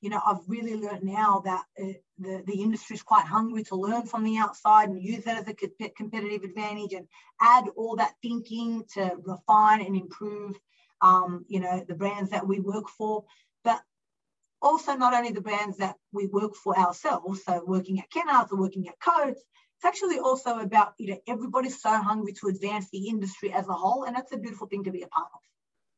you 0.00 0.10
know, 0.10 0.20
I've 0.24 0.46
really 0.46 0.76
learned 0.76 1.02
now 1.02 1.42
that 1.44 1.64
uh, 1.82 1.92
the, 2.18 2.42
the 2.46 2.62
industry 2.62 2.94
is 2.94 3.02
quite 3.02 3.24
hungry 3.24 3.64
to 3.64 3.76
learn 3.76 4.06
from 4.06 4.24
the 4.24 4.36
outside 4.36 4.88
and 4.88 5.02
use 5.02 5.24
that 5.24 5.38
as 5.38 5.48
a 5.48 5.88
competitive 5.88 6.44
advantage 6.44 6.92
and 6.92 7.08
add 7.40 7.64
all 7.76 7.96
that 7.96 8.14
thinking 8.22 8.84
to 8.94 9.12
refine 9.24 9.80
and 9.80 9.96
improve, 9.96 10.56
um, 11.00 11.44
you 11.48 11.60
know, 11.60 11.84
the 11.88 11.94
brands 11.94 12.30
that 12.30 12.46
we 12.46 12.60
work 12.60 12.88
for. 12.88 13.24
But 13.64 13.80
also 14.66 14.96
not 14.96 15.14
only 15.14 15.30
the 15.30 15.40
brands 15.40 15.78
that 15.78 15.96
we 16.12 16.26
work 16.26 16.56
for 16.56 16.76
ourselves, 16.76 17.44
so 17.44 17.62
working 17.64 18.00
at 18.00 18.10
Kennards 18.10 18.52
or 18.52 18.58
working 18.58 18.88
at 18.88 18.98
Coates, 18.98 19.40
it's 19.76 19.84
actually 19.84 20.18
also 20.18 20.58
about, 20.58 20.94
you 20.98 21.10
know, 21.10 21.20
everybody's 21.28 21.80
so 21.80 21.90
hungry 21.90 22.32
to 22.32 22.48
advance 22.48 22.88
the 22.90 23.08
industry 23.08 23.52
as 23.52 23.68
a 23.68 23.72
whole. 23.72 24.04
And 24.04 24.16
that's 24.16 24.32
a 24.32 24.38
beautiful 24.38 24.66
thing 24.66 24.84
to 24.84 24.90
be 24.90 25.02
a 25.02 25.08
part 25.08 25.28
of. 25.32 25.40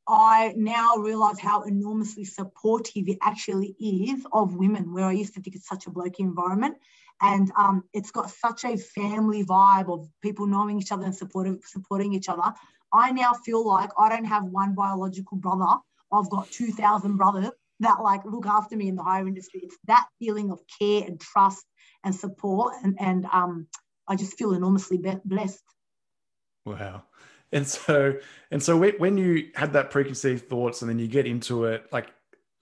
I 0.07 0.55
now 0.57 0.97
realize 0.97 1.39
how 1.39 1.63
enormously 1.63 2.25
supportive 2.25 3.09
it 3.09 3.19
actually 3.23 3.75
is 3.79 4.27
of 4.33 4.55
women, 4.55 4.93
where 4.93 5.07
I 5.07 5.13
used 5.13 5.35
to 5.35 5.41
think 5.41 5.57
it's 5.57 5.69
such 5.69 5.87
a 5.87 5.91
blokey 5.91 6.21
environment. 6.21 6.77
And 7.21 7.51
um, 7.57 7.85
it's 7.95 8.11
got 8.11 8.31
such 8.31 8.65
a 8.65 8.77
family 8.77 9.45
vibe 9.45 9.93
of 9.93 10.09
people 10.23 10.47
knowing 10.47 10.79
each 10.81 10.93
other 10.93 11.05
and 11.05 11.15
supporting, 11.15 11.61
supporting 11.65 12.13
each 12.15 12.29
other. 12.29 12.53
I 12.93 13.13
now 13.13 13.33
feel 13.33 13.67
like 13.67 13.91
I 13.99 14.09
don't 14.09 14.25
have 14.25 14.45
one 14.45 14.75
biological 14.75 15.39
brother. 15.39 15.81
I've 16.13 16.31
got 16.31 16.51
2,000 16.51 17.17
brothers 17.17 17.51
that 17.81 18.01
like 18.03 18.25
look 18.25 18.47
after 18.47 18.77
me 18.77 18.89
in 18.89 18.97
the 18.97 19.03
hire 19.03 19.27
industry. 19.27 19.61
It's 19.63 19.79
that 19.87 20.07
feeling 20.19 20.51
of 20.51 20.61
care 20.79 21.05
and 21.07 21.21
trust 21.21 21.65
and 22.05 22.15
support. 22.15 22.75
And, 22.83 22.97
and 23.01 23.27
um, 23.27 23.67
I 24.07 24.17
just 24.17 24.39
feel 24.39 24.53
enormously 24.53 24.99
blessed. 25.25 25.63
Wow 26.65 27.05
and 27.53 27.67
so 27.67 28.15
and 28.51 28.63
so 28.63 28.77
when 28.77 29.17
you 29.17 29.51
had 29.55 29.73
that 29.73 29.91
preconceived 29.91 30.49
thoughts 30.49 30.83
and 30.83 30.91
then 30.91 30.99
you 30.99 31.09
get 31.09 31.27
into 31.27 31.65
it 31.65 31.87
like 31.93 32.13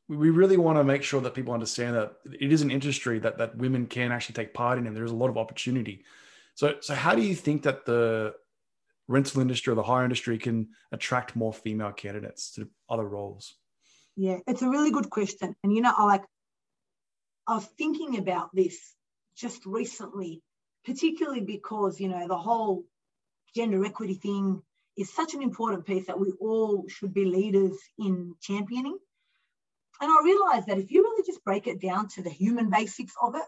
we 0.09 0.31
really 0.31 0.57
want 0.57 0.79
to 0.79 0.85
make 0.85 1.03
sure 1.03 1.21
that 1.21 1.35
people 1.35 1.53
understand 1.53 1.97
that 1.97 2.13
it 2.41 2.53
is 2.53 2.63
an 2.63 2.71
industry 2.71 3.19
that 3.19 3.39
that 3.39 3.57
women 3.57 3.87
can 3.87 4.13
actually 4.13 4.35
take 4.35 4.55
part 4.55 4.79
in 4.79 4.87
and 4.87 4.97
there's 4.97 5.11
a 5.11 5.17
lot 5.17 5.29
of 5.29 5.37
opportunity 5.37 6.05
so 6.55 6.75
so 6.81 6.95
how 6.95 7.15
do 7.15 7.23
you 7.23 7.35
think 7.35 7.63
that 7.63 7.85
the 7.85 8.35
rental 9.09 9.41
industry 9.41 9.73
or 9.73 9.77
the 9.77 9.83
hire 9.83 10.05
industry 10.05 10.39
can 10.39 10.69
attract 10.93 11.37
more 11.37 11.53
female 11.53 11.93
candidates 11.93 12.53
to 12.53 12.69
other 12.89 13.09
roles 13.09 13.55
yeah 14.17 14.39
it's 14.47 14.63
a 14.63 14.69
really 14.69 14.91
good 14.91 15.11
question 15.11 15.55
and 15.63 15.73
you 15.75 15.81
know 15.81 15.93
i 15.97 16.05
like 16.05 16.25
i 17.47 17.55
was 17.55 17.67
thinking 17.79 18.19
about 18.19 18.51
this 18.55 18.95
just 19.37 19.65
recently 19.67 20.43
particularly 20.85 21.41
because 21.41 22.01
you 22.01 22.09
know 22.09 22.27
the 22.27 22.37
whole 22.37 22.85
gender 23.55 23.85
equity 23.85 24.15
thing 24.15 24.63
is 24.97 25.13
such 25.13 25.35
an 25.35 25.43
important 25.43 25.87
piece 25.87 26.07
that 26.07 26.19
we 26.19 26.33
all 26.41 26.85
should 26.89 27.13
be 27.13 27.25
leaders 27.25 27.77
in 27.99 28.35
championing. 28.41 28.99
And 30.01 30.11
I 30.11 30.25
realized 30.25 30.67
that 30.67 30.79
if 30.79 30.91
you 30.91 31.03
really 31.03 31.25
just 31.27 31.45
break 31.45 31.67
it 31.67 31.81
down 31.81 32.09
to 32.09 32.23
the 32.23 32.31
human 32.31 32.71
basics 32.71 33.15
of 33.23 33.35
it, 33.35 33.43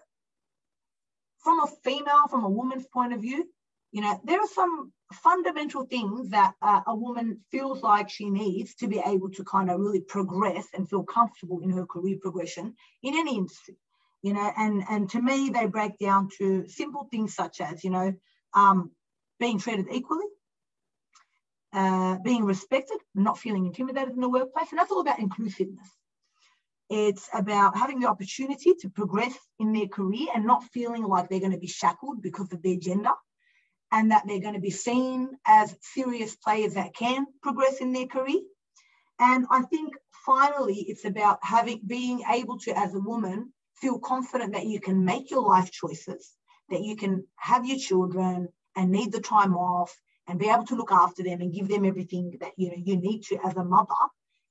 from 1.41 1.61
a 1.61 1.67
female, 1.85 2.29
from 2.29 2.45
a 2.45 2.51
woman's 2.51 2.87
point 2.87 3.13
of 3.13 3.21
view, 3.21 3.49
you 3.93 4.03
know, 4.03 4.21
there 4.25 4.41
are 4.41 4.49
some 4.49 4.93
fundamental 5.13 5.85
things 5.87 6.31
that 6.31 6.55
uh, 6.61 6.81
a 6.87 6.95
woman 6.95 7.41
feels 7.51 7.83
like 7.83 8.11
she 8.11 8.29
needs 8.29 8.75
to 8.75 8.89
be 8.89 9.03
able 9.05 9.31
to 9.31 9.45
kind 9.45 9.71
of 9.71 9.81
really 9.81 10.01
progress 10.01 10.67
and 10.75 10.89
feel 10.89 11.03
comfortable 11.03 11.61
in 11.61 11.71
her 11.71 11.87
career 11.87 12.17
progression 12.21 12.75
in 13.03 13.15
any 13.15 13.37
industry. 13.37 13.77
You 14.23 14.35
know, 14.35 14.53
and 14.57 14.83
and 14.91 15.09
to 15.11 15.23
me, 15.23 15.51
they 15.51 15.67
break 15.67 15.97
down 15.99 16.29
to 16.39 16.69
simple 16.69 17.07
things 17.11 17.35
such 17.35 17.61
as, 17.61 17.85
you 17.85 17.91
know, 17.91 18.13
um, 18.53 18.91
being 19.39 19.59
treated 19.59 19.87
equally, 19.93 20.27
uh, 21.73 22.17
being 22.25 22.45
respected, 22.45 22.99
not 23.15 23.39
feeling 23.39 23.67
intimidated 23.67 24.15
in 24.15 24.21
the 24.21 24.29
workplace. 24.29 24.71
And 24.71 24.79
that's 24.79 24.91
all 24.91 25.01
about 25.01 25.21
inclusiveness. 25.21 25.89
It's 26.91 27.29
about 27.33 27.77
having 27.77 28.01
the 28.01 28.09
opportunity 28.09 28.75
to 28.81 28.89
progress 28.89 29.37
in 29.59 29.73
their 29.73 29.87
career 29.87 30.29
and 30.35 30.45
not 30.45 30.65
feeling 30.65 31.05
like 31.05 31.29
they're 31.29 31.39
going 31.39 31.53
to 31.53 31.59
be 31.59 31.67
shackled 31.67 32.21
because 32.21 32.53
of 32.53 32.63
their 32.63 32.77
gender 32.77 33.13
and 33.91 34.11
that 34.11 34.25
they're 34.27 34.41
going 34.41 34.55
to 34.55 34.61
be 34.61 34.71
seen 34.71 35.31
as 35.47 35.75
serious 35.81 36.37
players 36.37 36.75
that 36.75 36.95
can 36.95 37.27
progress 37.43 37.81
in 37.81 37.93
their 37.93 38.07
career. 38.07 38.41
And 39.19 39.47
I 39.51 39.63
think 39.63 39.95
finally, 40.25 40.85
it's 40.89 41.05
about 41.05 41.39
having 41.43 41.81
being 41.87 42.23
able 42.31 42.59
to, 42.61 42.79
as 42.79 42.95
a 42.95 43.01
woman, 43.01 43.53
feel 43.77 43.99
confident 43.99 44.53
that 44.53 44.67
you 44.67 44.81
can 44.81 45.05
make 45.05 45.31
your 45.31 45.43
life 45.43 45.71
choices, 45.71 46.33
that 46.71 46.83
you 46.83 46.97
can 46.97 47.25
have 47.37 47.65
your 47.65 47.79
children 47.79 48.49
and 48.77 48.91
need 48.91 49.13
the 49.13 49.21
time 49.21 49.55
off 49.55 49.97
and 50.29 50.39
be 50.39 50.49
able 50.49 50.65
to 50.65 50.77
look 50.77 50.93
after 50.93 51.23
them 51.23 51.41
and 51.41 51.55
give 51.55 51.69
them 51.69 51.85
everything 51.85 52.37
that 52.41 52.53
you 52.57 52.69
know 52.69 52.77
you 52.77 52.97
need 52.97 53.23
to 53.23 53.39
as 53.45 53.57
a 53.57 53.65
mother 53.65 53.89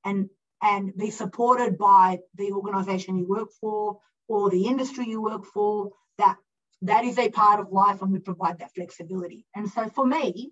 and 0.04 0.30
and 0.62 0.98
be 0.98 1.12
supported 1.12 1.78
by 1.78 2.20
the 2.36 2.52
organization 2.52 3.18
you 3.18 3.28
work 3.28 3.50
for 3.62 4.00
or 4.28 4.50
the 4.50 4.66
industry 4.66 5.06
you 5.06 5.22
work 5.22 5.46
for 5.46 5.92
that 6.18 6.38
that 6.84 7.04
is 7.04 7.18
a 7.18 7.30
part 7.30 7.60
of 7.60 7.72
life 7.72 8.02
and 8.02 8.12
we 8.12 8.20
provide 8.20 8.60
that 8.60 8.74
flexibility 8.74 9.46
and 9.56 9.70
so 9.70 9.88
for 9.90 10.06
me 10.06 10.52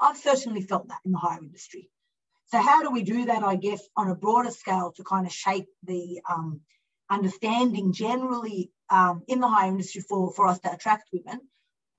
i've 0.00 0.16
certainly 0.16 0.62
felt 0.62 0.88
that 0.88 1.00
in 1.04 1.12
the 1.12 1.18
hire 1.18 1.40
industry 1.40 1.90
so 2.46 2.58
how 2.58 2.82
do 2.82 2.90
we 2.90 3.02
do 3.02 3.26
that 3.26 3.42
i 3.42 3.56
guess 3.56 3.82
on 3.96 4.08
a 4.08 4.14
broader 4.14 4.50
scale 4.50 4.92
to 4.96 5.04
kind 5.04 5.26
of 5.26 5.32
shape 5.32 5.66
the 5.84 6.20
um, 6.28 6.60
understanding 7.10 7.92
generally 7.92 8.70
um, 8.90 9.22
in 9.28 9.40
the 9.40 9.48
hire 9.48 9.68
industry 9.68 10.00
for, 10.00 10.32
for 10.32 10.46
us 10.46 10.58
to 10.60 10.72
attract 10.72 11.08
women 11.12 11.40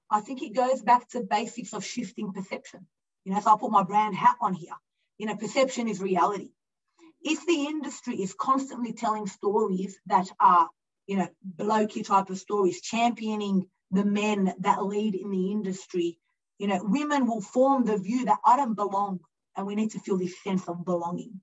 I 0.09 0.21
think 0.21 0.41
it 0.41 0.55
goes 0.55 0.81
back 0.81 1.09
to 1.09 1.21
basics 1.21 1.73
of 1.73 1.83
shifting 1.83 2.31
perception. 2.31 2.87
You 3.23 3.33
know, 3.33 3.39
so 3.39 3.49
I'll 3.49 3.57
put 3.57 3.71
my 3.71 3.83
brand 3.83 4.15
hat 4.15 4.35
on 4.39 4.53
here. 4.53 4.75
You 5.17 5.25
know, 5.25 5.35
perception 5.35 5.87
is 5.87 5.99
reality. 5.99 6.51
If 7.21 7.45
the 7.45 7.65
industry 7.65 8.21
is 8.21 8.35
constantly 8.35 8.93
telling 8.93 9.25
stories 9.25 9.97
that 10.05 10.27
are, 10.39 10.69
you 11.07 11.17
know, 11.17 11.27
blokey 11.57 12.05
type 12.05 12.29
of 12.29 12.37
stories, 12.37 12.81
championing 12.81 13.67
the 13.91 14.05
men 14.05 14.53
that 14.59 14.83
lead 14.83 15.15
in 15.15 15.29
the 15.31 15.51
industry, 15.51 16.19
you 16.57 16.67
know, 16.67 16.79
women 16.83 17.27
will 17.27 17.41
form 17.41 17.85
the 17.85 17.97
view 17.97 18.25
that 18.25 18.39
I 18.45 18.55
don't 18.57 18.75
belong 18.75 19.19
and 19.55 19.65
we 19.67 19.75
need 19.75 19.91
to 19.91 19.99
feel 19.99 20.17
this 20.17 20.41
sense 20.43 20.67
of 20.67 20.85
belonging. 20.85 21.41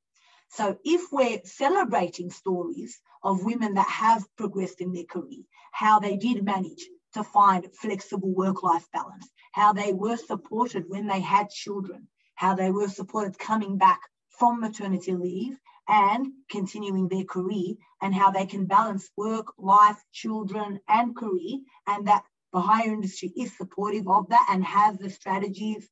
So 0.50 0.76
if 0.84 1.10
we're 1.10 1.40
celebrating 1.44 2.30
stories 2.30 3.00
of 3.22 3.44
women 3.44 3.74
that 3.74 3.88
have 3.88 4.24
progressed 4.36 4.80
in 4.80 4.92
their 4.92 5.04
career, 5.04 5.42
how 5.70 5.98
they 5.98 6.16
did 6.16 6.44
manage 6.44 6.86
to 7.14 7.24
find 7.24 7.66
flexible 7.74 8.34
work-life 8.34 8.86
balance, 8.92 9.28
how 9.52 9.72
they 9.72 9.92
were 9.92 10.16
supported 10.16 10.84
when 10.88 11.06
they 11.06 11.20
had 11.20 11.48
children, 11.48 12.08
how 12.34 12.54
they 12.54 12.70
were 12.70 12.88
supported 12.88 13.38
coming 13.38 13.78
back 13.78 14.00
from 14.38 14.60
maternity 14.60 15.14
leave 15.14 15.58
and 15.88 16.28
continuing 16.50 17.08
their 17.08 17.24
career, 17.24 17.74
and 18.00 18.14
how 18.14 18.30
they 18.30 18.46
can 18.46 18.66
balance 18.66 19.10
work, 19.16 19.46
life, 19.58 20.02
children, 20.12 20.80
and 20.88 21.16
career, 21.16 21.58
and 21.86 22.06
that 22.06 22.24
the 22.52 22.60
hire 22.60 22.92
industry 22.92 23.32
is 23.36 23.56
supportive 23.56 24.06
of 24.08 24.28
that 24.28 24.46
and 24.50 24.64
has 24.64 24.98
the 24.98 25.10
strategies 25.10 25.88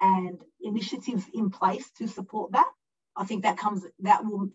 and 0.00 0.40
initiatives 0.60 1.24
in 1.32 1.50
place 1.50 1.90
to 1.98 2.06
support 2.06 2.52
that. 2.52 2.70
I 3.16 3.24
think 3.24 3.44
that 3.44 3.56
comes 3.56 3.82
that 4.00 4.24
will 4.24 4.50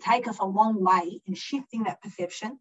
take 0.00 0.28
us 0.28 0.38
a 0.38 0.44
long 0.44 0.82
way 0.82 1.20
in 1.26 1.34
shifting 1.34 1.84
that 1.84 2.00
perception 2.00 2.58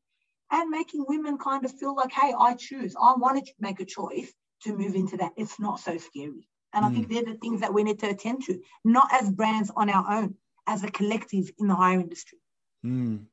and 0.51 0.69
making 0.69 1.05
women 1.07 1.37
kind 1.37 1.63
of 1.63 1.71
feel 1.71 1.95
like, 1.95 2.11
hey, 2.11 2.33
I 2.37 2.55
choose. 2.55 2.95
I 3.01 3.13
want 3.15 3.45
to 3.45 3.53
make 3.59 3.79
a 3.79 3.85
choice 3.85 4.33
to 4.63 4.75
move 4.75 4.95
into 4.95 5.17
that. 5.17 5.31
It's 5.37 5.59
not 5.59 5.79
so 5.79 5.97
scary. 5.97 6.47
And 6.73 6.83
mm. 6.83 6.89
I 6.89 6.93
think 6.93 7.07
mm. 7.07 7.13
they're 7.13 7.33
the 7.33 7.39
things 7.39 7.61
that 7.61 7.73
we 7.73 7.83
need 7.83 7.99
to 7.99 8.09
attend 8.09 8.43
to, 8.45 8.59
not 8.83 9.07
as 9.13 9.31
brands 9.31 9.71
on 9.75 9.89
our 9.89 10.11
own, 10.11 10.35
as 10.67 10.83
a 10.83 10.91
collective 10.91 11.51
in 11.59 11.67
the 11.67 11.75
hire 11.75 11.99
industry. 11.99 12.39
Mm. 12.85 13.25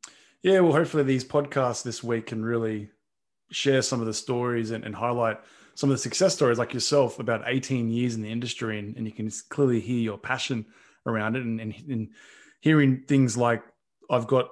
Yeah, 0.42 0.60
well, 0.60 0.72
hopefully 0.72 1.02
these 1.02 1.24
podcasts 1.24 1.82
this 1.82 2.02
week 2.02 2.26
can 2.26 2.44
really 2.44 2.90
share 3.50 3.82
some 3.82 4.00
of 4.00 4.06
the 4.06 4.14
stories 4.14 4.70
and, 4.70 4.84
and 4.84 4.94
highlight 4.94 5.38
some 5.74 5.90
of 5.90 5.94
the 5.94 6.02
success 6.02 6.34
stories 6.34 6.58
like 6.58 6.74
yourself 6.74 7.18
about 7.18 7.42
18 7.46 7.88
years 7.88 8.14
in 8.14 8.22
the 8.22 8.30
industry 8.30 8.78
and, 8.78 8.96
and 8.96 9.06
you 9.06 9.12
can 9.12 9.30
clearly 9.48 9.80
hear 9.80 10.00
your 10.00 10.18
passion 10.18 10.66
around 11.06 11.36
it 11.36 11.42
and, 11.42 11.60
and, 11.60 11.74
and 11.88 12.08
hearing 12.60 13.04
things 13.06 13.36
like 13.36 13.62
i've 14.10 14.26
got 14.26 14.48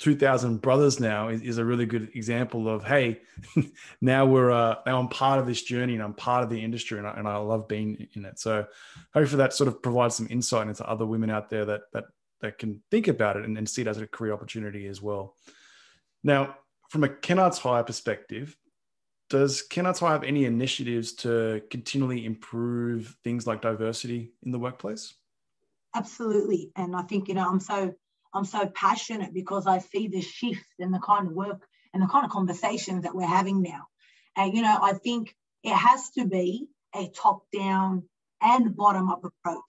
2000 0.00 0.62
brothers 0.62 0.98
now 0.98 1.28
is, 1.28 1.42
is, 1.42 1.58
a 1.58 1.64
really 1.64 1.84
good 1.84 2.10
example 2.14 2.68
of 2.68 2.82
hey 2.82 3.20
now 4.00 4.24
we're 4.24 4.50
uh, 4.50 4.76
now 4.86 4.98
i'm 4.98 5.08
part 5.08 5.38
of 5.38 5.46
this 5.46 5.62
journey 5.62 5.94
and 5.94 6.02
i'm 6.02 6.14
part 6.14 6.42
of 6.42 6.50
the 6.50 6.62
industry 6.62 6.98
and 6.98 7.06
I, 7.06 7.12
and 7.12 7.28
I 7.28 7.36
love 7.36 7.68
being 7.68 8.08
in 8.14 8.24
it. 8.24 8.38
So 8.40 8.66
hopefully 9.14 9.38
that 9.38 9.52
sort 9.52 9.68
of 9.68 9.82
provides 9.82 10.16
some 10.16 10.26
insight 10.30 10.68
into 10.68 10.88
other 10.88 11.06
women 11.06 11.30
out 11.30 11.50
there 11.50 11.64
that 11.66 11.82
that 11.92 12.04
that 12.40 12.58
can 12.58 12.82
think 12.90 13.08
about 13.08 13.36
it 13.36 13.44
and, 13.44 13.56
and 13.58 13.68
see 13.68 13.82
it 13.82 13.88
as 13.88 13.98
a 13.98 14.06
career 14.06 14.32
opportunity 14.32 14.86
as 14.86 15.02
well. 15.02 15.36
Now 16.24 16.56
from 16.88 17.04
a 17.04 17.08
kennards 17.08 17.58
hire 17.58 17.84
perspective 17.84 18.56
does 19.28 19.62
kennards 19.70 20.00
hire 20.00 20.12
have 20.12 20.24
any 20.24 20.44
initiatives 20.44 21.12
to 21.12 21.62
continually 21.70 22.24
improve 22.24 23.16
things 23.22 23.46
like 23.46 23.62
diversity 23.62 24.32
in 24.42 24.50
the 24.50 24.58
workplace? 24.58 25.14
Absolutely. 25.94 26.72
And 26.74 26.96
i 26.96 27.02
think 27.02 27.28
you 27.28 27.34
know 27.34 27.48
i'm 27.48 27.60
so 27.60 27.94
I'm 28.32 28.44
so 28.44 28.66
passionate 28.66 29.34
because 29.34 29.66
I 29.66 29.78
see 29.78 30.08
the 30.08 30.20
shift 30.20 30.66
in 30.78 30.90
the 30.90 31.00
kind 31.00 31.28
of 31.28 31.32
work 31.32 31.66
and 31.92 32.02
the 32.02 32.06
kind 32.06 32.24
of 32.24 32.30
conversations 32.30 33.02
that 33.02 33.14
we're 33.14 33.26
having 33.26 33.62
now. 33.62 33.86
And, 34.36 34.54
you 34.54 34.62
know, 34.62 34.78
I 34.80 34.92
think 34.92 35.34
it 35.62 35.74
has 35.74 36.10
to 36.10 36.24
be 36.24 36.68
a 36.94 37.08
top 37.08 37.42
down 37.52 38.04
and 38.40 38.76
bottom 38.76 39.08
up 39.10 39.24
approach. 39.24 39.60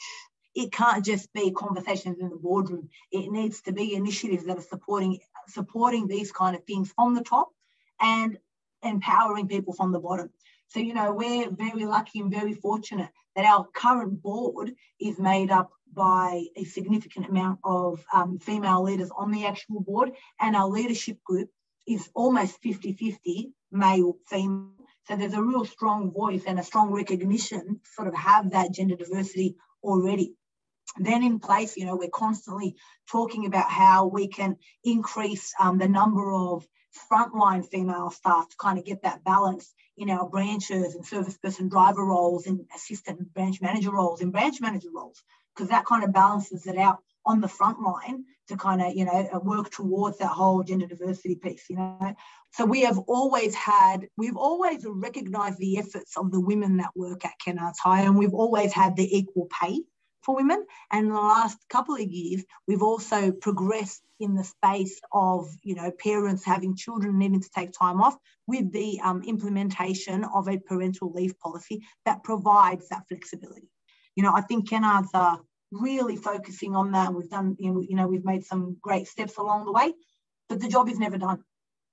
It 0.53 0.71
can't 0.71 1.03
just 1.03 1.31
be 1.33 1.51
conversations 1.51 2.19
in 2.19 2.29
the 2.29 2.35
boardroom. 2.35 2.89
It 3.11 3.31
needs 3.31 3.61
to 3.63 3.71
be 3.71 3.95
initiatives 3.95 4.45
that 4.45 4.57
are 4.57 4.61
supporting 4.61 5.19
supporting 5.47 6.07
these 6.07 6.31
kind 6.31 6.55
of 6.55 6.63
things 6.65 6.91
from 6.91 7.15
the 7.15 7.23
top 7.23 7.49
and 7.99 8.37
empowering 8.83 9.47
people 9.47 9.73
from 9.73 9.91
the 9.91 9.99
bottom. 9.99 10.29
So, 10.71 10.79
you 10.79 10.93
know, 10.93 11.11
we're 11.11 11.49
very 11.49 11.83
lucky 11.83 12.21
and 12.21 12.31
very 12.31 12.53
fortunate 12.53 13.09
that 13.35 13.43
our 13.43 13.67
current 13.75 14.21
board 14.21 14.73
is 15.01 15.19
made 15.19 15.51
up 15.51 15.69
by 15.93 16.45
a 16.55 16.63
significant 16.63 17.27
amount 17.27 17.59
of 17.65 18.05
um, 18.13 18.39
female 18.39 18.81
leaders 18.81 19.09
on 19.13 19.31
the 19.31 19.45
actual 19.45 19.81
board, 19.81 20.13
and 20.39 20.55
our 20.55 20.69
leadership 20.69 21.21
group 21.25 21.49
is 21.85 22.09
almost 22.13 22.61
50 22.61 22.93
50 22.93 23.51
male 23.73 24.15
female. 24.27 24.69
So 25.07 25.17
there's 25.17 25.33
a 25.33 25.43
real 25.43 25.65
strong 25.65 26.09
voice 26.09 26.43
and 26.47 26.57
a 26.57 26.63
strong 26.63 26.91
recognition, 26.91 27.81
sort 27.95 28.07
of 28.07 28.15
have 28.15 28.51
that 28.51 28.71
gender 28.71 28.95
diversity 28.95 29.57
already. 29.83 30.35
Then 30.97 31.21
in 31.21 31.39
place, 31.39 31.75
you 31.75 31.85
know, 31.85 31.97
we're 31.97 32.09
constantly 32.09 32.77
talking 33.09 33.45
about 33.45 33.69
how 33.69 34.05
we 34.05 34.29
can 34.29 34.55
increase 34.85 35.53
um, 35.59 35.79
the 35.79 35.89
number 35.89 36.31
of 36.31 36.65
frontline 37.11 37.67
female 37.67 38.09
staff 38.09 38.49
to 38.49 38.55
kind 38.57 38.77
of 38.77 38.85
get 38.85 39.03
that 39.03 39.23
balance 39.23 39.73
in 39.97 40.09
our 40.09 40.27
branches 40.27 40.95
and 40.95 41.05
service 41.05 41.37
person 41.37 41.69
driver 41.69 42.05
roles 42.05 42.47
and 42.47 42.65
assistant 42.75 43.33
branch 43.33 43.61
manager 43.61 43.91
roles 43.91 44.21
and 44.21 44.31
branch 44.31 44.61
manager 44.61 44.89
roles. 44.93 45.21
Because 45.55 45.69
that 45.69 45.85
kind 45.85 46.03
of 46.03 46.13
balances 46.13 46.65
it 46.65 46.77
out 46.77 46.99
on 47.25 47.41
the 47.41 47.47
front 47.47 47.79
line 47.81 48.23
to 48.47 48.57
kind 48.57 48.81
of 48.81 48.95
you 48.95 49.05
know 49.05 49.41
work 49.43 49.69
towards 49.69 50.17
that 50.17 50.27
whole 50.27 50.63
gender 50.63 50.87
diversity 50.87 51.35
piece 51.35 51.69
you 51.69 51.75
know? 51.75 52.15
So 52.51 52.65
we 52.65 52.81
have 52.81 52.97
always 52.99 53.53
had 53.55 54.07
we've 54.17 54.35
always 54.35 54.85
recognized 54.85 55.59
the 55.59 55.77
efforts 55.77 56.17
of 56.17 56.31
the 56.31 56.39
women 56.39 56.77
that 56.77 56.91
work 56.95 57.23
at 57.25 57.39
kennards 57.45 57.77
hire 57.79 58.05
and 58.05 58.17
we've 58.17 58.33
always 58.33 58.73
had 58.73 58.95
the 58.95 59.17
equal 59.17 59.47
pay 59.61 59.79
for 60.23 60.35
women. 60.35 60.65
And 60.91 61.07
in 61.07 61.13
the 61.13 61.19
last 61.19 61.57
couple 61.69 61.95
of 61.95 62.01
years, 62.01 62.43
we've 62.67 62.83
also 62.83 63.31
progressed 63.31 64.01
in 64.19 64.35
the 64.35 64.43
space 64.43 64.99
of, 65.11 65.49
you 65.63 65.75
know, 65.75 65.91
parents 65.91 66.45
having 66.45 66.75
children 66.75 67.17
needing 67.17 67.41
to 67.41 67.49
take 67.55 67.71
time 67.71 68.01
off 68.01 68.15
with 68.47 68.71
the 68.71 68.99
um, 69.03 69.23
implementation 69.23 70.23
of 70.23 70.47
a 70.47 70.59
parental 70.59 71.11
leave 71.11 71.39
policy 71.39 71.83
that 72.05 72.23
provides 72.23 72.87
that 72.89 73.07
flexibility. 73.07 73.69
You 74.15 74.23
know, 74.23 74.33
I 74.33 74.41
think 74.41 74.69
Kennards 74.69 75.09
are 75.13 75.39
really 75.71 76.17
focusing 76.17 76.75
on 76.75 76.91
that. 76.91 77.13
We've 77.13 77.29
done, 77.29 77.55
you 77.59 77.95
know, 77.95 78.07
we've 78.07 78.25
made 78.25 78.45
some 78.45 78.77
great 78.81 79.07
steps 79.07 79.37
along 79.37 79.65
the 79.65 79.71
way, 79.71 79.93
but 80.49 80.59
the 80.59 80.67
job 80.67 80.89
is 80.89 80.99
never 80.99 81.17
done. 81.17 81.43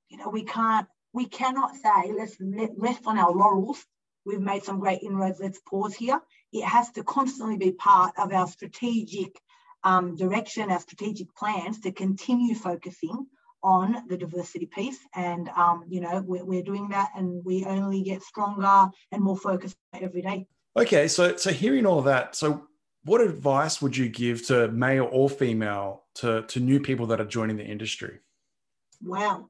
You 0.09 0.19
know, 0.19 0.29
we 0.29 0.45
can't, 0.45 0.87
we 1.13 1.27
cannot 1.27 1.77
say 1.77 2.13
let's 2.17 2.37
rest 2.77 3.07
on 3.07 3.19
our 3.19 3.33
laurels 3.33 3.85
we've 4.25 4.41
made 4.41 4.65
some 4.65 4.81
great 4.81 5.03
inroads. 5.03 5.41
Let's 5.41 5.61
pause 5.61 5.95
here. 5.95 6.21
It 6.53 6.65
has 6.65 6.91
to 6.93 7.05
constantly 7.05 7.57
be 7.57 7.73
part 7.73 8.15
of 8.19 8.33
our 8.33 8.47
strategic 8.47 9.39
um, 9.85 10.17
direction, 10.17 10.71
our 10.71 10.81
strategic 10.81 11.35
plans 11.35 11.81
to 11.81 11.93
continue 11.93 12.55
focusing 12.55 13.27
on 13.63 14.05
the 14.09 14.17
diversity 14.17 14.67
piece. 14.67 14.99
And, 15.15 15.49
um, 15.51 15.85
you 15.89 16.01
know, 16.01 16.23
we're, 16.25 16.45
we're 16.45 16.63
doing 16.63 16.89
that 16.91 17.11
and 17.17 17.45
we 17.45 17.65
only 17.65 18.03
get 18.03 18.23
stronger 18.23 18.91
and 19.13 19.23
more 19.23 19.37
focused 19.37 19.77
every 19.95 20.23
day. 20.23 20.47
Okay. 20.77 21.09
So, 21.09 21.37
so 21.37 21.51
hearing 21.51 21.87
all 21.87 22.03
that, 22.03 22.37
so 22.37 22.65
what 23.05 23.21
advice 23.21 23.83
would 23.83 23.97
you 23.97 24.09
give 24.09 24.47
to 24.47 24.69
male 24.69 25.09
or 25.11 25.29
female 25.29 26.05
to, 26.17 26.43
to 26.43 26.61
new 26.61 26.81
people 26.81 27.07
that 27.07 27.21
are 27.21 27.25
joining 27.25 27.57
the 27.57 27.65
industry? 27.65 28.19
Wow 29.03 29.49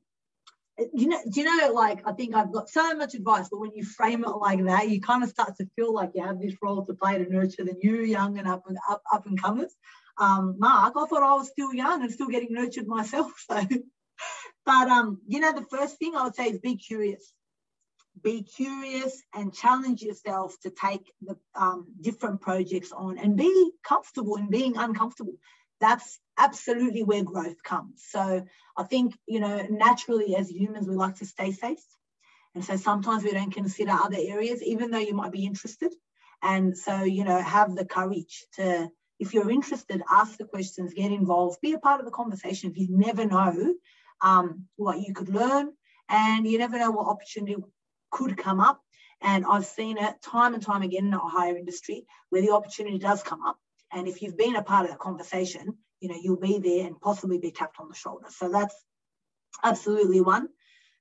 you 0.94 1.08
know, 1.08 1.20
do 1.28 1.40
you 1.40 1.58
know, 1.58 1.72
like, 1.72 2.06
I 2.06 2.12
think 2.12 2.34
I've 2.34 2.52
got 2.52 2.68
so 2.68 2.94
much 2.94 3.14
advice, 3.14 3.48
but 3.50 3.60
when 3.60 3.72
you 3.74 3.84
frame 3.84 4.24
it 4.24 4.28
like 4.28 4.64
that, 4.64 4.88
you 4.88 5.00
kind 5.00 5.24
of 5.24 5.30
start 5.30 5.56
to 5.56 5.68
feel 5.76 5.92
like 5.92 6.12
you 6.14 6.24
have 6.24 6.40
this 6.40 6.54
role 6.62 6.84
to 6.84 6.94
play 6.94 7.18
to 7.18 7.30
nurture 7.30 7.64
the 7.64 7.74
new, 7.82 8.02
young, 8.02 8.38
and 8.38 8.46
up 8.46 8.62
and 8.68 8.78
up, 8.88 9.02
up 9.12 9.26
and 9.26 9.40
comers. 9.40 9.74
Um, 10.18 10.56
Mark, 10.58 10.94
I 10.96 11.06
thought 11.06 11.22
I 11.22 11.34
was 11.34 11.48
still 11.48 11.74
young 11.74 12.02
and 12.02 12.12
still 12.12 12.28
getting 12.28 12.52
nurtured 12.52 12.86
myself. 12.86 13.32
So, 13.48 13.64
but 14.66 14.88
um, 14.88 15.20
you 15.28 15.38
know, 15.38 15.52
the 15.52 15.64
first 15.70 15.98
thing 15.98 16.14
I 16.16 16.24
would 16.24 16.34
say 16.34 16.48
is 16.48 16.58
be 16.58 16.76
curious. 16.76 17.32
Be 18.20 18.42
curious 18.42 19.22
and 19.32 19.54
challenge 19.54 20.02
yourself 20.02 20.56
to 20.64 20.70
take 20.70 21.12
the 21.22 21.36
um, 21.54 21.86
different 22.00 22.40
projects 22.40 22.90
on 22.90 23.16
and 23.16 23.36
be 23.36 23.70
comfortable 23.84 24.36
in 24.36 24.50
being 24.50 24.76
uncomfortable 24.76 25.34
that's 25.80 26.18
absolutely 26.36 27.02
where 27.02 27.24
growth 27.24 27.62
comes. 27.62 28.04
So 28.08 28.44
I 28.76 28.82
think, 28.84 29.16
you 29.26 29.40
know, 29.40 29.66
naturally 29.70 30.36
as 30.36 30.50
humans, 30.50 30.88
we 30.88 30.94
like 30.94 31.16
to 31.16 31.26
stay 31.26 31.52
safe. 31.52 31.84
And 32.54 32.64
so 32.64 32.76
sometimes 32.76 33.24
we 33.24 33.32
don't 33.32 33.52
consider 33.52 33.92
other 33.92 34.18
areas, 34.18 34.62
even 34.62 34.90
though 34.90 34.98
you 34.98 35.14
might 35.14 35.32
be 35.32 35.44
interested. 35.44 35.92
And 36.42 36.76
so, 36.76 37.02
you 37.02 37.24
know, 37.24 37.40
have 37.40 37.74
the 37.74 37.84
courage 37.84 38.44
to, 38.54 38.88
if 39.18 39.34
you're 39.34 39.50
interested, 39.50 40.02
ask 40.10 40.38
the 40.38 40.44
questions, 40.44 40.94
get 40.94 41.12
involved, 41.12 41.60
be 41.60 41.72
a 41.72 41.78
part 41.78 42.00
of 42.00 42.06
the 42.06 42.12
conversation. 42.12 42.72
You 42.74 42.88
never 42.90 43.26
know 43.26 43.74
um, 44.20 44.66
what 44.76 45.00
you 45.00 45.14
could 45.14 45.28
learn, 45.28 45.72
and 46.08 46.46
you 46.46 46.58
never 46.58 46.78
know 46.78 46.90
what 46.90 47.08
opportunity 47.08 47.56
could 48.10 48.36
come 48.36 48.60
up. 48.60 48.80
And 49.20 49.44
I've 49.44 49.66
seen 49.66 49.98
it 49.98 50.22
time 50.22 50.54
and 50.54 50.62
time 50.62 50.82
again 50.82 51.06
in 51.06 51.14
our 51.14 51.28
higher 51.28 51.56
industry 51.56 52.06
where 52.30 52.42
the 52.42 52.52
opportunity 52.52 52.98
does 52.98 53.22
come 53.22 53.44
up 53.44 53.58
and 53.92 54.08
if 54.08 54.22
you've 54.22 54.36
been 54.36 54.56
a 54.56 54.62
part 54.62 54.84
of 54.84 54.90
that 54.90 54.98
conversation, 54.98 55.76
you 56.00 56.08
know, 56.08 56.18
you'll 56.20 56.36
be 56.36 56.58
there 56.58 56.86
and 56.86 57.00
possibly 57.00 57.38
be 57.38 57.50
tapped 57.50 57.80
on 57.80 57.88
the 57.88 57.94
shoulder. 57.94 58.26
So 58.30 58.48
that's 58.48 58.74
absolutely 59.62 60.20
one. 60.20 60.48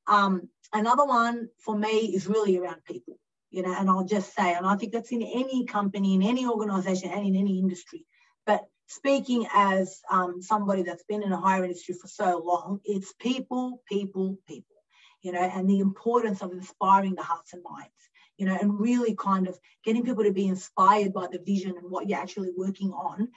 Um, 0.08 0.50
another 0.74 1.06
one 1.06 1.50
for 1.60 1.78
me 1.78 2.14
is 2.16 2.28
really 2.28 2.58
around 2.58 2.84
people, 2.86 3.20
you 3.52 3.62
know, 3.62 3.76
and 3.78 3.90
I'll 3.90 4.06
just 4.06 4.34
say, 4.36 4.54
and 4.54 4.66
I 4.66 4.76
think 4.76 4.94
that's 4.94 5.12
in 5.12 5.22
any 5.22 5.66
company, 5.66 6.16
in 6.16 6.24
any 6.24 6.48
organization, 6.48 7.12
and 7.12 7.28
in 7.28 7.36
any 7.36 7.60
industry. 7.60 8.06
But 8.46 8.66
speaking 8.88 9.46
as 9.54 10.02
um, 10.10 10.42
somebody 10.42 10.84
that's 10.84 11.04
been 11.04 11.24
in 11.24 11.34
a 11.34 11.40
hire 11.40 11.66
industry 11.66 11.96
for 12.02 12.08
so 12.08 12.42
long, 12.44 12.80
it's 12.86 13.14
people, 13.20 13.84
people, 13.88 14.38
people, 14.48 14.76
you 15.22 15.34
know, 15.34 15.42
and 15.42 15.70
the 15.70 15.80
importance 15.80 16.42
of 16.42 16.54
inspiring 16.54 17.16
the 17.16 17.24
hearts 17.24 17.54
and 17.54 17.64
minds 17.64 17.92
you 18.38 18.46
know, 18.46 18.58
and 18.60 18.80
really 18.80 19.16
kind 19.16 19.48
of 19.48 19.60
getting 19.84 20.04
people 20.04 20.24
to 20.24 20.32
be 20.32 20.48
inspired 20.48 21.14
by 21.14 21.28
the 21.32 21.40
vision 21.40 21.76
and 21.78 21.90
what 21.90 22.08
you're 22.08 22.20
actually 22.20 22.52
working 22.56 22.92
on 22.92 23.30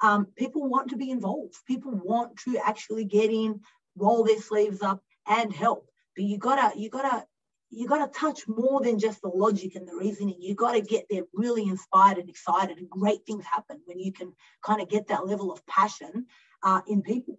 um, 0.00 0.26
people 0.36 0.68
want 0.68 0.90
to 0.90 0.96
be 0.96 1.10
involved. 1.10 1.54
People 1.66 1.92
want 1.92 2.36
to 2.44 2.58
actually 2.64 3.04
get 3.04 3.30
in, 3.30 3.60
roll 3.96 4.24
their 4.24 4.40
sleeves 4.40 4.82
up, 4.82 5.02
and 5.26 5.52
help. 5.52 5.86
But 6.16 6.24
you 6.24 6.38
gotta, 6.38 6.78
you 6.78 6.88
gotta, 6.88 7.24
you 7.70 7.86
gotta 7.86 8.10
touch 8.10 8.48
more 8.48 8.80
than 8.80 8.98
just 8.98 9.20
the 9.22 9.28
logic 9.28 9.76
and 9.76 9.86
the 9.86 9.94
reasoning. 9.94 10.36
You 10.40 10.54
gotta 10.54 10.80
get 10.80 11.06
there 11.10 11.24
really 11.34 11.64
inspired 11.64 12.18
and 12.18 12.28
excited, 12.28 12.78
and 12.78 12.88
great 12.88 13.26
things 13.26 13.44
happen 13.44 13.80
when 13.84 13.98
you 13.98 14.12
can 14.12 14.32
kind 14.64 14.80
of 14.80 14.88
get 14.88 15.08
that 15.08 15.26
level 15.26 15.52
of 15.52 15.64
passion 15.66 16.26
uh, 16.62 16.80
in 16.88 17.02
people. 17.02 17.38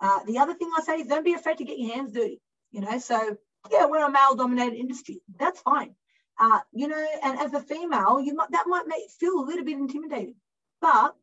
Uh, 0.00 0.20
the 0.26 0.38
other 0.38 0.54
thing 0.54 0.70
I 0.76 0.82
say 0.82 1.00
is 1.00 1.08
don't 1.08 1.24
be 1.24 1.34
afraid 1.34 1.58
to 1.58 1.64
get 1.64 1.78
your 1.78 1.94
hands 1.94 2.12
dirty. 2.12 2.40
You 2.70 2.82
know, 2.82 2.98
so 2.98 3.36
yeah, 3.70 3.86
we're 3.86 4.04
a 4.04 4.10
male-dominated 4.10 4.76
industry. 4.76 5.22
That's 5.38 5.60
fine. 5.60 5.94
Uh, 6.38 6.60
you 6.72 6.86
know, 6.86 7.06
and 7.24 7.38
as 7.38 7.52
a 7.52 7.60
female, 7.60 8.20
you 8.20 8.34
might 8.34 8.50
that 8.52 8.66
might 8.66 8.86
make 8.86 9.10
feel 9.18 9.40
a 9.40 9.46
little 9.46 9.64
bit 9.64 9.76
intimidating, 9.76 10.36
but 10.80 11.14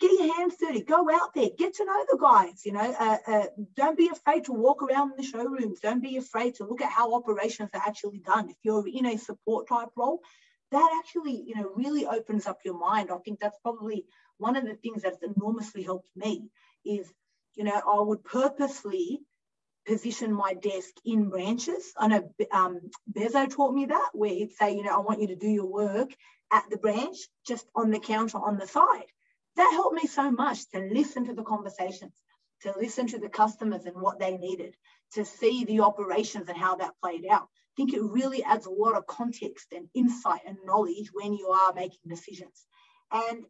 get 0.00 0.12
your 0.12 0.34
hands 0.34 0.56
dirty. 0.58 0.82
Go 0.82 1.08
out 1.10 1.34
there, 1.34 1.50
get 1.56 1.74
to 1.74 1.84
know 1.84 2.06
the 2.10 2.18
guys. 2.18 2.64
You 2.64 2.72
know, 2.72 2.94
uh, 2.98 3.18
uh, 3.26 3.46
don't 3.76 3.96
be 3.96 4.08
afraid 4.08 4.46
to 4.46 4.52
walk 4.52 4.82
around 4.82 5.12
the 5.16 5.22
showrooms. 5.22 5.80
Don't 5.80 6.02
be 6.02 6.16
afraid 6.16 6.56
to 6.56 6.64
look 6.64 6.80
at 6.80 6.90
how 6.90 7.14
operations 7.14 7.70
are 7.74 7.82
actually 7.86 8.18
done. 8.18 8.48
If 8.48 8.56
you're 8.62 8.88
in 8.88 9.06
a 9.06 9.18
support 9.18 9.68
type 9.68 9.90
role, 9.96 10.20
that 10.72 11.02
actually, 11.04 11.42
you 11.46 11.54
know, 11.54 11.70
really 11.74 12.06
opens 12.06 12.46
up 12.46 12.58
your 12.64 12.78
mind. 12.78 13.10
I 13.12 13.18
think 13.18 13.38
that's 13.38 13.58
probably 13.62 14.04
one 14.38 14.56
of 14.56 14.64
the 14.64 14.74
things 14.74 15.02
that's 15.02 15.22
enormously 15.22 15.82
helped 15.82 16.10
me 16.16 16.48
is, 16.84 17.12
you 17.54 17.64
know, 17.64 17.80
I 17.86 18.00
would 18.00 18.24
purposely 18.24 19.20
position 19.86 20.32
my 20.32 20.54
desk 20.54 20.90
in 21.04 21.30
branches. 21.30 21.92
I 21.96 22.08
know 22.08 22.34
um, 22.52 22.80
Bezo 23.12 23.50
taught 23.50 23.74
me 23.74 23.86
that, 23.86 24.10
where 24.12 24.30
he'd 24.30 24.52
say, 24.52 24.74
you 24.74 24.82
know, 24.82 24.94
I 24.94 25.00
want 25.00 25.20
you 25.20 25.28
to 25.28 25.36
do 25.36 25.48
your 25.48 25.66
work 25.66 26.10
at 26.52 26.64
the 26.70 26.76
branch, 26.76 27.16
just 27.46 27.66
on 27.74 27.90
the 27.90 28.00
counter 28.00 28.38
on 28.38 28.58
the 28.58 28.66
side. 28.66 29.06
That 29.56 29.72
helped 29.72 29.94
me 29.94 30.06
so 30.08 30.30
much 30.30 30.68
to 30.70 30.80
listen 30.92 31.26
to 31.26 31.34
the 31.34 31.42
conversations, 31.42 32.12
to 32.62 32.74
listen 32.78 33.06
to 33.08 33.18
the 33.18 33.28
customers 33.28 33.86
and 33.86 34.00
what 34.00 34.18
they 34.18 34.36
needed, 34.36 34.74
to 35.14 35.24
see 35.24 35.64
the 35.64 35.80
operations 35.80 36.48
and 36.48 36.58
how 36.58 36.76
that 36.76 36.94
played 37.02 37.26
out. 37.26 37.42
I 37.42 37.72
think 37.76 37.94
it 37.94 38.02
really 38.02 38.42
adds 38.44 38.66
a 38.66 38.70
lot 38.70 38.96
of 38.96 39.06
context 39.06 39.68
and 39.72 39.88
insight 39.94 40.42
and 40.46 40.58
knowledge 40.64 41.10
when 41.12 41.34
you 41.34 41.48
are 41.48 41.72
making 41.72 42.00
decisions. 42.08 42.66
And, 43.12 43.44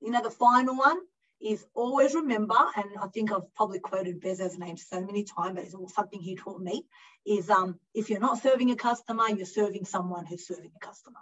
you 0.00 0.10
know, 0.10 0.22
the 0.22 0.30
final 0.30 0.76
one 0.76 0.98
is 1.44 1.66
always 1.74 2.14
remember, 2.14 2.56
and 2.74 2.86
I 3.00 3.06
think 3.08 3.30
I've 3.30 3.54
probably 3.54 3.78
quoted 3.78 4.20
Bezo's 4.20 4.58
name 4.58 4.78
so 4.78 5.00
many 5.00 5.24
times, 5.24 5.54
but 5.56 5.64
it's 5.64 5.94
something 5.94 6.20
he 6.20 6.36
taught 6.36 6.60
me, 6.60 6.86
is 7.26 7.50
um, 7.50 7.78
if 7.92 8.08
you're 8.08 8.18
not 8.18 8.42
serving 8.42 8.70
a 8.70 8.76
customer, 8.76 9.28
you're 9.28 9.44
serving 9.44 9.84
someone 9.84 10.24
who's 10.24 10.46
serving 10.46 10.70
a 10.74 10.84
customer. 10.84 11.20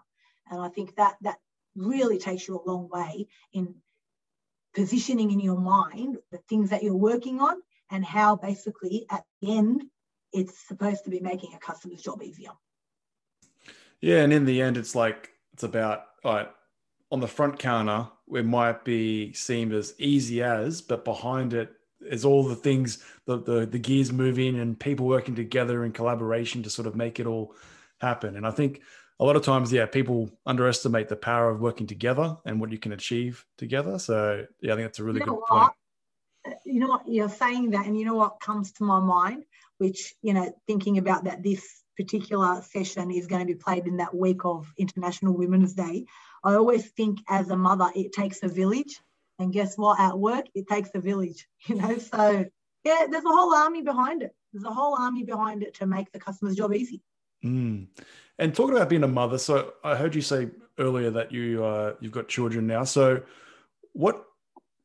And 0.49 0.61
I 0.61 0.69
think 0.69 0.95
that 0.97 1.17
that 1.23 1.39
really 1.75 2.19
takes 2.19 2.47
you 2.47 2.57
a 2.57 2.71
long 2.71 2.89
way 2.89 3.27
in 3.53 3.75
positioning 4.75 5.33
in 5.33 5.41
your 5.41 5.59
mind 5.59 6.19
the 6.31 6.39
things 6.49 6.71
that 6.71 6.83
you're 6.83 6.95
working 6.95 7.41
on 7.41 7.57
and 7.91 8.05
how 8.05 8.37
basically 8.37 9.07
at 9.11 9.25
the 9.41 9.57
end 9.57 9.83
it's 10.33 10.57
supposed 10.67 11.05
to 11.05 11.11
be 11.11 11.21
making 11.21 11.53
a 11.55 11.59
customer's 11.59 12.01
job 12.01 12.23
easier. 12.23 12.51
Yeah, 14.01 14.23
and 14.23 14.33
in 14.33 14.45
the 14.45 14.63
end, 14.63 14.77
it's 14.77 14.95
like 14.95 15.31
it's 15.53 15.63
about 15.63 16.05
all 16.25 16.35
right, 16.35 16.49
on 17.13 17.21
the 17.21 17.29
front 17.29 17.59
counter, 17.59 18.09
it 18.35 18.47
might 18.47 18.85
be 18.85 19.35
seemed 19.35 19.75
as 19.75 19.95
easy 19.99 20.43
as, 20.43 20.81
but 20.81 21.05
behind 21.05 21.53
it 21.53 21.71
is 22.01 22.25
all 22.25 22.43
the 22.43 22.57
things, 22.57 23.05
the, 23.27 23.39
the, 23.39 23.67
the 23.67 23.79
gears 23.79 24.11
moving 24.11 24.59
and 24.59 24.81
people 24.81 25.07
working 25.07 25.35
together 25.35 25.85
in 25.85 25.93
collaboration 25.93 26.63
to 26.63 26.71
sort 26.71 26.89
of 26.89 26.97
make 26.97 27.21
it 27.21 27.27
all 27.27 27.55
happen. 28.01 28.35
And 28.35 28.47
I 28.47 28.51
think 28.51 28.81
a 29.21 29.25
lot 29.27 29.37
of 29.37 29.45
times, 29.45 29.71
yeah, 29.71 29.85
people 29.85 30.31
underestimate 30.47 31.09
the 31.09 31.17
power 31.17 31.51
of 31.51 31.61
working 31.61 31.87
together 31.87 32.39
and 32.47 32.59
what 32.59 32.73
you 32.73 32.79
can 32.79 32.93
achieve 32.93 33.45
together. 33.59 33.99
So 33.99 34.47
yeah, 34.63 34.73
I 34.73 34.77
think 34.77 34.89
that's 34.89 34.99
a 34.99 35.05
really 35.05 35.21
you 35.21 35.27
know 35.27 35.35
good 35.35 35.43
what? 35.49 35.75
point. 36.45 36.57
You 36.65 36.81
know 36.81 36.89
what 36.89 37.03
you're 37.07 37.29
saying 37.29 37.71
that, 37.71 37.87
and 37.87 37.97
you 37.97 38.07
know 38.07 38.17
what 38.17 38.41
comes 38.41 38.73
to 38.73 38.85
my 38.85 38.99
mind, 38.99 39.45
which 39.77 40.15
you 40.23 40.33
know, 40.33 40.53
thinking 40.67 40.97
about 40.97 41.25
that 41.25 41.43
this 41.43 41.63
particular 41.97 42.63
session 42.63 43.11
is 43.11 43.27
going 43.27 43.41
to 43.41 43.47
be 43.47 43.55
played 43.55 43.87
in 43.87 43.99
that 43.99 44.15
week 44.15 44.45
of 44.45 44.73
International 44.79 45.37
Women's 45.37 45.75
Day. 45.75 46.07
I 46.45 46.55
always 46.55 46.91
think 46.91 47.21
as 47.29 47.51
a 47.51 47.57
mother, 47.57 47.91
it 47.95 48.13
takes 48.13 48.43
a 48.43 48.49
village. 48.49 49.01
And 49.39 49.53
guess 49.53 49.77
what? 49.77 49.99
At 49.99 50.19
work, 50.19 50.47
it 50.55 50.69
takes 50.69 50.91
a 50.95 51.01
village, 51.01 51.49
you 51.67 51.77
know? 51.77 51.99
So, 51.99 52.45
yeah, 52.85 53.07
there's 53.11 53.25
a 53.25 53.29
whole 53.29 53.55
army 53.55 53.83
behind 53.83 54.23
it. 54.23 54.35
There's 54.53 54.65
a 54.65 54.71
whole 54.71 54.97
army 54.99 55.25
behind 55.25 55.63
it 55.63 55.75
to 55.75 55.87
make 55.87 56.13
the 56.13 56.21
customer's 56.21 56.57
job 56.57 56.75
easy. 56.75 57.03
Mm. 57.45 57.87
And 58.39 58.55
talking 58.55 58.77
about 58.77 58.89
being 58.89 59.05
a 59.05 59.09
mother, 59.09 59.39
so 59.39 59.75
I 59.83 59.97
heard 59.97 60.15
you 60.15 60.23
say 60.23 60.51
earlier 60.79 61.11
that 61.11 61.33
you 61.33 61.65
uh, 61.65 61.95
you've 62.01 62.13
got 62.13 62.29
children 62.29 62.67
now. 62.67 62.85
So, 62.85 63.23
what 63.93 64.25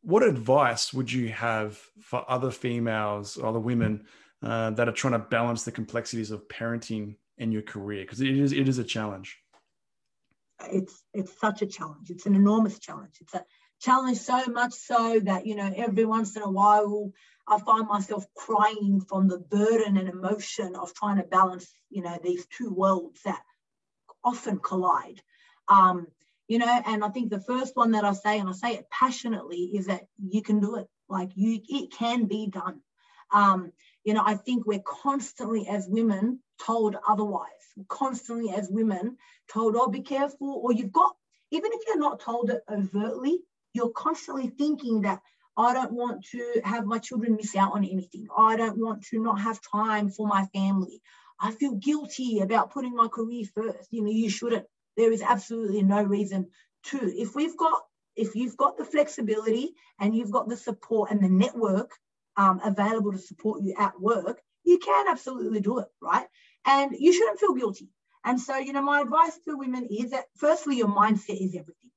what 0.02 0.24
advice 0.24 0.94
would 0.94 1.12
you 1.12 1.30
have 1.30 1.80
for 2.02 2.26
other 2.30 2.52
females, 2.52 3.38
other 3.42 3.60
women 3.60 4.06
uh, 4.42 4.72
that 4.72 4.88
are 4.88 4.94
trying 4.94 5.14
to 5.14 5.20
balance 5.20 5.64
the 5.64 5.72
complexities 5.72 6.32
of 6.32 6.48
parenting 6.48 7.16
and 7.38 7.54
your 7.54 7.62
career? 7.62 8.04
Because 8.04 8.22
it 8.22 8.36
is 8.36 8.54
it 8.54 8.68
is 8.68 8.80
a 8.80 8.84
challenge 8.84 9.40
it's 10.72 11.04
it's 11.14 11.40
such 11.40 11.62
a 11.62 11.68
challenge. 11.68 12.10
It's 12.10 12.26
an 12.26 12.36
enormous 12.36 12.80
challenge. 12.80 13.16
It's 13.22 13.34
a 13.34 13.44
challenge 13.80 14.18
so 14.18 14.46
much 14.48 14.74
so 14.74 15.20
that 15.24 15.46
you 15.46 15.56
know 15.56 15.72
every 15.76 16.06
once 16.06 16.36
in 16.36 16.42
a 16.42 16.50
while 16.50 17.12
I 17.48 17.60
find 17.60 17.88
myself 17.88 18.26
crying 18.36 19.02
from 19.08 19.28
the 19.28 19.40
burden 19.40 19.98
and 19.98 20.10
emotion 20.10 20.76
of 20.76 20.94
trying 20.94 21.18
to 21.18 21.24
balance 21.24 21.68
you 21.90 22.02
know 22.02 22.18
these 22.22 22.46
two 22.48 22.74
worlds 22.74 23.22
that 23.24 23.42
often 24.24 24.60
collide. 24.60 25.22
Um, 25.68 26.08
you 26.48 26.60
know, 26.60 26.82
and 26.86 27.04
I 27.04 27.10
think 27.10 27.30
the 27.30 27.42
first 27.42 27.76
one 27.76 27.92
that 27.92 28.06
I 28.06 28.14
say, 28.14 28.40
and 28.40 28.48
I 28.48 28.54
say 28.54 28.74
it 28.76 28.90
passionately, 28.90 29.72
is 29.76 29.88
that 29.88 30.08
you 30.18 30.42
can 30.42 30.60
do 30.60 30.78
it. 30.78 30.88
Like 31.10 31.32
you, 31.36 31.60
it 31.68 31.92
can 31.92 32.26
be 32.26 32.48
done. 32.48 32.82
Um, 33.32 33.74
you 34.08 34.14
know, 34.14 34.24
I 34.26 34.36
think 34.36 34.66
we're 34.66 34.80
constantly 34.86 35.68
as 35.68 35.86
women 35.86 36.40
told 36.66 36.96
otherwise. 37.06 37.50
Constantly 37.90 38.52
as 38.52 38.70
women 38.72 39.18
told, 39.52 39.76
oh, 39.76 39.90
be 39.90 40.00
careful, 40.00 40.62
or 40.64 40.72
you've 40.72 40.94
got, 40.94 41.14
even 41.52 41.72
if 41.74 41.82
you're 41.86 42.00
not 42.00 42.22
told 42.22 42.50
it 42.50 42.62
overtly, 42.72 43.40
you're 43.74 43.90
constantly 43.90 44.48
thinking 44.48 45.02
that 45.02 45.20
I 45.58 45.74
don't 45.74 45.92
want 45.92 46.24
to 46.32 46.62
have 46.64 46.86
my 46.86 47.00
children 47.00 47.36
miss 47.36 47.54
out 47.58 47.74
on 47.74 47.84
anything. 47.84 48.28
I 48.36 48.56
don't 48.56 48.78
want 48.78 49.04
to 49.08 49.22
not 49.22 49.42
have 49.42 49.60
time 49.62 50.10
for 50.10 50.26
my 50.26 50.46
family. 50.54 51.02
I 51.38 51.52
feel 51.52 51.74
guilty 51.74 52.40
about 52.40 52.72
putting 52.72 52.96
my 52.96 53.10
career 53.10 53.44
first. 53.54 53.90
You 53.92 54.04
know, 54.06 54.12
you 54.12 54.30
shouldn't. 54.30 54.68
There 54.96 55.12
is 55.12 55.22
absolutely 55.22 55.84
no 55.84 56.02
reason 56.02 56.48
to. 56.92 56.98
If 56.98 57.36
we've 57.36 57.58
got, 57.58 57.82
if 58.16 58.36
you've 58.36 58.56
got 58.56 58.78
the 58.78 58.86
flexibility 58.86 59.74
and 60.00 60.16
you've 60.16 60.32
got 60.32 60.48
the 60.48 60.56
support 60.56 61.12
and 61.12 61.22
the 61.22 61.28
network 61.28 61.92
um, 62.38 62.62
available 62.64 63.12
to 63.12 63.18
support 63.18 63.62
you 63.62 63.76
at 63.78 64.00
work, 64.00 64.42
you 64.64 64.78
can 64.80 65.08
absolutely 65.10 65.60
do 65.60 65.80
it, 65.80 65.88
right? 66.02 66.28
And 66.66 66.96
you 66.98 67.14
shouldn't 67.14 67.40
feel 67.40 67.54
guilty. 67.54 67.90
And 68.24 68.40
so, 68.40 68.58
you 68.58 68.74
know, 68.74 68.82
my 68.82 69.02
advice 69.02 69.40
to 69.48 69.58
women 69.58 69.88
is 69.90 70.12
that 70.12 70.26
firstly, 70.36 70.78
your 70.78 70.90
mindset 70.90 71.42
is 71.42 71.56
everything. 71.56 71.92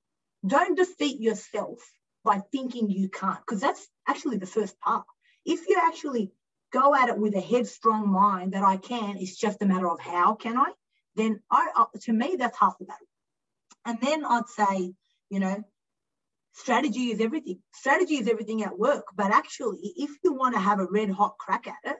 Don't 0.47 0.77
defeat 0.77 1.21
yourself 1.21 1.79
by 2.25 2.41
thinking 2.53 2.91
you 2.91 3.09
can't, 3.09 3.41
because 3.41 3.61
that's 3.61 3.87
actually 4.07 4.39
the 4.39 4.47
first 4.47 4.79
part. 4.81 5.05
If 5.45 5.69
you 5.69 5.81
actually 5.83 6.33
go 6.73 6.95
at 6.95 7.09
it 7.09 7.19
with 7.19 7.35
a 7.35 7.41
headstrong 7.41 8.09
mind 8.09 8.53
that 8.53 8.63
I 8.63 8.77
can, 8.77 9.17
it's 9.19 9.37
just 9.37 9.63
a 9.63 9.67
matter 9.67 9.89
of 9.89 10.01
how 10.01 10.35
can 10.35 10.57
I, 10.57 10.73
then 11.17 11.41
I, 11.51 11.69
uh, 11.77 11.87
to 12.03 12.13
me, 12.13 12.37
that's 12.39 12.59
half 12.59 12.79
the 12.79 12.85
battle. 12.85 13.07
And 13.85 13.99
then 14.01 14.25
I'd 14.25 14.49
say, 14.49 14.95
you 15.31 15.41
know, 15.41 15.65
strategy 16.53 17.11
is 17.11 17.21
everything. 17.21 17.59
Strategy 17.73 18.17
is 18.17 18.29
everything 18.29 18.63
at 18.63 18.79
work. 18.79 19.05
But 19.17 19.33
actually, 19.33 19.93
if 19.97 20.11
you 20.23 20.33
want 20.33 20.55
to 20.55 20.61
have 20.61 20.81
a 20.81 20.87
red 20.87 21.11
hot 21.11 21.37
crack 21.39 21.67
at 21.67 21.77
it, 21.85 21.97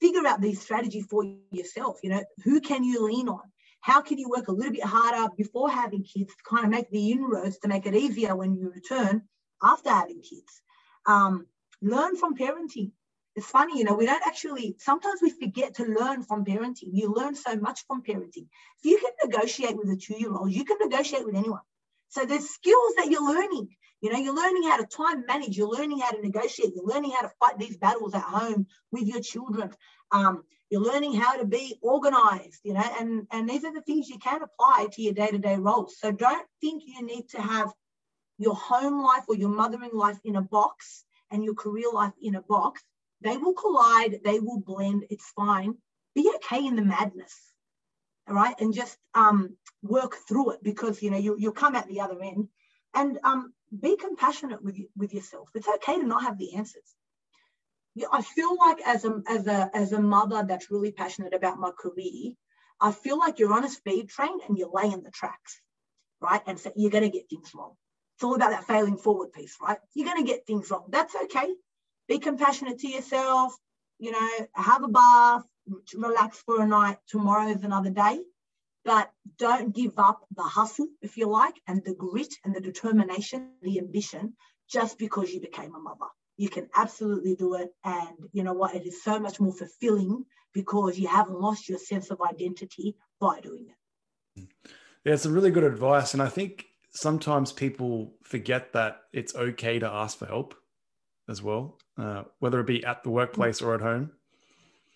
figure 0.00 0.26
out 0.26 0.40
these 0.40 0.60
strategy 0.60 1.00
for 1.00 1.24
yourself. 1.50 1.98
You 2.02 2.10
know, 2.10 2.24
who 2.44 2.60
can 2.60 2.84
you 2.84 3.04
lean 3.06 3.28
on? 3.28 3.40
How 3.80 4.00
can 4.00 4.18
you 4.18 4.28
work 4.30 4.48
a 4.48 4.52
little 4.52 4.72
bit 4.72 4.84
harder 4.84 5.32
before 5.36 5.70
having 5.70 6.04
kids 6.04 6.32
to 6.34 6.42
kind 6.48 6.64
of 6.64 6.70
make 6.70 6.90
the 6.90 7.12
inroads 7.12 7.58
to 7.58 7.68
make 7.68 7.86
it 7.86 7.94
easier 7.94 8.34
when 8.34 8.56
you 8.56 8.70
return 8.70 9.22
after 9.62 9.90
having 9.90 10.22
kids? 10.22 10.62
Um, 11.06 11.46
learn 11.82 12.16
from 12.16 12.34
parenting. 12.34 12.92
It's 13.36 13.46
funny, 13.46 13.78
you 13.78 13.84
know, 13.84 13.94
we 13.94 14.06
don't 14.06 14.26
actually, 14.26 14.76
sometimes 14.78 15.20
we 15.20 15.30
forget 15.30 15.74
to 15.74 15.84
learn 15.84 16.22
from 16.22 16.44
parenting. 16.44 16.90
You 16.92 17.12
learn 17.12 17.34
so 17.34 17.56
much 17.56 17.84
from 17.86 18.02
parenting. 18.02 18.46
If 18.78 18.84
you 18.84 18.98
can 18.98 19.30
negotiate 19.30 19.76
with 19.76 19.90
a 19.90 19.96
two 19.96 20.18
year 20.18 20.32
old, 20.32 20.52
you 20.52 20.64
can 20.64 20.78
negotiate 20.80 21.26
with 21.26 21.34
anyone. 21.34 21.60
So 22.08 22.24
there's 22.24 22.48
skills 22.48 22.94
that 22.96 23.08
you're 23.10 23.26
learning. 23.26 23.68
You 24.00 24.12
know, 24.12 24.18
you're 24.18 24.36
learning 24.36 24.64
how 24.64 24.76
to 24.76 24.86
time 24.86 25.24
manage, 25.26 25.56
you're 25.56 25.68
learning 25.68 26.00
how 26.00 26.10
to 26.10 26.20
negotiate, 26.20 26.74
you're 26.74 26.84
learning 26.84 27.12
how 27.12 27.22
to 27.22 27.32
fight 27.40 27.58
these 27.58 27.78
battles 27.78 28.14
at 28.14 28.22
home 28.22 28.66
with 28.92 29.04
your 29.04 29.20
children. 29.22 29.70
Um, 30.12 30.42
you're 30.70 30.82
learning 30.82 31.14
how 31.14 31.36
to 31.38 31.46
be 31.46 31.78
organized, 31.80 32.60
you 32.64 32.74
know, 32.74 32.84
and, 33.00 33.26
and 33.30 33.48
these 33.48 33.64
are 33.64 33.72
the 33.72 33.80
things 33.80 34.08
you 34.08 34.18
can 34.18 34.40
apply 34.42 34.88
to 34.92 35.02
your 35.02 35.14
day-to-day 35.14 35.56
roles. 35.56 35.98
So 35.98 36.12
don't 36.12 36.46
think 36.60 36.82
you 36.86 37.02
need 37.04 37.28
to 37.30 37.40
have 37.40 37.72
your 38.36 38.54
home 38.54 39.02
life 39.02 39.24
or 39.28 39.36
your 39.36 39.48
mothering 39.48 39.94
life 39.94 40.18
in 40.24 40.36
a 40.36 40.42
box 40.42 41.04
and 41.30 41.42
your 41.42 41.54
career 41.54 41.90
life 41.92 42.12
in 42.20 42.34
a 42.34 42.42
box. 42.42 42.82
They 43.22 43.38
will 43.38 43.54
collide, 43.54 44.20
they 44.22 44.38
will 44.38 44.60
blend, 44.60 45.04
it's 45.08 45.30
fine. 45.34 45.76
Be 46.14 46.30
okay 46.36 46.66
in 46.66 46.76
the 46.76 46.82
madness, 46.82 47.34
right? 48.28 48.54
And 48.60 48.74
just 48.74 48.96
um, 49.14 49.56
work 49.82 50.16
through 50.28 50.52
it 50.52 50.62
because, 50.62 51.02
you 51.02 51.10
know, 51.10 51.18
you, 51.18 51.36
you'll 51.38 51.52
come 51.52 51.76
at 51.76 51.88
the 51.88 52.00
other 52.00 52.20
end. 52.22 52.48
And 52.94 53.18
um, 53.24 53.52
be 53.80 53.96
compassionate 53.96 54.62
with 54.62 54.78
with 54.96 55.14
yourself. 55.14 55.48
It's 55.54 55.68
okay 55.68 55.98
to 55.98 56.06
not 56.06 56.22
have 56.22 56.38
the 56.38 56.54
answers. 56.54 56.94
I 58.12 58.22
feel 58.22 58.56
like 58.56 58.78
as 58.86 59.04
a 59.04 59.22
as 59.28 59.46
a 59.46 59.70
as 59.74 59.92
a 59.92 60.00
mother 60.00 60.44
that's 60.46 60.70
really 60.70 60.92
passionate 60.92 61.34
about 61.34 61.58
my 61.58 61.70
career, 61.70 62.32
I 62.80 62.92
feel 62.92 63.18
like 63.18 63.38
you're 63.38 63.52
on 63.52 63.64
a 63.64 63.70
speed 63.70 64.08
train 64.08 64.38
and 64.46 64.58
you're 64.58 64.70
laying 64.72 65.02
the 65.02 65.10
tracks, 65.10 65.60
right? 66.20 66.42
And 66.46 66.58
so 66.58 66.72
you're 66.76 66.90
to 66.90 67.08
get 67.08 67.28
things 67.28 67.52
wrong. 67.54 67.74
It's 68.16 68.24
all 68.24 68.34
about 68.34 68.50
that 68.50 68.66
failing 68.66 68.96
forward 68.96 69.32
piece, 69.32 69.56
right? 69.60 69.78
You're 69.94 70.14
to 70.14 70.22
get 70.22 70.46
things 70.46 70.70
wrong. 70.70 70.84
That's 70.88 71.14
okay. 71.24 71.52
Be 72.08 72.18
compassionate 72.18 72.78
to 72.80 72.88
yourself. 72.88 73.56
You 73.98 74.10
know, 74.10 74.46
have 74.54 74.82
a 74.82 74.88
bath, 74.88 75.44
relax 75.94 76.38
for 76.38 76.62
a 76.62 76.66
night. 76.66 76.98
Tomorrow 77.08 77.48
is 77.48 77.62
another 77.62 77.90
day 77.90 78.20
but 78.84 79.10
don't 79.38 79.74
give 79.74 79.98
up 79.98 80.26
the 80.36 80.42
hustle, 80.42 80.88
if 81.00 81.16
you 81.16 81.28
like, 81.28 81.54
and 81.66 81.82
the 81.84 81.94
grit 81.94 82.32
and 82.44 82.54
the 82.54 82.60
determination, 82.60 83.52
the 83.62 83.78
ambition, 83.78 84.34
just 84.68 84.98
because 84.98 85.32
you 85.32 85.40
became 85.40 85.74
a 85.74 85.78
mother. 85.78 86.06
You 86.36 86.50
can 86.50 86.68
absolutely 86.74 87.34
do 87.34 87.54
it. 87.54 87.70
And 87.84 88.16
you 88.32 88.42
know 88.42 88.52
what? 88.52 88.74
It 88.74 88.86
is 88.86 89.02
so 89.02 89.18
much 89.18 89.40
more 89.40 89.52
fulfilling 89.52 90.24
because 90.52 90.98
you 90.98 91.08
haven't 91.08 91.40
lost 91.40 91.68
your 91.68 91.78
sense 91.78 92.10
of 92.10 92.20
identity 92.20 92.96
by 93.20 93.40
doing 93.40 93.68
it. 93.68 94.48
Yeah, 95.04 95.14
it's 95.14 95.26
a 95.26 95.30
really 95.30 95.50
good 95.50 95.64
advice. 95.64 96.12
And 96.12 96.22
I 96.22 96.28
think 96.28 96.66
sometimes 96.90 97.52
people 97.52 98.14
forget 98.22 98.72
that 98.74 99.02
it's 99.12 99.34
okay 99.34 99.78
to 99.78 99.86
ask 99.86 100.18
for 100.18 100.26
help 100.26 100.54
as 101.28 101.42
well, 101.42 101.78
uh, 101.96 102.24
whether 102.40 102.60
it 102.60 102.66
be 102.66 102.84
at 102.84 103.02
the 103.02 103.10
workplace 103.10 103.62
or 103.62 103.74
at 103.74 103.80
home. 103.80 104.10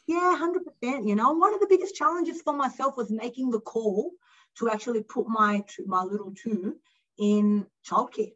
Yeah, 0.09 0.35
100%. 0.41 1.07
You 1.07 1.15
know, 1.15 1.33
one 1.33 1.53
of 1.53 1.61
the 1.61 1.67
biggest 1.69 1.95
challenges 1.95 2.41
for 2.41 2.55
myself 2.55 2.97
was 2.97 3.11
making 3.11 3.51
the 3.51 3.61
call 3.61 4.11
to 4.57 4.71
actually 4.71 5.03
put 5.03 5.29
my 5.29 5.63
my 5.87 6.03
little 6.03 6.33
two 6.35 6.77
in 7.19 7.67
childcare. 7.87 8.33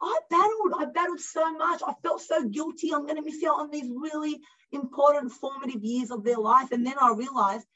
I 0.00 0.18
battled, 0.30 0.72
I 0.78 0.84
battled 0.86 1.18
so 1.18 1.52
much. 1.52 1.82
I 1.84 1.94
felt 2.02 2.20
so 2.20 2.44
guilty. 2.48 2.92
I'm 2.94 3.06
going 3.06 3.16
to 3.16 3.22
miss 3.22 3.42
out 3.42 3.58
on 3.58 3.70
these 3.72 3.90
really 3.90 4.40
important 4.70 5.32
formative 5.32 5.82
years 5.82 6.12
of 6.12 6.22
their 6.22 6.38
life. 6.38 6.70
And 6.70 6.86
then 6.86 6.94
I 7.00 7.12
realized 7.16 7.66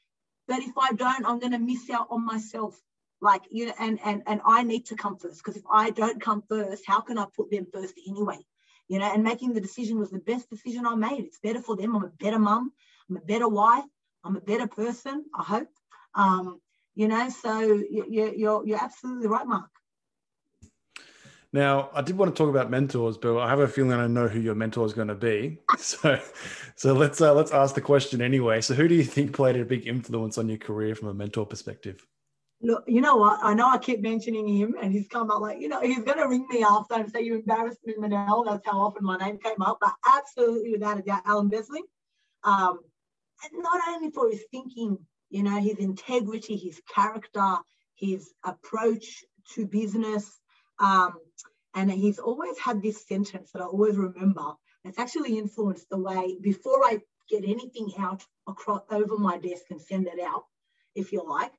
that 0.47 0.61
if 0.61 0.77
I 0.77 0.93
don't, 0.93 1.25
I'm 1.25 1.39
going 1.39 1.51
to 1.51 1.59
miss 1.59 1.89
out 1.89 2.07
on 2.09 2.25
myself. 2.25 2.79
Like, 3.21 3.43
you 3.51 3.65
know, 3.65 3.73
and 3.79 3.99
and 4.05 4.23
and 4.27 4.39
I 4.45 4.63
need 4.63 4.85
to 4.87 4.95
come 4.95 5.17
first 5.17 5.43
because 5.43 5.57
if 5.57 5.65
I 5.69 5.89
don't 5.89 6.21
come 6.21 6.41
first, 6.47 6.85
how 6.87 7.01
can 7.01 7.17
I 7.17 7.25
put 7.35 7.51
them 7.51 7.67
first 7.73 7.95
anyway? 8.07 8.39
You 8.87 8.99
know, 8.99 9.11
and 9.13 9.25
making 9.25 9.53
the 9.53 9.59
decision 9.59 9.99
was 9.99 10.09
the 10.09 10.19
best 10.19 10.49
decision 10.49 10.85
I 10.85 10.95
made. 10.95 11.25
It's 11.25 11.39
better 11.39 11.61
for 11.61 11.75
them. 11.75 11.97
I'm 11.97 12.05
a 12.05 12.07
better 12.07 12.39
mum. 12.39 12.71
I'm 13.09 13.17
a 13.17 13.21
better 13.21 13.47
wife. 13.47 13.85
I'm 14.23 14.35
a 14.35 14.41
better 14.41 14.67
person, 14.67 15.25
I 15.37 15.43
hope. 15.43 15.69
Um, 16.15 16.59
you 16.95 17.07
know, 17.07 17.29
so 17.29 17.61
you, 17.61 18.05
you, 18.09 18.33
you're, 18.35 18.67
you're 18.67 18.83
absolutely 18.83 19.27
right, 19.27 19.47
Mark. 19.47 19.69
Now, 21.51 21.89
I 21.93 22.03
did 22.03 22.15
want 22.15 22.35
to 22.35 22.37
talk 22.37 22.49
about 22.49 22.69
mentors, 22.69 23.17
but 23.17 23.39
I 23.39 23.49
have 23.49 23.59
a 23.59 23.67
feeling 23.67 23.93
I 23.93 24.05
know 24.05 24.27
who 24.27 24.39
your 24.39 24.53
mentor 24.53 24.85
is 24.85 24.93
going 24.93 25.07
to 25.07 25.15
be. 25.15 25.59
So, 25.77 26.19
so 26.75 26.93
let's 26.93 27.21
uh, 27.21 27.33
let's 27.33 27.51
ask 27.51 27.73
the 27.73 27.81
question 27.81 28.21
anyway. 28.21 28.59
So, 28.59 28.73
who 28.73 28.87
do 28.87 28.93
you 28.93 29.03
think 29.03 29.33
played 29.33 29.55
a 29.55 29.63
big 29.63 29.87
influence 29.87 30.37
on 30.37 30.49
your 30.49 30.57
career 30.57 30.93
from 30.93 31.07
a 31.07 31.13
mentor 31.13 31.45
perspective? 31.45 32.05
Look, 32.61 32.83
you 32.85 32.99
know 32.99 33.15
what? 33.15 33.39
I 33.41 33.53
know 33.53 33.69
I 33.69 33.77
keep 33.77 34.01
mentioning 34.01 34.45
him, 34.45 34.75
and 34.81 34.91
he's 34.91 35.07
come 35.07 35.31
up 35.31 35.39
like, 35.39 35.61
you 35.61 35.69
know, 35.69 35.81
he's 35.81 36.03
going 36.03 36.17
to 36.17 36.27
ring 36.27 36.45
me 36.49 36.63
after 36.63 36.95
and 36.95 37.09
say 37.09 37.21
you 37.21 37.35
embarrassed 37.35 37.79
me, 37.85 37.93
Manelle. 37.97 38.43
That's 38.45 38.65
how 38.65 38.81
often 38.81 39.05
my 39.05 39.17
name 39.17 39.39
came 39.39 39.61
up. 39.61 39.77
But 39.79 39.93
absolutely, 40.05 40.73
without 40.73 40.99
a 40.99 41.01
doubt, 41.01 41.23
Alan 41.25 41.49
Besling. 41.49 41.87
Um, 42.43 42.79
not 43.53 43.79
only 43.89 44.11
for 44.11 44.29
his 44.29 44.43
thinking, 44.51 44.97
you 45.29 45.43
know, 45.43 45.59
his 45.59 45.77
integrity, 45.77 46.57
his 46.57 46.81
character, 46.93 47.57
his 47.95 48.31
approach 48.43 49.23
to 49.53 49.65
business. 49.65 50.39
Um, 50.79 51.13
and 51.75 51.91
he's 51.91 52.19
always 52.19 52.57
had 52.57 52.81
this 52.81 53.05
sentence 53.07 53.51
that 53.51 53.61
I 53.61 53.65
always 53.65 53.95
remember. 53.95 54.53
It's 54.85 54.97
actually 54.97 55.37
influenced 55.37 55.89
the 55.89 55.99
way 55.99 56.37
before 56.41 56.83
I 56.83 56.99
get 57.29 57.43
anything 57.43 57.91
out 57.99 58.25
across 58.47 58.81
over 58.89 59.17
my 59.17 59.37
desk 59.37 59.65
and 59.69 59.79
send 59.79 60.07
it 60.07 60.19
out, 60.19 60.45
if 60.95 61.11
you 61.11 61.23
like, 61.27 61.51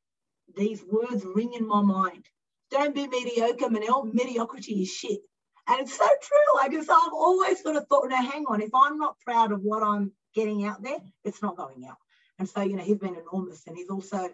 these 0.57 0.83
words 0.91 1.25
ring 1.25 1.53
in 1.53 1.67
my 1.67 1.83
mind. 1.83 2.25
Don't 2.71 2.95
be 2.95 3.07
mediocre, 3.07 3.69
Manelle. 3.69 4.05
Mediocrity 4.13 4.83
is 4.83 4.93
shit. 4.93 5.21
And 5.69 5.81
it's 5.81 5.97
so 5.97 6.07
true. 6.23 6.57
Like, 6.57 6.73
so 6.73 6.93
I've 6.93 7.13
always 7.13 7.63
sort 7.63 7.77
of 7.77 7.87
thought, 7.87 8.09
now 8.09 8.23
hang 8.23 8.47
on, 8.49 8.61
if 8.61 8.71
I'm 8.75 8.99
not 8.99 9.19
proud 9.21 9.53
of 9.53 9.63
what 9.63 9.83
I'm 9.83 10.13
getting 10.35 10.65
out 10.65 10.83
there, 10.83 10.99
it's 11.25 11.43
not 11.43 11.57
going 11.57 11.87
out. 11.89 11.97
And 12.39 12.49
so, 12.49 12.63
you 12.63 12.77
know, 12.77 12.83
he's 12.83 12.99
been 12.99 13.17
enormous 13.17 13.67
and 13.67 13.77
he's 13.77 13.91
also 13.91 14.29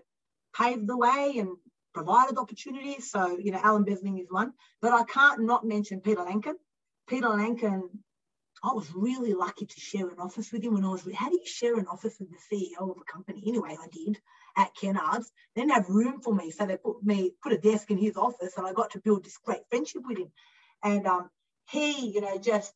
paved 0.56 0.86
the 0.86 0.96
way 0.96 1.34
and 1.38 1.56
provided 1.92 2.38
opportunities. 2.38 3.10
So, 3.10 3.36
you 3.38 3.50
know, 3.50 3.60
Alan 3.62 3.84
Besling 3.84 4.20
is 4.20 4.30
one, 4.30 4.52
but 4.80 4.92
I 4.92 5.04
can't 5.04 5.42
not 5.42 5.66
mention 5.66 6.00
Peter 6.00 6.22
Lancken. 6.22 6.56
Peter 7.08 7.28
Lancken, 7.28 7.88
I 8.62 8.72
was 8.72 8.92
really 8.94 9.34
lucky 9.34 9.66
to 9.66 9.80
share 9.80 10.08
an 10.08 10.18
office 10.18 10.52
with 10.52 10.62
him 10.62 10.74
when 10.74 10.84
I 10.84 10.88
was, 10.88 11.08
how 11.14 11.28
do 11.28 11.36
you 11.36 11.46
share 11.46 11.76
an 11.78 11.86
office 11.86 12.16
with 12.20 12.30
the 12.30 12.56
CEO 12.56 12.90
of 12.90 12.96
a 12.96 13.12
company? 13.12 13.42
Anyway, 13.46 13.76
I 13.80 13.88
did 13.88 14.18
at 14.56 14.74
Kennards. 14.80 15.26
They 15.54 15.62
didn't 15.62 15.74
have 15.74 15.88
room 15.88 16.20
for 16.20 16.34
me. 16.34 16.50
So 16.50 16.66
they 16.66 16.76
put 16.76 17.02
me, 17.02 17.32
put 17.42 17.52
a 17.52 17.58
desk 17.58 17.90
in 17.90 17.98
his 17.98 18.16
office 18.16 18.56
and 18.56 18.66
I 18.66 18.72
got 18.72 18.90
to 18.92 19.00
build 19.00 19.24
this 19.24 19.38
great 19.38 19.62
friendship 19.68 20.02
with 20.06 20.18
him. 20.18 20.32
And 20.82 21.06
um, 21.06 21.30
he, 21.70 22.10
you 22.10 22.20
know, 22.20 22.38
just 22.38 22.72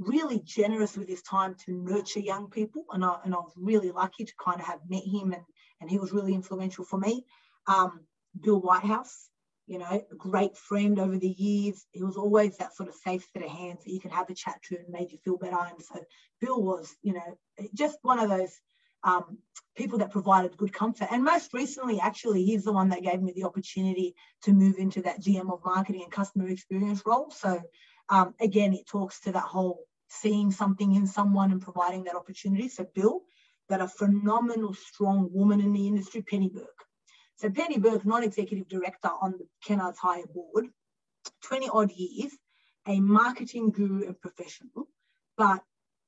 really 0.00 0.40
generous 0.44 0.96
with 0.96 1.08
his 1.08 1.22
time 1.22 1.54
to 1.66 1.72
nurture 1.72 2.20
young 2.20 2.48
people. 2.48 2.86
And 2.90 3.04
I, 3.04 3.18
and 3.24 3.34
I 3.34 3.38
was 3.38 3.52
really 3.56 3.90
lucky 3.90 4.24
to 4.24 4.32
kind 4.42 4.58
of 4.58 4.66
have 4.66 4.80
met 4.88 5.04
him 5.04 5.32
and, 5.32 5.42
and 5.80 5.90
he 5.90 5.98
was 5.98 6.12
really 6.12 6.34
influential 6.34 6.84
for 6.84 6.98
me. 6.98 7.24
Um, 7.66 8.00
Bill 8.42 8.60
Whitehouse, 8.60 9.28
you 9.66 9.78
know, 9.78 9.86
a 10.10 10.14
great 10.16 10.56
friend 10.56 10.98
over 10.98 11.16
the 11.16 11.28
years. 11.28 11.84
He 11.92 12.02
was 12.02 12.16
always 12.16 12.56
that 12.56 12.74
sort 12.74 12.88
of 12.88 12.94
safe 12.94 13.26
set 13.32 13.44
of 13.44 13.50
hands 13.50 13.84
that 13.84 13.92
you 13.92 14.00
could 14.00 14.10
have 14.10 14.30
a 14.30 14.34
chat 14.34 14.60
to 14.68 14.76
and 14.76 14.88
made 14.88 15.12
you 15.12 15.18
feel 15.22 15.36
better. 15.36 15.56
And 15.56 15.80
so 15.82 16.02
Bill 16.40 16.62
was, 16.62 16.96
you 17.02 17.12
know, 17.12 17.38
just 17.74 17.98
one 18.02 18.18
of 18.18 18.30
those 18.30 18.52
um, 19.04 19.38
people 19.76 19.98
that 19.98 20.10
provided 20.10 20.56
good 20.56 20.72
comfort. 20.72 21.08
And 21.10 21.24
most 21.24 21.52
recently, 21.52 22.00
actually, 22.00 22.44
he's 22.44 22.64
the 22.64 22.72
one 22.72 22.88
that 22.88 23.02
gave 23.02 23.20
me 23.20 23.32
the 23.32 23.44
opportunity 23.44 24.14
to 24.42 24.52
move 24.52 24.76
into 24.78 25.02
that 25.02 25.20
GM 25.20 25.52
of 25.52 25.60
marketing 25.64 26.02
and 26.02 26.12
customer 26.12 26.48
experience 26.48 27.02
role. 27.06 27.30
So 27.30 27.60
um, 28.08 28.34
again, 28.40 28.74
it 28.74 28.86
talks 28.86 29.20
to 29.20 29.32
that 29.32 29.44
whole 29.44 29.84
seeing 30.10 30.50
something 30.50 30.94
in 30.94 31.06
someone 31.06 31.52
and 31.52 31.62
providing 31.62 32.04
that 32.04 32.16
opportunity. 32.16 32.68
So 32.68 32.86
Bill, 32.94 33.22
but 33.68 33.80
a 33.80 33.88
phenomenal, 33.88 34.74
strong 34.74 35.30
woman 35.32 35.60
in 35.60 35.72
the 35.72 35.86
industry, 35.86 36.22
Penny 36.22 36.50
Burke. 36.52 36.84
So 37.36 37.48
Penny 37.48 37.78
Burke, 37.78 38.04
non-executive 38.04 38.68
director 38.68 39.10
on 39.22 39.32
the 39.32 39.46
Kennards 39.66 39.96
Hire 39.96 40.26
Board, 40.34 40.66
20 41.44 41.68
odd 41.72 41.92
years, 41.92 42.32
a 42.86 43.00
marketing 43.00 43.70
guru 43.70 44.06
and 44.06 44.20
professional, 44.20 44.88
but 45.36 45.62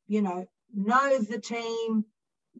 you 0.08 0.20
know, 0.20 0.46
knows 0.74 1.26
the 1.28 1.40
team 1.40 2.04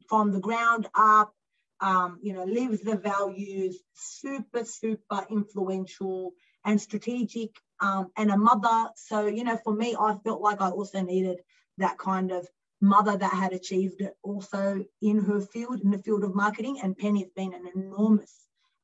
from 0.09 0.33
the 0.33 0.41
ground 0.41 0.89
up, 0.95 1.35
um, 1.81 2.19
you 2.23 2.33
know, 2.33 2.45
lives 2.45 2.81
the 2.81 2.97
values, 2.97 3.79
super, 3.95 4.65
super 4.65 5.27
influential 5.29 6.33
and 6.65 6.81
strategic 6.81 7.51
um, 7.83 8.11
and 8.17 8.31
a 8.31 8.39
mother. 8.39 8.91
So, 8.95 9.27
you 9.27 9.45
know, 9.45 9.59
for 9.63 9.75
me, 9.75 9.95
I 9.99 10.17
felt 10.25 10.41
like 10.41 10.61
I 10.61 10.71
also 10.71 11.03
needed 11.03 11.39
that 11.79 11.99
kind 11.99 12.31
of 12.31 12.47
mother 12.81 13.17
that 13.17 13.33
had 13.33 13.53
achieved 13.53 14.01
it 14.01 14.17
also 14.23 14.85
in 15.03 15.19
her 15.19 15.41
field, 15.41 15.81
in 15.81 15.91
the 15.91 15.99
field 15.99 16.25
of 16.25 16.35
marketing. 16.35 16.79
And 16.83 16.97
Penny's 16.97 17.31
been 17.37 17.53
an 17.53 17.69
enormous 17.75 18.35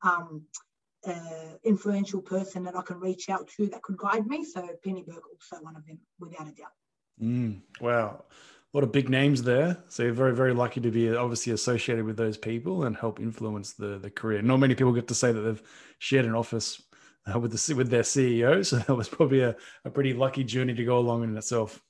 um, 0.01 0.43
uh, 1.07 1.55
influential 1.63 2.21
person 2.21 2.63
that 2.65 2.75
I 2.75 2.81
can 2.81 2.99
reach 2.99 3.29
out 3.29 3.47
to 3.55 3.67
that 3.67 3.81
could 3.81 3.97
guide 3.97 4.27
me. 4.27 4.43
So 4.43 4.67
Penny 4.83 5.03
Burke 5.07 5.23
also 5.33 5.63
one 5.63 5.77
of 5.77 5.85
them, 5.85 5.99
without 6.19 6.47
a 6.47 6.51
doubt. 6.51 6.75
Mm, 7.21 7.61
wow. 7.79 8.25
A 8.73 8.77
lot 8.77 8.83
of 8.83 8.91
big 8.91 9.09
names 9.09 9.43
there. 9.43 9.77
So 9.87 10.03
you're 10.03 10.13
very, 10.13 10.35
very 10.35 10.53
lucky 10.53 10.79
to 10.81 10.91
be 10.91 11.15
obviously 11.15 11.53
associated 11.53 12.05
with 12.05 12.17
those 12.17 12.37
people 12.37 12.83
and 12.83 12.95
help 12.95 13.19
influence 13.19 13.73
the, 13.73 13.97
the 13.97 14.11
career. 14.11 14.41
Not 14.41 14.57
many 14.57 14.75
people 14.75 14.93
get 14.93 15.07
to 15.07 15.15
say 15.15 15.31
that 15.31 15.39
they've 15.39 15.63
shared 15.99 16.25
an 16.25 16.35
office 16.35 16.81
uh, 17.33 17.39
with 17.39 17.51
the 17.51 17.75
with 17.75 17.89
their 17.89 18.03
CEO. 18.03 18.65
So 18.65 18.77
that 18.77 18.95
was 18.95 19.09
probably 19.09 19.41
a, 19.41 19.55
a 19.85 19.89
pretty 19.89 20.13
lucky 20.13 20.43
journey 20.43 20.73
to 20.73 20.85
go 20.85 20.97
along 20.97 21.23
in 21.23 21.35
itself. 21.37 21.81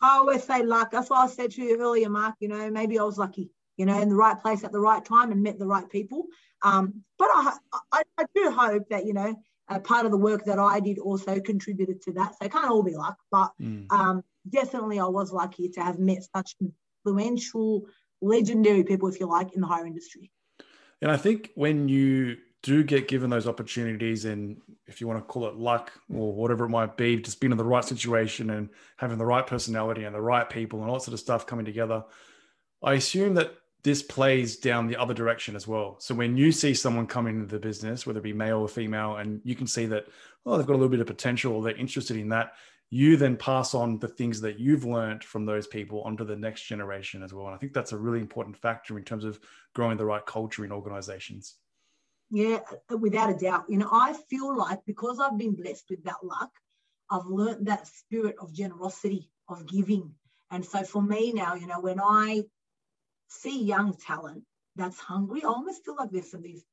I 0.00 0.16
always 0.16 0.42
say 0.42 0.62
luck. 0.64 0.90
That's 0.90 1.10
why 1.10 1.24
I 1.24 1.28
said 1.28 1.52
to 1.52 1.62
you 1.62 1.80
earlier, 1.80 2.08
Mark. 2.08 2.34
You 2.40 2.48
know, 2.48 2.70
maybe 2.70 2.98
I 2.98 3.04
was 3.04 3.18
lucky. 3.18 3.50
You 3.76 3.86
know, 3.86 4.00
in 4.00 4.08
the 4.08 4.16
right 4.16 4.38
place 4.40 4.64
at 4.64 4.72
the 4.72 4.80
right 4.80 5.04
time 5.04 5.32
and 5.32 5.42
met 5.42 5.58
the 5.58 5.66
right 5.66 5.88
people. 5.88 6.26
Um, 6.62 7.02
but 7.18 7.28
I, 7.32 7.56
I, 7.92 8.02
I 8.18 8.24
do 8.34 8.50
hope 8.50 8.88
that 8.90 9.06
you 9.06 9.12
know 9.12 9.34
a 9.68 9.80
part 9.80 10.04
of 10.04 10.12
the 10.12 10.18
work 10.18 10.44
that 10.44 10.58
I 10.58 10.80
did 10.80 10.98
also 10.98 11.40
contributed 11.40 12.02
to 12.02 12.12
that. 12.12 12.32
So 12.32 12.46
it 12.46 12.52
can't 12.52 12.70
all 12.70 12.82
be 12.82 12.94
luck, 12.94 13.16
but 13.30 13.52
mm. 13.60 13.90
um, 13.90 14.22
definitely 14.48 14.98
I 14.98 15.06
was 15.06 15.32
lucky 15.32 15.68
to 15.70 15.82
have 15.82 15.98
met 15.98 16.22
such 16.34 16.56
influential, 17.04 17.86
legendary 18.20 18.84
people, 18.84 19.08
if 19.08 19.20
you 19.20 19.26
like, 19.26 19.54
in 19.54 19.60
the 19.60 19.66
hire 19.66 19.86
industry. 19.86 20.30
And 21.00 21.10
I 21.10 21.16
think 21.16 21.50
when 21.54 21.88
you 21.88 22.36
do 22.62 22.84
get 22.84 23.08
given 23.08 23.28
those 23.28 23.48
opportunities 23.48 24.24
and 24.24 24.56
if 24.86 25.00
you 25.00 25.08
want 25.08 25.18
to 25.18 25.24
call 25.24 25.48
it 25.48 25.56
luck 25.56 25.92
or 26.14 26.32
whatever 26.32 26.64
it 26.64 26.68
might 26.68 26.96
be 26.96 27.16
just 27.16 27.40
being 27.40 27.50
in 27.50 27.58
the 27.58 27.64
right 27.64 27.84
situation 27.84 28.50
and 28.50 28.68
having 28.96 29.18
the 29.18 29.26
right 29.26 29.46
personality 29.46 30.04
and 30.04 30.14
the 30.14 30.20
right 30.20 30.48
people 30.48 30.80
and 30.80 30.90
all 30.90 31.00
sort 31.00 31.12
of 31.12 31.20
stuff 31.20 31.46
coming 31.46 31.64
together 31.64 32.04
i 32.82 32.94
assume 32.94 33.34
that 33.34 33.54
this 33.82 34.02
plays 34.02 34.56
down 34.56 34.86
the 34.86 34.96
other 34.96 35.14
direction 35.14 35.56
as 35.56 35.66
well. 35.66 35.96
So 35.98 36.14
when 36.14 36.36
you 36.36 36.52
see 36.52 36.72
someone 36.72 37.06
coming 37.06 37.40
into 37.40 37.52
the 37.52 37.58
business, 37.58 38.06
whether 38.06 38.20
it 38.20 38.22
be 38.22 38.32
male 38.32 38.60
or 38.60 38.68
female, 38.68 39.16
and 39.16 39.40
you 39.44 39.56
can 39.56 39.66
see 39.66 39.86
that, 39.86 40.06
oh, 40.46 40.56
they've 40.56 40.66
got 40.66 40.74
a 40.74 40.78
little 40.78 40.88
bit 40.88 41.00
of 41.00 41.06
potential, 41.06 41.54
or 41.54 41.62
they're 41.62 41.76
interested 41.76 42.16
in 42.16 42.28
that, 42.28 42.52
you 42.90 43.16
then 43.16 43.36
pass 43.36 43.74
on 43.74 43.98
the 43.98 44.08
things 44.08 44.40
that 44.42 44.60
you've 44.60 44.84
learned 44.84 45.24
from 45.24 45.46
those 45.46 45.66
people 45.66 46.02
onto 46.02 46.24
the 46.24 46.36
next 46.36 46.64
generation 46.64 47.22
as 47.22 47.32
well. 47.32 47.46
And 47.46 47.54
I 47.54 47.58
think 47.58 47.72
that's 47.72 47.92
a 47.92 47.96
really 47.96 48.20
important 48.20 48.56
factor 48.56 48.98
in 48.98 49.04
terms 49.04 49.24
of 49.24 49.40
growing 49.74 49.96
the 49.96 50.04
right 50.04 50.24
culture 50.26 50.64
in 50.64 50.70
organizations. 50.70 51.54
Yeah, 52.34 52.60
uh, 52.90 52.96
without 52.96 53.28
a 53.28 53.34
doubt. 53.34 53.66
You 53.68 53.76
know, 53.76 53.90
I 53.92 54.14
feel 54.30 54.56
like 54.56 54.80
because 54.86 55.20
I've 55.20 55.36
been 55.36 55.54
blessed 55.54 55.84
with 55.90 56.02
that 56.04 56.24
luck, 56.24 56.50
I've 57.10 57.26
learned 57.26 57.66
that 57.66 57.86
spirit 57.86 58.36
of 58.40 58.54
generosity, 58.54 59.30
of 59.50 59.66
giving. 59.66 60.14
And 60.50 60.64
so 60.64 60.82
for 60.82 61.02
me 61.02 61.34
now, 61.34 61.56
you 61.56 61.66
know, 61.66 61.80
when 61.80 62.00
I 62.00 62.44
see 63.28 63.62
young 63.62 63.94
talent 63.98 64.44
that's 64.76 64.98
hungry, 64.98 65.42
I 65.44 65.48
almost 65.48 65.84
feel 65.84 65.94
like 65.98 66.10
there's 66.10 66.30
some 66.30 66.40
these 66.40 66.64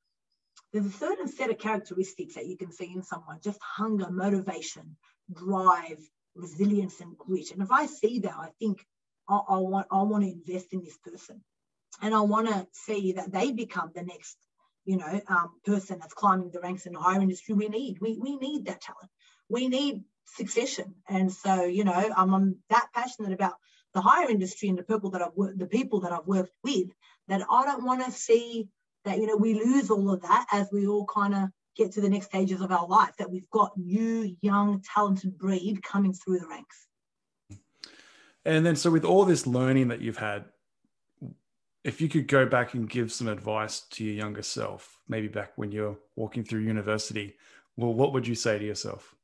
there's 0.71 0.85
a 0.85 0.91
certain 0.91 1.27
set 1.27 1.49
of 1.49 1.57
characteristics 1.57 2.35
that 2.35 2.47
you 2.47 2.55
can 2.55 2.71
see 2.71 2.93
in 2.93 3.03
someone 3.03 3.39
just 3.43 3.59
hunger, 3.61 4.09
motivation, 4.09 4.95
drive, 5.33 5.99
resilience, 6.35 7.01
and 7.01 7.17
grit. 7.17 7.51
And 7.51 7.61
if 7.61 7.71
I 7.71 7.85
see 7.87 8.19
that, 8.19 8.35
I 8.35 8.51
think 8.59 8.85
I, 9.27 9.35
I 9.49 9.57
want 9.57 9.87
I 9.91 10.03
want 10.03 10.23
to 10.23 10.31
invest 10.31 10.71
in 10.71 10.83
this 10.85 10.97
person, 10.97 11.43
and 12.01 12.15
I 12.15 12.21
want 12.21 12.47
to 12.47 12.65
see 12.71 13.13
that 13.13 13.31
they 13.33 13.51
become 13.51 13.91
the 13.93 14.03
next 14.03 14.37
you 14.89 14.97
know 14.97 15.21
um, 15.27 15.51
person 15.63 15.99
that's 15.99 16.15
climbing 16.15 16.49
the 16.49 16.59
ranks 16.59 16.87
in 16.87 16.93
the 16.93 16.99
hire 16.99 17.21
industry. 17.21 17.53
We 17.53 17.67
need 17.67 17.99
we 18.01 18.17
we 18.17 18.37
need 18.37 18.65
that 18.65 18.81
talent. 18.81 19.11
We 19.47 19.67
need 19.67 20.03
succession, 20.25 20.95
and 21.07 21.31
so 21.31 21.65
you 21.65 21.83
know 21.83 21.93
I'm, 21.93 22.33
I'm 22.33 22.55
that 22.71 22.87
passionate 22.95 23.33
about 23.33 23.53
the 23.93 24.01
hire 24.01 24.31
industry 24.31 24.67
and 24.67 24.79
the 24.79 24.83
people 24.83 25.11
that 25.11 25.21
I've 25.21 25.35
worked, 25.35 25.59
the 25.59 25.67
people 25.67 25.99
that 26.01 26.11
I've 26.11 26.25
worked 26.25 26.55
with, 26.63 26.89
that 27.27 27.43
I 27.49 27.65
don't 27.65 27.85
want 27.85 28.03
to 28.03 28.11
see 28.11 28.67
that 29.05 29.19
you 29.19 29.27
know 29.27 29.37
we 29.37 29.53
lose 29.53 29.91
all 29.91 30.09
of 30.11 30.23
that 30.23 30.47
as 30.51 30.69
we 30.71 30.87
all 30.87 31.05
kind 31.05 31.35
of 31.35 31.49
get 31.75 31.91
to 31.91 32.01
the 32.01 32.09
next 32.09 32.25
stages 32.25 32.59
of 32.59 32.71
our 32.71 32.87
life. 32.87 33.13
That 33.19 33.29
we've 33.29 33.49
got 33.51 33.77
new, 33.77 34.35
young, 34.41 34.81
talented 34.95 35.37
breed 35.37 35.83
coming 35.83 36.13
through 36.13 36.39
the 36.39 36.47
ranks. 36.47 36.87
And 38.43 38.65
then, 38.65 38.75
so 38.75 38.89
with 38.89 39.05
all 39.05 39.25
this 39.25 39.45
learning 39.45 39.89
that 39.89 40.01
you've 40.01 40.17
had, 40.17 40.45
if 41.83 42.01
you 42.01 42.09
could 42.09 42.27
go 42.27 42.45
back 42.45 42.73
and 42.73 42.89
give 42.89 43.11
some 43.11 43.27
advice 43.27 43.81
to 43.91 44.03
your 44.03 44.13
younger 44.13 44.41
self, 44.41 44.99
maybe 45.07 45.27
back 45.27 45.53
when 45.55 45.71
you're 45.71 45.97
walking 46.15 46.43
through 46.43 46.61
university, 46.61 47.35
well, 47.77 47.93
what 47.93 48.13
would 48.13 48.27
you 48.27 48.35
say 48.35 48.59
to 48.59 48.65
yourself? 48.65 49.15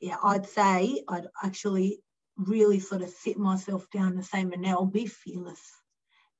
Yeah, 0.00 0.16
I'd 0.22 0.46
say 0.46 1.02
I'd 1.08 1.26
actually 1.42 2.00
really 2.36 2.78
sort 2.78 3.02
of 3.02 3.10
sit 3.10 3.36
myself 3.36 3.90
down 3.90 4.12
and 4.12 4.24
say, 4.24 4.44
Manelle, 4.44 4.86
be 4.86 5.06
fearless. 5.06 5.60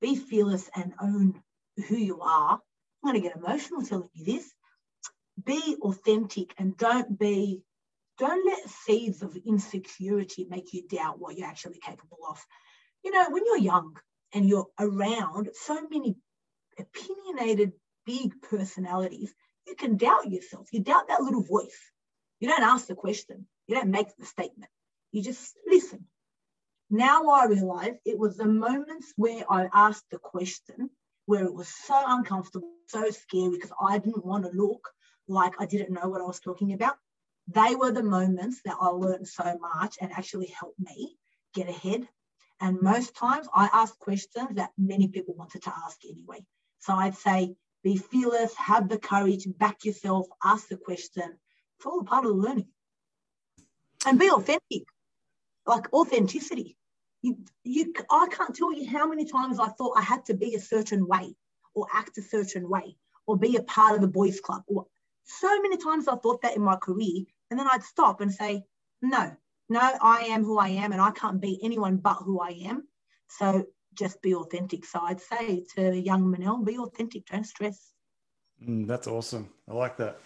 Be 0.00 0.14
fearless 0.14 0.70
and 0.76 0.94
own 1.00 1.42
who 1.88 1.96
you 1.96 2.20
are. 2.20 2.52
I'm 2.52 3.10
going 3.10 3.20
to 3.20 3.28
get 3.28 3.36
emotional 3.36 3.82
telling 3.82 4.08
you 4.14 4.24
this. 4.24 4.52
Be 5.44 5.76
authentic 5.82 6.54
and 6.56 6.76
don't 6.76 7.18
be, 7.18 7.62
don't 8.16 8.46
let 8.46 8.68
seeds 8.68 9.22
of 9.22 9.36
insecurity 9.44 10.46
make 10.48 10.72
you 10.72 10.86
doubt 10.86 11.18
what 11.18 11.36
you're 11.36 11.48
actually 11.48 11.80
capable 11.80 12.18
of. 12.28 12.44
You 13.04 13.10
know, 13.10 13.26
when 13.30 13.44
you're 13.44 13.58
young 13.58 13.96
and 14.32 14.48
you're 14.48 14.68
around 14.78 15.50
so 15.54 15.80
many 15.90 16.16
opinionated, 16.78 17.72
big 18.06 18.40
personalities, 18.42 19.34
you 19.66 19.74
can 19.74 19.96
doubt 19.96 20.30
yourself. 20.30 20.68
You 20.72 20.80
doubt 20.80 21.08
that 21.08 21.22
little 21.22 21.42
voice. 21.42 21.78
You 22.40 22.48
don't 22.48 22.62
ask 22.62 22.86
the 22.86 22.94
question. 22.94 23.46
You 23.66 23.74
don't 23.74 23.90
make 23.90 24.16
the 24.16 24.24
statement. 24.24 24.70
You 25.12 25.22
just 25.22 25.56
listen. 25.66 26.06
Now 26.90 27.28
I 27.28 27.46
realize 27.46 27.94
it 28.04 28.18
was 28.18 28.36
the 28.36 28.46
moments 28.46 29.12
where 29.16 29.44
I 29.50 29.68
asked 29.72 30.06
the 30.10 30.18
question 30.18 30.90
where 31.26 31.44
it 31.44 31.52
was 31.52 31.68
so 31.68 32.02
uncomfortable, 32.06 32.70
so 32.86 33.10
scary 33.10 33.50
because 33.50 33.72
I 33.78 33.98
didn't 33.98 34.24
want 34.24 34.44
to 34.44 34.50
look 34.56 34.88
like 35.26 35.52
I 35.60 35.66
didn't 35.66 35.92
know 35.92 36.08
what 36.08 36.22
I 36.22 36.24
was 36.24 36.40
talking 36.40 36.72
about. 36.72 36.96
They 37.48 37.74
were 37.74 37.92
the 37.92 38.02
moments 38.02 38.62
that 38.64 38.76
I 38.80 38.88
learned 38.88 39.28
so 39.28 39.58
much 39.58 39.98
and 40.00 40.10
actually 40.12 40.46
helped 40.46 40.80
me 40.80 41.18
get 41.54 41.68
ahead. 41.68 42.08
And 42.60 42.82
most 42.82 43.14
times 43.14 43.46
I 43.54 43.68
asked 43.72 43.98
questions 43.98 44.56
that 44.56 44.72
many 44.76 45.08
people 45.08 45.34
wanted 45.34 45.62
to 45.62 45.74
ask 45.84 45.98
anyway. 46.04 46.44
So 46.80 46.94
I'd 46.94 47.16
say, 47.16 47.54
be 47.84 47.96
fearless, 47.96 48.54
have 48.56 48.88
the 48.88 48.98
courage, 48.98 49.46
back 49.58 49.84
yourself, 49.84 50.26
ask 50.42 50.68
the 50.68 50.76
question. 50.76 51.38
It's 51.76 51.86
all 51.86 52.02
part 52.02 52.24
of 52.24 52.32
the 52.32 52.36
learning. 52.36 52.68
And 54.06 54.18
be 54.18 54.30
authentic 54.30 54.84
like 55.66 55.92
authenticity. 55.92 56.76
You, 57.22 57.38
you, 57.62 57.92
I 58.10 58.28
can't 58.30 58.54
tell 58.54 58.72
you 58.72 58.88
how 58.88 59.06
many 59.08 59.24
times 59.24 59.60
I 59.60 59.68
thought 59.68 59.98
I 59.98 60.02
had 60.02 60.24
to 60.26 60.34
be 60.34 60.54
a 60.54 60.60
certain 60.60 61.06
way 61.06 61.34
or 61.74 61.86
act 61.92 62.18
a 62.18 62.22
certain 62.22 62.68
way 62.68 62.96
or 63.26 63.36
be 63.36 63.56
a 63.56 63.62
part 63.62 63.94
of 63.94 64.00
the 64.00 64.08
boys 64.08 64.40
club. 64.40 64.62
Or 64.66 64.86
so 65.24 65.60
many 65.60 65.76
times 65.76 66.08
I 66.08 66.16
thought 66.16 66.42
that 66.42 66.56
in 66.56 66.62
my 66.62 66.76
career, 66.76 67.24
and 67.50 67.60
then 67.60 67.68
I'd 67.70 67.82
stop 67.82 68.20
and 68.20 68.32
say, 68.32 68.64
no, 69.02 69.36
no, 69.68 69.80
I 70.00 70.22
am 70.22 70.44
who 70.44 70.58
I 70.58 70.68
am, 70.68 70.92
and 70.92 71.00
I 71.00 71.10
can't 71.10 71.40
be 71.40 71.58
anyone 71.62 71.96
but 71.98 72.16
who 72.16 72.40
I 72.40 72.50
am. 72.66 72.88
So 73.28 73.66
just 73.94 74.22
be 74.22 74.34
authentic. 74.34 74.84
So 74.84 75.00
I'd 75.00 75.20
say 75.20 75.64
to 75.74 75.96
young 75.96 76.30
Manelle, 76.30 76.64
be 76.64 76.78
authentic, 76.78 77.26
don't 77.26 77.44
stress. 77.44 77.92
Mm, 78.66 78.86
that's 78.86 79.06
awesome. 79.06 79.50
I 79.68 79.74
like 79.74 79.96
that. 79.98 80.20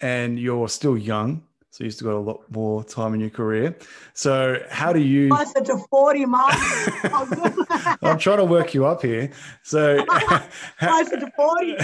And 0.00 0.38
you're 0.38 0.68
still 0.68 0.98
young. 0.98 1.44
So 1.74 1.82
you 1.82 1.90
still 1.90 2.06
got 2.06 2.16
a 2.16 2.20
lot 2.20 2.44
more 2.52 2.84
time 2.84 3.14
in 3.14 3.20
your 3.20 3.30
career. 3.30 3.76
So 4.12 4.62
how 4.70 4.92
do 4.92 5.00
you? 5.00 5.28
Closer 5.28 5.60
to 5.60 5.78
forty, 5.90 6.24
Mark. 6.24 6.54
I'm 8.00 8.16
trying 8.16 8.36
to 8.36 8.44
work 8.44 8.74
you 8.74 8.86
up 8.86 9.02
here. 9.02 9.32
So 9.64 10.04
closer 10.78 11.18
to 11.18 11.32
forty. 11.36 11.76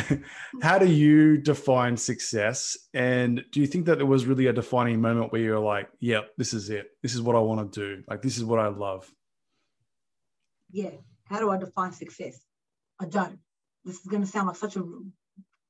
How 0.63 0.79
do 0.79 0.87
you 0.87 1.39
define 1.39 1.97
success? 1.97 2.79
And 2.95 3.45
do 3.51 3.59
you 3.59 3.67
think 3.67 3.87
that 3.87 3.99
there 3.99 4.07
was 4.07 4.27
really 4.27 4.47
a 4.47 4.53
defining 4.53 5.01
moment 5.01 5.33
where 5.33 5.41
you're 5.41 5.59
like, 5.59 5.89
"Yeah, 5.99 6.21
this 6.39 6.55
is 6.55 6.71
it. 6.71 6.87
This 7.03 7.17
is 7.17 7.21
what 7.21 7.35
I 7.35 7.41
want 7.41 7.73
to 7.73 7.81
do. 7.97 8.05
Like 8.07 8.23
this 8.23 8.37
is 8.37 8.45
what 8.45 8.61
I 8.61 8.69
love." 8.69 9.13
Yeah. 10.71 10.91
How 11.25 11.41
do 11.41 11.51
I 11.51 11.57
define 11.57 11.91
success? 11.91 12.39
I 13.01 13.07
don't. 13.07 13.41
This 13.85 13.97
is 13.97 14.07
going 14.07 14.23
to 14.23 14.29
sound 14.29 14.47
like 14.47 14.57
such 14.57 14.77
a 14.77 14.85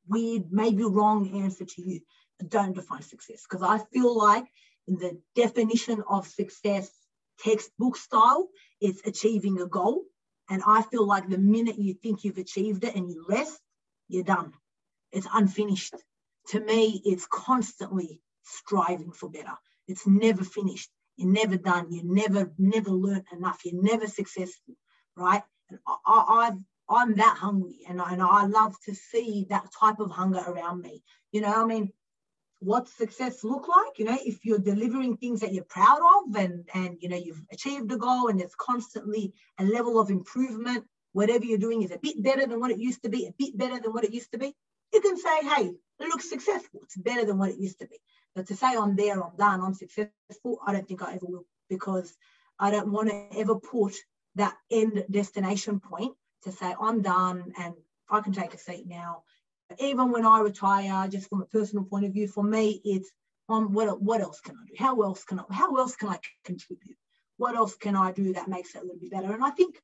weird, 0.07 0.53
maybe 0.53 0.85
wrong 0.85 1.43
answer 1.43 1.65
to 1.65 1.83
you 1.83 2.01
don't 2.49 2.75
define 2.75 3.03
success 3.03 3.45
because 3.49 3.63
I 3.63 3.79
feel 3.93 4.17
like 4.17 4.45
the 4.87 5.21
definition 5.35 6.03
of 6.09 6.27
success 6.27 6.91
textbook 7.43 7.97
style 7.97 8.49
is 8.81 9.01
achieving 9.05 9.61
a 9.61 9.67
goal. 9.67 10.05
And 10.49 10.63
I 10.67 10.83
feel 10.83 11.07
like 11.07 11.29
the 11.29 11.39
minute 11.39 11.79
you 11.79 11.95
think 11.95 12.25
you've 12.25 12.39
achieved 12.39 12.85
it 12.85 12.97
and 12.97 13.09
you 13.09 13.25
rest, 13.29 13.61
you're 14.09 14.25
done. 14.25 14.53
It's 15.13 15.29
unfinished. 15.33 15.95
To 16.49 16.61
me, 16.61 17.01
it's 17.05 17.27
constantly 17.31 18.21
striving 18.43 19.13
for 19.13 19.31
better. 19.31 19.57
It's 19.87 20.07
never 20.07 20.43
finished. 20.43 20.91
You're 21.17 21.31
never 21.31 21.57
done. 21.57 21.93
You 21.93 22.03
never, 22.05 22.53
never 22.59 22.91
learned 22.91 23.27
enough. 23.33 23.61
You're 23.65 23.83
never 23.83 24.07
successful, 24.07 24.75
right? 25.17 25.43
And 25.69 25.79
I, 25.87 26.47
have 26.47 26.59
I'm 26.89 27.15
that 27.17 27.37
hungry, 27.39 27.81
and 27.89 28.01
I, 28.03 28.13
and 28.13 28.23
I 28.23 28.47
love 28.47 28.75
to 28.87 28.95
see 28.95 29.47
that 29.51 29.71
type 29.79 30.01
of 30.01 30.11
hunger 30.11 30.43
around 30.45 30.83
me. 30.83 31.05
You 31.31 31.43
know, 31.43 31.63
I 31.63 31.65
mean, 31.65 31.93
what 32.61 32.89
success 32.89 33.43
look 33.43 33.69
like 33.69 33.99
you 33.99 34.05
know 34.05 34.19
if 34.25 34.45
you're 34.45 34.59
delivering 34.59 35.17
things 35.17 35.41
that 35.41 35.53
you're 35.53 35.65
proud 35.65 35.99
of 35.99 36.37
and 36.37 36.69
and 36.75 36.99
you 37.01 37.09
know 37.09 37.17
you've 37.17 37.43
achieved 37.51 37.91
a 37.91 37.97
goal 37.97 38.29
and 38.29 38.39
there's 38.39 38.55
constantly 38.55 39.33
a 39.59 39.65
level 39.65 39.99
of 39.99 40.11
improvement 40.11 40.85
whatever 41.13 41.45
you're 41.45 41.59
doing 41.59 41.83
is 41.83 41.91
a 41.91 41.99
bit 41.99 42.23
better 42.23 42.47
than 42.47 42.61
what 42.61 42.71
it 42.71 42.79
used 42.79 43.03
to 43.03 43.09
be 43.09 43.27
a 43.27 43.35
bit 43.39 43.57
better 43.57 43.81
than 43.81 43.93
what 43.93 44.05
it 44.05 44.13
used 44.13 44.31
to 44.31 44.39
be 44.39 44.55
you 44.93 45.01
can 45.01 45.17
say 45.17 45.41
hey 45.55 45.73
it 46.01 46.09
looks 46.09 46.31
successful. 46.31 46.81
It's 46.83 46.97
better 46.97 47.27
than 47.27 47.37
what 47.37 47.51
it 47.51 47.59
used 47.59 47.79
to 47.81 47.87
be. 47.87 47.99
But 48.35 48.47
to 48.47 48.57
say 48.57 48.77
i'm 48.77 48.95
there 48.95 49.23
i'm 49.23 49.37
done 49.37 49.61
i'm 49.61 49.75
successful 49.75 50.61
i 50.67 50.73
don't 50.73 50.87
think 50.87 51.03
i 51.03 51.15
ever 51.15 51.27
will 51.27 51.47
because 51.69 52.17
i 52.59 52.71
don't 52.71 52.93
want 52.93 53.09
to 53.09 53.39
ever 53.39 53.57
put 53.57 53.95
that 54.37 54.55
end 54.71 55.05
destination 55.11 55.81
point 55.81 56.15
to 56.45 56.53
say 56.53 56.75
i'm 56.81 57.03
done 57.03 57.53
and 57.59 57.75
i 58.09 58.21
can 58.21 58.33
take 58.33 58.55
a 58.55 58.59
seat 58.59 58.87
now 58.87 59.23
even 59.79 60.11
when 60.11 60.27
I 60.27 60.41
retire, 60.41 61.09
just 61.09 61.29
from 61.29 61.43
a 61.43 61.47
personal 61.47 61.85
point 61.85 62.05
of 62.05 62.13
view, 62.13 62.29
for 62.29 62.43
me, 62.43 62.81
it's 62.85 63.11
um, 63.49 63.73
what, 63.73 64.01
what 64.01 64.21
else 64.21 64.41
can 64.41 64.57
I 64.57 64.67
do? 64.67 64.75
How 64.79 65.01
else 65.03 65.25
can 65.25 65.41
I, 65.41 65.45
how 65.51 65.77
else 65.77 65.97
can 65.97 66.09
I 66.09 66.19
contribute? 66.45 66.97
What 67.37 67.57
else 67.57 67.77
can 67.77 67.97
I 67.97 68.13
do 68.13 68.33
that 68.35 68.49
makes 68.49 68.75
it 68.75 68.79
a 68.79 68.83
little 68.83 69.01
bit 69.01 69.11
better? 69.11 69.33
And 69.33 69.45
I 69.45 69.51
think, 69.51 69.81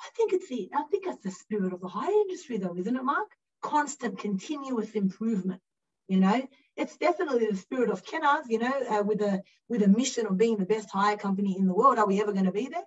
I 0.00 0.08
think 0.16 0.32
it's 0.32 0.50
it. 0.50 0.70
I 0.74 0.82
think 0.90 1.06
that's 1.06 1.22
the 1.22 1.30
spirit 1.30 1.72
of 1.72 1.80
the 1.80 1.88
hire 1.88 2.10
industry, 2.10 2.58
though, 2.58 2.76
isn't 2.76 2.96
it, 2.96 3.04
Mark? 3.04 3.28
Constant, 3.62 4.18
continuous 4.18 4.90
improvement. 4.92 5.60
You 6.08 6.20
know, 6.20 6.48
it's 6.76 6.96
definitely 6.96 7.46
the 7.50 7.56
spirit 7.56 7.90
of 7.90 8.04
Kennards. 8.04 8.48
You 8.48 8.60
know, 8.60 8.72
uh, 8.90 9.02
with 9.02 9.20
a 9.20 9.42
with 9.68 9.82
a 9.82 9.88
mission 9.88 10.26
of 10.26 10.38
being 10.38 10.56
the 10.56 10.64
best 10.64 10.88
hire 10.90 11.16
company 11.16 11.56
in 11.58 11.66
the 11.66 11.74
world. 11.74 11.98
Are 11.98 12.06
we 12.06 12.20
ever 12.20 12.32
going 12.32 12.46
to 12.46 12.52
be 12.52 12.68
there? 12.68 12.84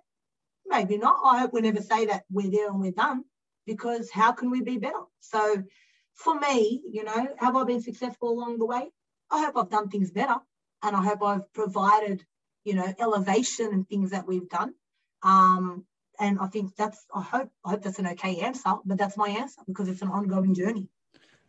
Maybe 0.66 0.96
not. 0.96 1.20
I 1.24 1.38
hope 1.38 1.52
we 1.52 1.60
never 1.60 1.82
say 1.82 2.06
that 2.06 2.24
we're 2.30 2.50
there 2.50 2.68
and 2.68 2.80
we're 2.80 2.92
done, 2.92 3.24
because 3.66 4.10
how 4.10 4.32
can 4.32 4.50
we 4.50 4.60
be 4.62 4.78
better? 4.78 5.04
So 5.20 5.62
for 6.14 6.38
me, 6.38 6.82
you 6.90 7.04
know, 7.04 7.28
have 7.38 7.56
I 7.56 7.64
been 7.64 7.82
successful 7.82 8.30
along 8.30 8.58
the 8.58 8.66
way? 8.66 8.90
I 9.30 9.44
hope 9.44 9.56
I've 9.56 9.70
done 9.70 9.88
things 9.88 10.10
better 10.10 10.36
and 10.82 10.96
I 10.96 11.02
hope 11.02 11.22
I've 11.22 11.52
provided, 11.52 12.24
you 12.64 12.74
know, 12.74 12.94
elevation 12.98 13.70
and 13.72 13.88
things 13.88 14.10
that 14.10 14.26
we've 14.26 14.48
done. 14.48 14.74
Um, 15.22 15.84
and 16.20 16.38
I 16.40 16.46
think 16.46 16.76
that's 16.76 17.06
I 17.14 17.22
hope 17.22 17.50
I 17.64 17.70
hope 17.70 17.82
that's 17.82 17.98
an 17.98 18.06
okay 18.08 18.40
answer, 18.40 18.74
but 18.84 18.98
that's 18.98 19.16
my 19.16 19.28
answer 19.28 19.62
because 19.66 19.88
it's 19.88 20.02
an 20.02 20.08
ongoing 20.08 20.54
journey. 20.54 20.88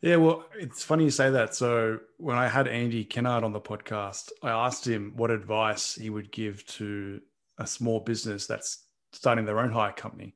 Yeah, 0.02 0.18
well, 0.18 0.46
it's 0.56 0.84
funny 0.84 1.06
you 1.06 1.12
say 1.12 1.30
that. 1.30 1.56
So 1.56 2.00
when 2.18 2.38
I 2.38 2.48
had 2.48 2.68
Andy 2.68 3.06
Kennard 3.06 3.44
on 3.44 3.54
the 3.54 3.62
podcast, 3.62 4.32
I 4.42 4.50
asked 4.50 4.86
him 4.86 5.14
what 5.16 5.32
advice 5.32 5.96
he 5.96 6.10
would 6.10 6.32
give 6.32 6.66
to 6.68 7.22
a 7.58 7.66
small 7.66 8.02
business 8.02 8.46
that's 8.46 8.86
starting 9.14 9.46
their 9.46 9.60
own 9.60 9.72
hire 9.72 9.94
company, 9.94 10.36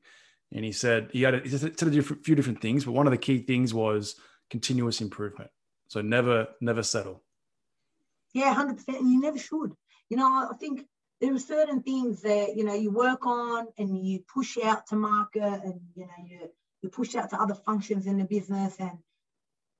and 0.52 0.64
he 0.64 0.72
said 0.72 1.10
he 1.12 1.22
had 1.22 1.34
a, 1.34 1.40
he 1.40 1.50
said 1.50 1.82
a 1.82 1.90
different, 1.90 2.24
few 2.24 2.34
different 2.34 2.60
things, 2.60 2.84
but 2.84 2.92
one 2.92 3.06
of 3.06 3.10
the 3.10 3.18
key 3.18 3.38
things 3.38 3.74
was 3.74 4.16
continuous 4.50 5.00
improvement. 5.00 5.50
So 5.88 6.00
never 6.00 6.48
never 6.60 6.82
settle. 6.82 7.22
Yeah, 8.34 8.52
hundred 8.54 8.76
percent, 8.76 9.00
and 9.00 9.10
you 9.10 9.20
never 9.20 9.38
should. 9.38 9.72
You 10.10 10.16
know, 10.16 10.26
I 10.26 10.54
think 10.58 10.86
there 11.20 11.34
are 11.34 11.38
certain 11.38 11.82
things 11.82 12.22
that 12.22 12.56
you 12.56 12.64
know 12.64 12.74
you 12.74 12.90
work 12.90 13.26
on 13.26 13.68
and 13.78 14.06
you 14.06 14.20
push 14.32 14.58
out 14.58 14.86
to 14.88 14.96
market, 14.96 15.60
and 15.64 15.80
you 15.94 16.06
know 16.06 16.24
you 16.26 16.50
you 16.82 16.88
push 16.88 17.14
out 17.14 17.30
to 17.30 17.40
other 17.40 17.54
functions 17.54 18.06
in 18.06 18.18
the 18.18 18.24
business, 18.24 18.76
and 18.78 18.98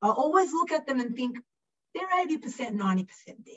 I 0.02 0.08
always 0.08 0.52
look 0.52 0.72
at 0.72 0.86
them 0.86 1.00
and 1.00 1.14
think 1.14 1.38
they're 1.94 2.22
eighty 2.22 2.38
percent, 2.38 2.74
ninety 2.74 3.04
percent 3.04 3.38
there. 3.44 3.54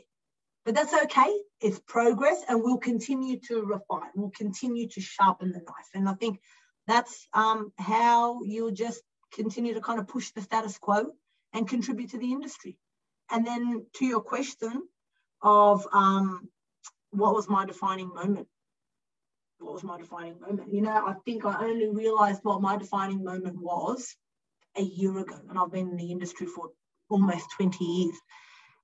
But 0.64 0.76
that's 0.76 0.94
okay. 0.94 1.34
It's 1.60 1.80
progress, 1.80 2.44
and 2.48 2.62
we'll 2.62 2.78
continue 2.78 3.40
to 3.48 3.64
refine. 3.64 4.12
We'll 4.16 4.32
continue 4.32 4.88
to 4.90 5.02
sharpen 5.02 5.52
the 5.52 5.60
knife, 5.60 5.90
and 5.94 6.08
I 6.08 6.14
think 6.14 6.40
that's 6.88 7.28
um, 7.34 7.72
how 7.78 8.44
you'll 8.44 8.72
just 8.72 9.02
continue 9.34 9.74
to 9.74 9.82
kind 9.82 10.00
of 10.00 10.08
push 10.08 10.32
the 10.32 10.42
status 10.42 10.78
quo 10.78 11.12
and 11.54 11.68
contribute 11.68 12.12
to 12.12 12.18
the 12.18 12.32
industry. 12.32 12.78
And 13.30 13.46
then 13.46 13.86
to 13.96 14.06
your 14.06 14.22
question 14.22 14.84
of 15.42 15.88
um, 15.94 16.50
what 17.12 17.34
was 17.34 17.48
my 17.50 17.66
defining 17.66 18.10
moment? 18.10 18.48
What 19.60 19.74
was 19.74 19.84
my 19.84 19.98
defining 19.98 20.40
moment? 20.40 20.74
You 20.74 20.82
know, 20.82 20.92
I 20.92 21.14
think 21.26 21.46
I 21.46 21.64
only 21.64 21.88
realized 21.88 22.42
what 22.44 22.62
my 22.62 22.78
defining 22.78 23.24
moment 23.24 23.58
was 23.58 24.16
a 24.76 24.82
year 24.82 25.18
ago, 25.20 25.40
and 25.50 25.58
I've 25.58 25.72
been 25.72 25.90
in 25.90 25.98
the 25.98 26.12
industry 26.12 26.48
for 26.48 26.70
almost 27.10 27.46
20 27.58 27.84
years. 27.84 28.16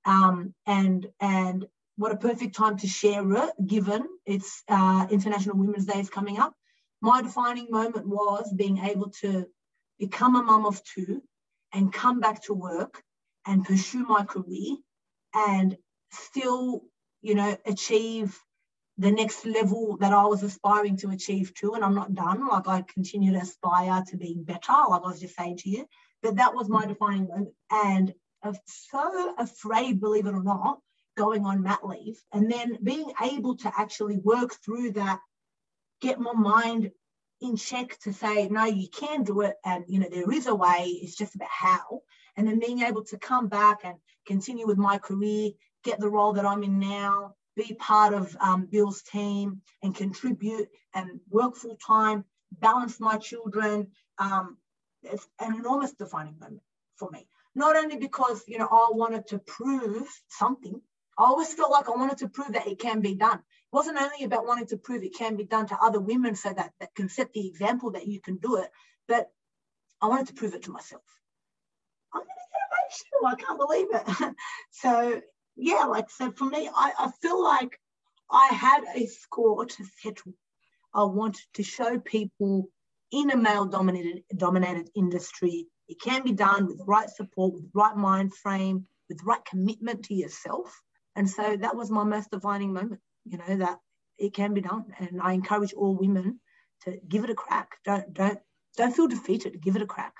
Um, 0.05 0.53
and 0.65 1.07
and 1.19 1.65
what 1.97 2.11
a 2.11 2.17
perfect 2.17 2.55
time 2.55 2.77
to 2.77 2.87
share 2.87 3.29
it, 3.33 3.49
given 3.65 4.07
it's 4.25 4.63
uh, 4.69 5.07
International 5.09 5.57
Women's 5.57 5.85
Day 5.85 5.99
is 5.99 6.09
coming 6.09 6.37
up. 6.37 6.53
My 7.01 7.21
defining 7.21 7.67
moment 7.69 8.07
was 8.07 8.51
being 8.53 8.79
able 8.79 9.09
to 9.21 9.47
become 9.99 10.35
a 10.35 10.43
mum 10.43 10.65
of 10.65 10.83
two 10.83 11.21
and 11.73 11.93
come 11.93 12.19
back 12.19 12.43
to 12.43 12.53
work 12.53 13.03
and 13.45 13.65
pursue 13.65 14.05
my 14.05 14.23
career 14.23 14.77
and 15.33 15.77
still 16.11 16.83
you 17.21 17.35
know, 17.35 17.57
achieve 17.65 18.39
the 18.97 19.11
next 19.11 19.45
level 19.45 19.97
that 19.97 20.13
I 20.13 20.23
was 20.25 20.43
aspiring 20.43 20.97
to 20.97 21.09
achieve 21.09 21.53
too. 21.53 21.73
And 21.73 21.83
I'm 21.83 21.95
not 21.95 22.13
done. 22.13 22.47
Like 22.47 22.67
I 22.67 22.81
continue 22.81 23.33
to 23.33 23.39
aspire 23.39 24.03
to 24.07 24.17
being 24.17 24.43
better, 24.43 24.73
like 24.89 25.01
I 25.03 25.07
was 25.07 25.19
just 25.19 25.35
saying 25.35 25.57
to 25.57 25.69
you. 25.69 25.85
But 26.23 26.37
that 26.37 26.55
was 26.55 26.69
my 26.69 26.85
defining 26.85 27.27
moment. 27.27 27.49
And 27.69 28.13
I'm 28.43 28.55
so 28.65 29.35
afraid, 29.37 29.99
believe 29.99 30.25
it 30.25 30.33
or 30.33 30.43
not, 30.43 30.79
going 31.15 31.45
on 31.45 31.63
mat 31.63 31.79
leave 31.83 32.17
and 32.31 32.51
then 32.51 32.77
being 32.83 33.11
able 33.21 33.57
to 33.57 33.71
actually 33.77 34.17
work 34.17 34.53
through 34.63 34.91
that, 34.91 35.19
get 36.01 36.19
my 36.19 36.33
mind 36.33 36.91
in 37.41 37.55
check 37.55 37.97
to 37.99 38.13
say, 38.13 38.47
no, 38.47 38.65
you 38.65 38.87
can 38.89 39.23
do 39.23 39.41
it. 39.41 39.55
And, 39.63 39.85
you 39.87 39.99
know, 39.99 40.09
there 40.11 40.31
is 40.31 40.47
a 40.47 40.55
way. 40.55 40.99
It's 41.01 41.15
just 41.15 41.35
about 41.35 41.49
how. 41.49 42.01
And 42.35 42.47
then 42.47 42.59
being 42.59 42.81
able 42.81 43.03
to 43.05 43.17
come 43.17 43.47
back 43.47 43.79
and 43.83 43.97
continue 44.25 44.67
with 44.67 44.77
my 44.77 44.97
career, 44.97 45.51
get 45.83 45.99
the 45.99 46.09
role 46.09 46.33
that 46.33 46.45
I'm 46.45 46.63
in 46.63 46.79
now, 46.79 47.35
be 47.55 47.73
part 47.79 48.13
of 48.13 48.35
um, 48.39 48.67
Bill's 48.71 49.01
team 49.01 49.61
and 49.81 49.95
contribute 49.95 50.69
and 50.93 51.19
work 51.29 51.55
full 51.55 51.77
time, 51.77 52.23
balance 52.51 52.99
my 52.99 53.17
children. 53.17 53.87
Um, 54.19 54.57
it's 55.03 55.27
an 55.39 55.55
enormous 55.55 55.93
defining 55.93 56.37
moment 56.39 56.61
for 56.97 57.09
me. 57.11 57.27
Not 57.55 57.75
only 57.75 57.97
because, 57.97 58.43
you 58.47 58.59
know, 58.59 58.67
I 58.71 58.89
wanted 58.91 59.27
to 59.27 59.39
prove 59.39 60.07
something, 60.27 60.79
I 61.17 61.23
always 61.23 61.53
felt 61.53 61.71
like 61.71 61.89
I 61.89 61.93
wanted 61.93 62.19
to 62.19 62.29
prove 62.29 62.53
that 62.53 62.67
it 62.67 62.79
can 62.79 63.01
be 63.01 63.15
done. 63.15 63.39
Wasn't 63.71 63.99
only 63.99 64.23
about 64.23 64.45
wanting 64.45 64.67
to 64.67 64.77
prove 64.77 65.03
it 65.03 65.15
can 65.15 65.35
be 65.35 65.43
done 65.43 65.67
to 65.67 65.77
other 65.81 65.99
women 65.99 66.35
so 66.35 66.53
that 66.53 66.71
that 66.79 66.95
can 66.95 67.09
set 67.09 67.33
the 67.33 67.47
example 67.47 67.91
that 67.91 68.07
you 68.07 68.21
can 68.21 68.37
do 68.37 68.57
it, 68.57 68.69
but 69.07 69.29
I 70.01 70.07
wanted 70.07 70.27
to 70.27 70.33
prove 70.33 70.53
it 70.53 70.63
to 70.63 70.71
myself. 70.71 71.03
I'm 72.13 72.21
going 72.21 72.27
to 72.27 72.49
get 72.53 72.61
a 72.63 72.75
ratio. 72.83 73.27
I 73.27 73.35
can't 73.35 73.59
believe 73.59 74.27
it. 74.29 74.35
so 74.71 75.21
yeah, 75.55 75.85
like 75.85 76.09
so 76.09 76.31
for 76.31 76.45
me, 76.45 76.69
I, 76.73 76.93
I 76.97 77.11
feel 77.21 77.43
like 77.43 77.79
I 78.31 78.47
had 78.47 78.83
a 78.95 79.05
score 79.07 79.65
to 79.65 79.85
settle. 80.01 80.33
I 80.93 81.03
wanted 81.03 81.45
to 81.55 81.63
show 81.63 81.99
people 81.99 82.69
in 83.11 83.31
a 83.31 83.37
male 83.37 83.65
dominated 83.65 84.23
dominated 84.35 84.89
industry, 84.95 85.67
it 85.87 86.01
can 86.01 86.23
be 86.23 86.33
done 86.33 86.67
with 86.67 86.77
the 86.77 86.85
right 86.85 87.09
support, 87.09 87.53
with 87.53 87.63
the 87.63 87.79
right 87.79 87.95
mind 87.95 88.33
frame, 88.33 88.85
with 89.07 89.19
the 89.19 89.23
right 89.25 89.43
commitment 89.45 90.03
to 90.05 90.13
yourself. 90.13 90.81
And 91.15 91.29
so 91.29 91.57
that 91.57 91.75
was 91.75 91.89
my 91.89 92.03
most 92.03 92.31
defining 92.31 92.73
moment, 92.73 93.01
you 93.29 93.37
know, 93.37 93.57
that 93.57 93.79
it 94.17 94.33
can 94.33 94.53
be 94.53 94.61
done. 94.61 94.85
And 94.99 95.21
I 95.21 95.33
encourage 95.33 95.73
all 95.73 95.95
women 95.95 96.39
to 96.83 96.99
give 97.07 97.23
it 97.23 97.29
a 97.29 97.35
crack. 97.35 97.77
Don't 97.83 98.13
don't 98.13 98.39
don't 98.75 98.95
feel 98.95 99.07
defeated. 99.07 99.61
Give 99.61 99.75
it 99.75 99.81
a 99.81 99.87
crack. 99.87 100.13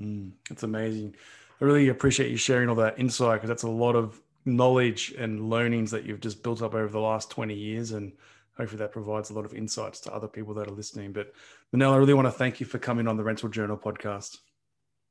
Mm, 0.00 0.32
it's 0.50 0.62
amazing. 0.62 1.14
I 1.60 1.64
really 1.64 1.88
appreciate 1.88 2.30
you 2.30 2.36
sharing 2.36 2.68
all 2.68 2.76
that 2.76 2.98
insight 2.98 3.34
because 3.34 3.48
that's 3.48 3.64
a 3.64 3.68
lot 3.68 3.94
of 3.94 4.20
knowledge 4.44 5.14
and 5.18 5.50
learnings 5.50 5.90
that 5.90 6.04
you've 6.04 6.20
just 6.20 6.42
built 6.42 6.62
up 6.62 6.74
over 6.74 6.88
the 6.88 7.00
last 7.00 7.30
20 7.30 7.54
years 7.54 7.92
and 7.92 8.12
hopefully 8.56 8.78
that 8.78 8.92
provides 8.92 9.30
a 9.30 9.34
lot 9.34 9.44
of 9.44 9.54
insights 9.54 10.00
to 10.00 10.12
other 10.12 10.28
people 10.28 10.54
that 10.54 10.66
are 10.66 10.72
listening 10.72 11.12
but 11.12 11.32
manelle 11.72 11.92
i 11.92 11.96
really 11.96 12.14
want 12.14 12.26
to 12.26 12.32
thank 12.32 12.58
you 12.58 12.64
for 12.64 12.78
coming 12.78 13.06
on 13.06 13.18
the 13.18 13.22
rental 13.22 13.50
journal 13.50 13.76
podcast 13.76 14.38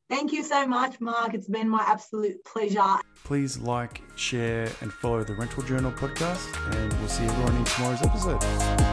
Thank 0.09 0.31
you 0.31 0.43
so 0.43 0.65
much, 0.65 0.99
Mark. 0.99 1.35
It's 1.35 1.47
been 1.47 1.69
my 1.69 1.83
absolute 1.85 2.43
pleasure. 2.43 2.95
Please 3.23 3.59
like, 3.59 4.01
share, 4.15 4.67
and 4.81 4.91
follow 4.91 5.23
the 5.23 5.35
Rental 5.35 5.61
Journal 5.61 5.91
podcast, 5.91 6.49
and 6.73 6.93
we'll 6.93 7.07
see 7.07 7.25
everyone 7.25 7.55
in 7.55 7.65
tomorrow's 7.65 8.01
episode. 8.01 8.88